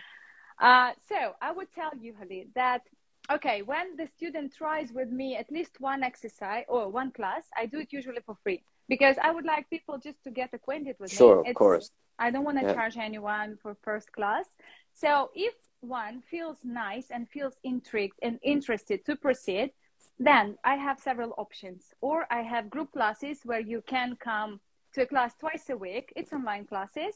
Uh, 0.60 0.92
so 1.08 1.34
I 1.40 1.52
would 1.52 1.70
tell 1.72 1.92
you, 2.00 2.14
Khalid, 2.14 2.48
that 2.56 2.82
okay, 3.30 3.62
when 3.62 3.96
the 3.96 4.08
student 4.16 4.54
tries 4.56 4.92
with 4.92 5.10
me 5.10 5.36
at 5.36 5.50
least 5.52 5.80
one 5.80 6.02
exercise 6.02 6.64
or 6.68 6.88
one 6.90 7.12
class, 7.12 7.44
I 7.56 7.66
do 7.66 7.78
it 7.78 7.92
usually 7.92 8.22
for 8.26 8.36
free 8.42 8.62
because 8.88 9.16
I 9.22 9.30
would 9.30 9.44
like 9.44 9.68
people 9.70 9.98
just 9.98 10.22
to 10.24 10.30
get 10.30 10.50
acquainted 10.52 10.96
with 10.98 11.12
Sure, 11.12 11.42
me. 11.42 11.50
of 11.50 11.56
course. 11.56 11.90
I 12.18 12.30
don't 12.30 12.44
want 12.44 12.58
to 12.58 12.64
Yeah. 12.66 12.74
charge 12.74 12.96
anyone 12.96 13.56
for 13.62 13.74
first 13.74 14.10
class. 14.12 14.46
So 14.94 15.30
if 15.34 15.54
one 15.80 16.22
feels 16.22 16.64
nice 16.64 17.10
and 17.10 17.28
feels 17.28 17.56
intrigued 17.62 18.18
and 18.22 18.38
interested 18.42 19.04
to 19.04 19.14
proceed, 19.16 19.72
then 20.18 20.58
I 20.64 20.74
have 20.76 20.98
several 20.98 21.34
options. 21.38 21.94
Or 22.00 22.26
I 22.30 22.42
have 22.42 22.70
group 22.70 22.92
classes 22.92 23.44
where 23.44 23.60
you 23.60 23.82
can 23.82 24.16
come 24.16 24.60
to 24.94 25.02
a 25.02 25.06
class 25.06 25.36
twice 25.36 25.70
a 25.70 25.76
week. 25.76 26.12
It's 26.16 26.32
online 26.32 26.64
classes, 26.66 27.14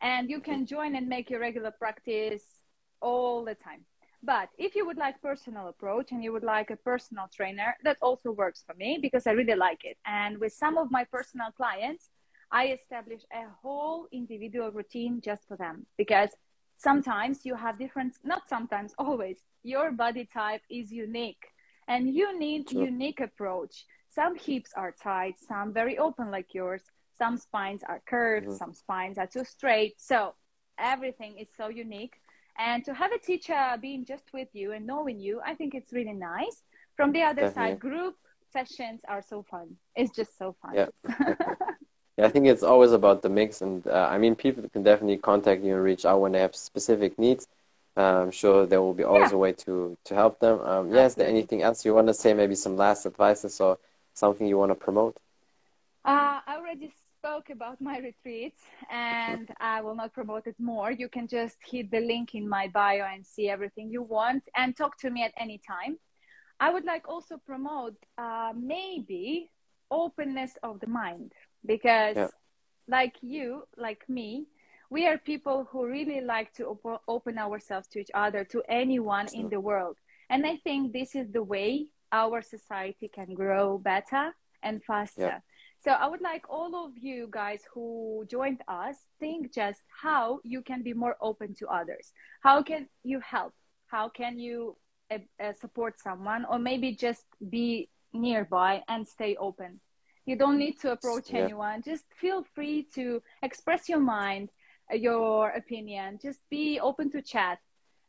and 0.00 0.30
you 0.30 0.40
can 0.40 0.60
mm-hmm. 0.60 0.74
join 0.74 0.96
and 0.96 1.08
make 1.08 1.30
your 1.30 1.40
regular 1.40 1.72
practice 1.72 2.44
all 3.00 3.44
the 3.44 3.54
time. 3.54 3.84
But 4.26 4.48
if 4.58 4.74
you 4.74 4.84
would 4.86 4.96
like 4.98 5.22
personal 5.22 5.68
approach 5.68 6.10
and 6.12 6.22
you 6.24 6.32
would 6.32 6.42
like 6.42 6.70
a 6.70 6.76
personal 6.76 7.28
trainer, 7.34 7.76
that 7.84 7.98
also 8.02 8.32
works 8.32 8.64
for 8.66 8.74
me 8.74 8.98
because 9.00 9.26
I 9.26 9.32
really 9.32 9.54
like 9.54 9.84
it. 9.84 9.98
And 10.04 10.38
with 10.38 10.52
some 10.52 10.76
of 10.78 10.90
my 10.90 11.04
personal 11.04 11.50
clients, 11.52 12.10
I 12.50 12.68
establish 12.78 13.22
a 13.32 13.44
whole 13.62 14.08
individual 14.12 14.70
routine 14.72 15.20
just 15.28 15.46
for 15.48 15.56
them 15.56 15.86
because 15.96 16.30
sometimes 16.76 17.46
you 17.46 17.54
have 17.54 17.78
different, 17.78 18.16
not 18.24 18.48
sometimes, 18.48 18.94
always, 18.98 19.38
your 19.62 19.92
body 19.92 20.24
type 20.26 20.62
is 20.70 20.92
unique 20.92 21.44
and 21.88 22.12
you 22.12 22.36
need 22.38 22.70
Sure. 22.70 22.84
unique 22.84 23.20
approach. 23.20 23.84
Some 24.08 24.34
hips 24.36 24.72
are 24.76 24.92
tight, 24.92 25.36
some 25.38 25.72
very 25.72 25.98
open 25.98 26.30
like 26.32 26.52
yours, 26.52 26.82
some 27.16 27.36
spines 27.36 27.82
are 27.84 28.02
curved, 28.06 28.48
Mhm. 28.48 28.58
some 28.58 28.72
spines 28.74 29.18
are 29.18 29.26
too 29.28 29.44
straight. 29.44 30.00
So 30.00 30.34
everything 30.78 31.38
is 31.38 31.48
so 31.56 31.68
unique. 31.68 32.14
And 32.58 32.84
to 32.84 32.94
have 32.94 33.12
a 33.12 33.18
teacher 33.18 33.76
being 33.80 34.04
just 34.04 34.32
with 34.32 34.48
you 34.52 34.72
and 34.72 34.86
knowing 34.86 35.18
you, 35.20 35.40
I 35.44 35.54
think 35.54 35.74
it's 35.74 35.92
really 35.92 36.12
nice. 36.12 36.62
From 36.96 37.12
the 37.12 37.22
other 37.22 37.42
Definitely. 37.42 37.72
side, 37.72 37.78
group 37.80 38.14
sessions 38.52 39.02
are 39.08 39.22
so 39.22 39.42
fun. 39.42 39.76
It's 39.94 40.14
just 40.14 40.36
so 40.38 40.56
fun. 40.62 40.74
Yeah. 40.74 40.86
Yeah, 42.18 42.24
I 42.24 42.28
think 42.30 42.46
it's 42.46 42.62
always 42.62 42.92
about 42.92 43.20
the 43.20 43.28
mix, 43.28 43.60
and 43.60 43.86
uh, 43.86 44.08
I 44.10 44.16
mean, 44.16 44.34
people 44.36 44.66
can 44.70 44.82
definitely 44.82 45.18
contact 45.18 45.62
you 45.62 45.74
and 45.74 45.82
reach 45.82 46.06
out 46.06 46.20
when 46.20 46.32
they 46.32 46.40
have 46.40 46.56
specific 46.56 47.18
needs. 47.18 47.46
Uh, 47.94 48.22
I'm 48.22 48.30
sure 48.30 48.66
there 48.66 48.80
will 48.80 48.94
be 48.94 49.04
always 49.04 49.30
Yeah. 49.30 49.36
a 49.36 49.38
way 49.38 49.52
to 49.52 49.96
to 50.04 50.14
help 50.14 50.38
them. 50.40 50.60
Um, 50.60 50.90
yeah, 50.94 51.04
is 51.04 51.14
there 51.14 51.28
anything 51.28 51.60
else 51.62 51.84
you 51.84 51.94
want 51.94 52.06
to 52.08 52.14
say? 52.14 52.32
Maybe 52.32 52.54
some 52.54 52.76
last 52.76 53.04
advices 53.04 53.60
or 53.60 53.78
something 54.14 54.46
you 54.46 54.56
want 54.56 54.70
to 54.70 54.74
promote? 54.74 55.16
Uh, 56.04 56.40
I 56.46 56.56
already 56.56 56.90
spoke 57.18 57.50
about 57.50 57.80
my 57.80 57.98
retreats 57.98 58.60
and 58.90 59.50
I 59.60 59.80
will 59.80 59.94
not 59.94 60.12
promote 60.12 60.46
it 60.46 60.56
more. 60.58 60.90
You 60.90 61.08
can 61.08 61.26
just 61.26 61.56
hit 61.70 61.90
the 61.90 62.00
link 62.00 62.34
in 62.34 62.48
my 62.48 62.68
bio 62.68 63.04
and 63.12 63.26
see 63.26 63.48
everything 63.48 63.90
you 63.90 64.02
want 64.02 64.44
and 64.56 64.76
talk 64.76 64.98
to 64.98 65.10
me 65.10 65.22
at 65.24 65.32
any 65.38 65.60
time. 65.66 65.98
I 66.60 66.70
would 66.72 66.84
like 66.84 67.08
also 67.08 67.36
promote 67.38 67.96
uh, 68.18 68.52
maybe 68.56 69.50
openness 69.90 70.52
of 70.62 70.80
the 70.80 70.88
mind 70.88 71.32
because 71.64 72.16
Yeah. 72.16 72.28
like 72.88 73.16
you, 73.22 73.64
like 73.76 74.02
me, 74.08 74.46
we 74.90 75.06
are 75.08 75.18
people 75.18 75.64
who 75.70 75.86
really 75.86 76.20
like 76.20 76.52
to 76.54 76.66
op- 76.72 77.02
open 77.08 77.38
ourselves 77.38 77.88
to 77.88 77.98
each 78.00 78.10
other, 78.14 78.44
to 78.44 78.62
anyone 78.68 79.26
in 79.34 79.48
the 79.48 79.60
world. 79.60 79.96
And 80.30 80.46
I 80.46 80.56
think 80.56 80.92
this 80.92 81.14
is 81.14 81.26
the 81.32 81.42
way 81.42 81.88
our 82.12 82.40
society 82.42 83.08
can 83.08 83.34
grow 83.34 83.78
better 83.78 84.32
and 84.62 84.82
faster. 84.84 85.42
So 85.86 85.92
I 85.92 86.08
would 86.08 86.20
like 86.20 86.44
all 86.50 86.74
of 86.84 86.98
you 86.98 87.28
guys 87.30 87.62
who 87.72 88.26
joined 88.28 88.60
us 88.66 88.96
think 89.20 89.54
just 89.54 89.82
how 90.02 90.40
you 90.42 90.60
can 90.60 90.82
be 90.82 90.92
more 90.92 91.16
open 91.20 91.54
to 91.60 91.68
others. 91.68 92.12
How 92.40 92.60
can 92.60 92.88
you 93.04 93.20
help? 93.20 93.52
How 93.86 94.08
can 94.08 94.36
you 94.36 94.76
uh, 95.12 95.18
uh, 95.40 95.52
support 95.52 96.00
someone 96.00 96.44
or 96.50 96.58
maybe 96.58 96.90
just 96.90 97.26
be 97.50 97.88
nearby 98.12 98.82
and 98.88 99.06
stay 99.06 99.36
open? 99.36 99.78
You 100.24 100.34
don't 100.34 100.58
need 100.58 100.80
to 100.80 100.90
approach 100.90 101.32
Yeah. 101.32 101.38
anyone. 101.38 101.82
Just 101.82 102.04
feel 102.20 102.42
free 102.42 102.88
to 102.96 103.22
express 103.44 103.88
your 103.88 104.00
mind, 104.00 104.50
uh, 104.92 104.96
your 104.96 105.50
opinion. 105.50 106.18
Just 106.20 106.40
be 106.50 106.80
open 106.80 107.12
to 107.12 107.22
chat. 107.22 107.60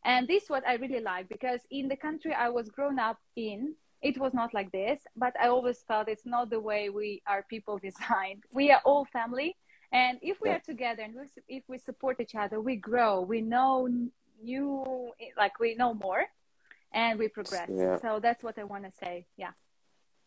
And 0.03 0.27
this 0.27 0.45
is 0.45 0.49
what 0.49 0.67
I 0.67 0.75
really 0.75 1.01
like 1.01 1.29
because 1.29 1.61
in 1.69 1.89
the 1.89 1.95
country 1.95 2.33
I 2.33 2.49
was 2.49 2.69
grown 2.69 2.97
up 2.97 3.19
in, 3.35 3.75
it 4.01 4.17
was 4.17 4.33
not 4.33 4.53
like 4.53 4.71
this. 4.71 4.99
But 5.15 5.33
I 5.39 5.47
always 5.47 5.79
felt 5.87 6.07
it's 6.07 6.25
not 6.25 6.49
the 6.49 6.59
way 6.59 6.89
we 6.89 7.21
are 7.27 7.43
people 7.49 7.77
designed. 7.89 8.43
We 8.53 8.71
are 8.71 8.81
all 8.85 9.05
family, 9.05 9.55
and 9.91 10.17
if 10.21 10.39
we 10.41 10.49
Yeah. 10.49 10.55
are 10.57 10.59
together 10.59 11.03
and 11.03 11.15
if 11.47 11.63
we 11.67 11.77
support 11.77 12.19
each 12.19 12.35
other, 12.35 12.59
we 12.61 12.75
grow. 12.75 13.21
We 13.21 13.41
know 13.41 13.87
new, 14.41 15.11
like 15.37 15.59
we 15.59 15.75
know 15.75 15.93
more, 15.93 16.23
and 16.91 17.17
we 17.19 17.27
progress. 17.27 17.69
Yeah. 17.71 17.99
So 17.99 18.19
that's 18.19 18.43
what 18.43 18.57
I 18.59 18.63
want 18.63 18.83
to 18.85 18.91
say. 18.91 19.25
Yeah. 19.37 19.51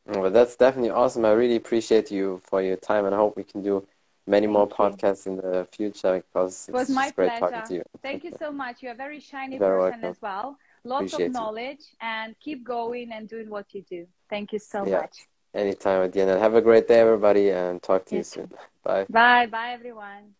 Well, 0.06 0.30
that's 0.30 0.56
definitely 0.56 0.90
awesome. 0.90 1.24
I 1.24 1.32
really 1.32 1.56
appreciate 1.56 2.10
you 2.10 2.40
for 2.44 2.62
your 2.62 2.76
time, 2.76 3.04
and 3.04 3.14
I 3.14 3.18
hope 3.18 3.36
we 3.36 3.44
can 3.44 3.62
do 3.62 3.86
many 4.26 4.46
more 4.46 4.66
you. 4.68 4.74
podcasts 4.74 5.26
in 5.26 5.36
the 5.36 5.66
future 5.70 6.22
because 6.26 6.68
It 6.68 6.72
was 6.72 6.88
it's 6.88 6.90
my 6.96 7.10
great 7.10 7.28
pleasure. 7.28 7.40
talking 7.50 7.68
to 7.68 7.74
you. 7.74 7.82
Thank 8.02 8.24
you 8.24 8.32
so 8.38 8.50
much. 8.50 8.82
You're 8.82 8.92
a 8.92 8.96
very 9.06 9.20
shiny 9.20 9.58
very 9.58 9.78
person 9.78 10.00
welcome. 10.00 10.10
as 10.10 10.22
well. 10.22 10.56
Lots 10.85 11.12
Appreciate 11.12 11.26
of 11.26 11.33
you. 11.33 11.39
knowledge 11.39 11.81
and 12.01 12.35
keep 12.41 12.64
going 12.64 13.12
and 13.12 13.28
doing 13.28 13.51
what 13.51 13.66
you 13.72 13.83
do. 13.89 14.07
Thank 14.28 14.53
you 14.53 14.59
so 14.59 14.85
Yeah. 14.85 15.01
much. 15.01 15.16
Anytime 15.53 16.03
at 16.05 16.12
the 16.12 16.20
end. 16.20 16.31
Have 16.31 16.55
a 16.55 16.62
great 16.62 16.87
day, 16.89 17.01
everybody, 17.01 17.51
and 17.51 17.83
talk 17.83 18.07
to 18.07 18.14
you 18.14 18.18
You 18.20 18.24
soon. 18.24 18.51
Bye. 18.85 19.07
Bye. 19.11 19.47
Bye, 19.47 19.72
everyone. 19.72 20.35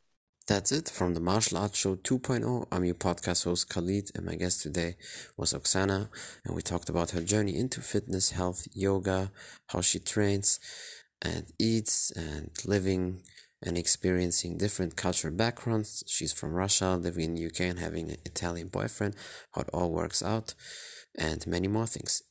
That's 0.47 0.73
it 0.73 0.89
from 0.89 1.15
the 1.15 1.21
Martial 1.21 1.59
Arts 1.59 1.79
Show 1.79 1.97
2.0. 1.97 2.67
I'm 2.73 2.85
your 2.85 2.95
podcast 2.95 3.45
host 3.45 3.69
Khalid, 3.69 4.11
and 4.15 4.25
my 4.25 4.35
guest 4.35 4.63
today 4.63 4.97
was 5.37 5.53
Oksana, 5.53 6.09
and 6.45 6.57
we 6.57 6.63
talked 6.63 6.89
about 6.89 7.11
her 7.11 7.21
journey 7.21 7.57
into 7.57 7.81
fitness, 7.81 8.31
health, 8.31 8.67
yoga, 8.73 9.31
how 9.69 9.81
she 9.81 9.99
trains 10.01 10.59
and 11.23 11.45
eats, 11.59 12.11
and 12.13 12.51
living 12.67 13.23
and 13.63 13.77
experiencing 13.77 14.57
different 14.57 14.97
cultural 14.97 15.35
backgrounds. 15.35 16.03
She's 16.07 16.33
from 16.33 16.53
Russia, 16.53 16.97
living 16.97 17.37
in 17.37 17.47
UK, 17.47 17.61
and 17.61 17.79
having 17.79 18.11
an 18.11 18.17
Italian 18.25 18.69
boyfriend, 18.69 19.17
how 19.53 19.63
it 19.63 19.71
all 19.73 19.91
works 19.91 20.23
out, 20.23 20.55
and 21.17 21.47
many 21.47 21.69
more 21.69 21.87
things. 21.87 22.23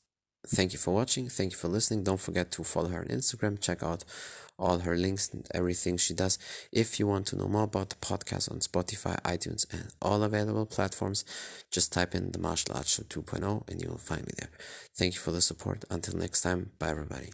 thank 0.48 0.72
you 0.72 0.80
for 0.80 0.94
watching. 0.94 1.28
Thank 1.28 1.52
you 1.52 1.58
for 1.58 1.68
listening. 1.68 2.04
Don't 2.04 2.20
forget 2.20 2.50
to 2.54 2.64
follow 2.64 2.90
her 2.90 3.02
on 3.02 3.08
Instagram. 3.08 3.60
Check 3.60 3.84
out 3.84 4.06
all 4.58 4.80
her 4.80 4.96
links 4.96 5.34
and 5.34 5.48
everything 5.54 5.98
she 5.98 6.14
does. 6.14 6.38
If 6.72 7.00
you 7.00 7.08
want 7.08 7.28
to 7.28 7.38
know 7.38 7.48
more 7.48 7.64
about 7.64 7.90
the 7.90 7.96
podcast 7.96 8.52
on 8.52 8.60
Spotify, 8.60 9.20
iTunes, 9.22 9.66
and 9.72 9.88
all 10.02 10.24
available 10.24 10.66
platforms, 10.66 11.26
just 11.72 11.94
type 11.94 12.14
in 12.14 12.32
the 12.32 12.40
Martial 12.40 12.76
Arts 12.76 12.94
Show 12.96 13.04
2.0 13.04 13.70
and 13.70 13.82
you 13.82 13.90
will 13.90 13.98
find 13.98 14.26
me 14.26 14.34
there. 14.38 14.52
Thank 14.96 15.16
you 15.16 15.20
for 15.20 15.32
the 15.32 15.42
support. 15.42 15.86
Until 15.90 16.18
next 16.18 16.42
time, 16.42 16.72
bye 16.78 16.90
everybody. 16.90 17.32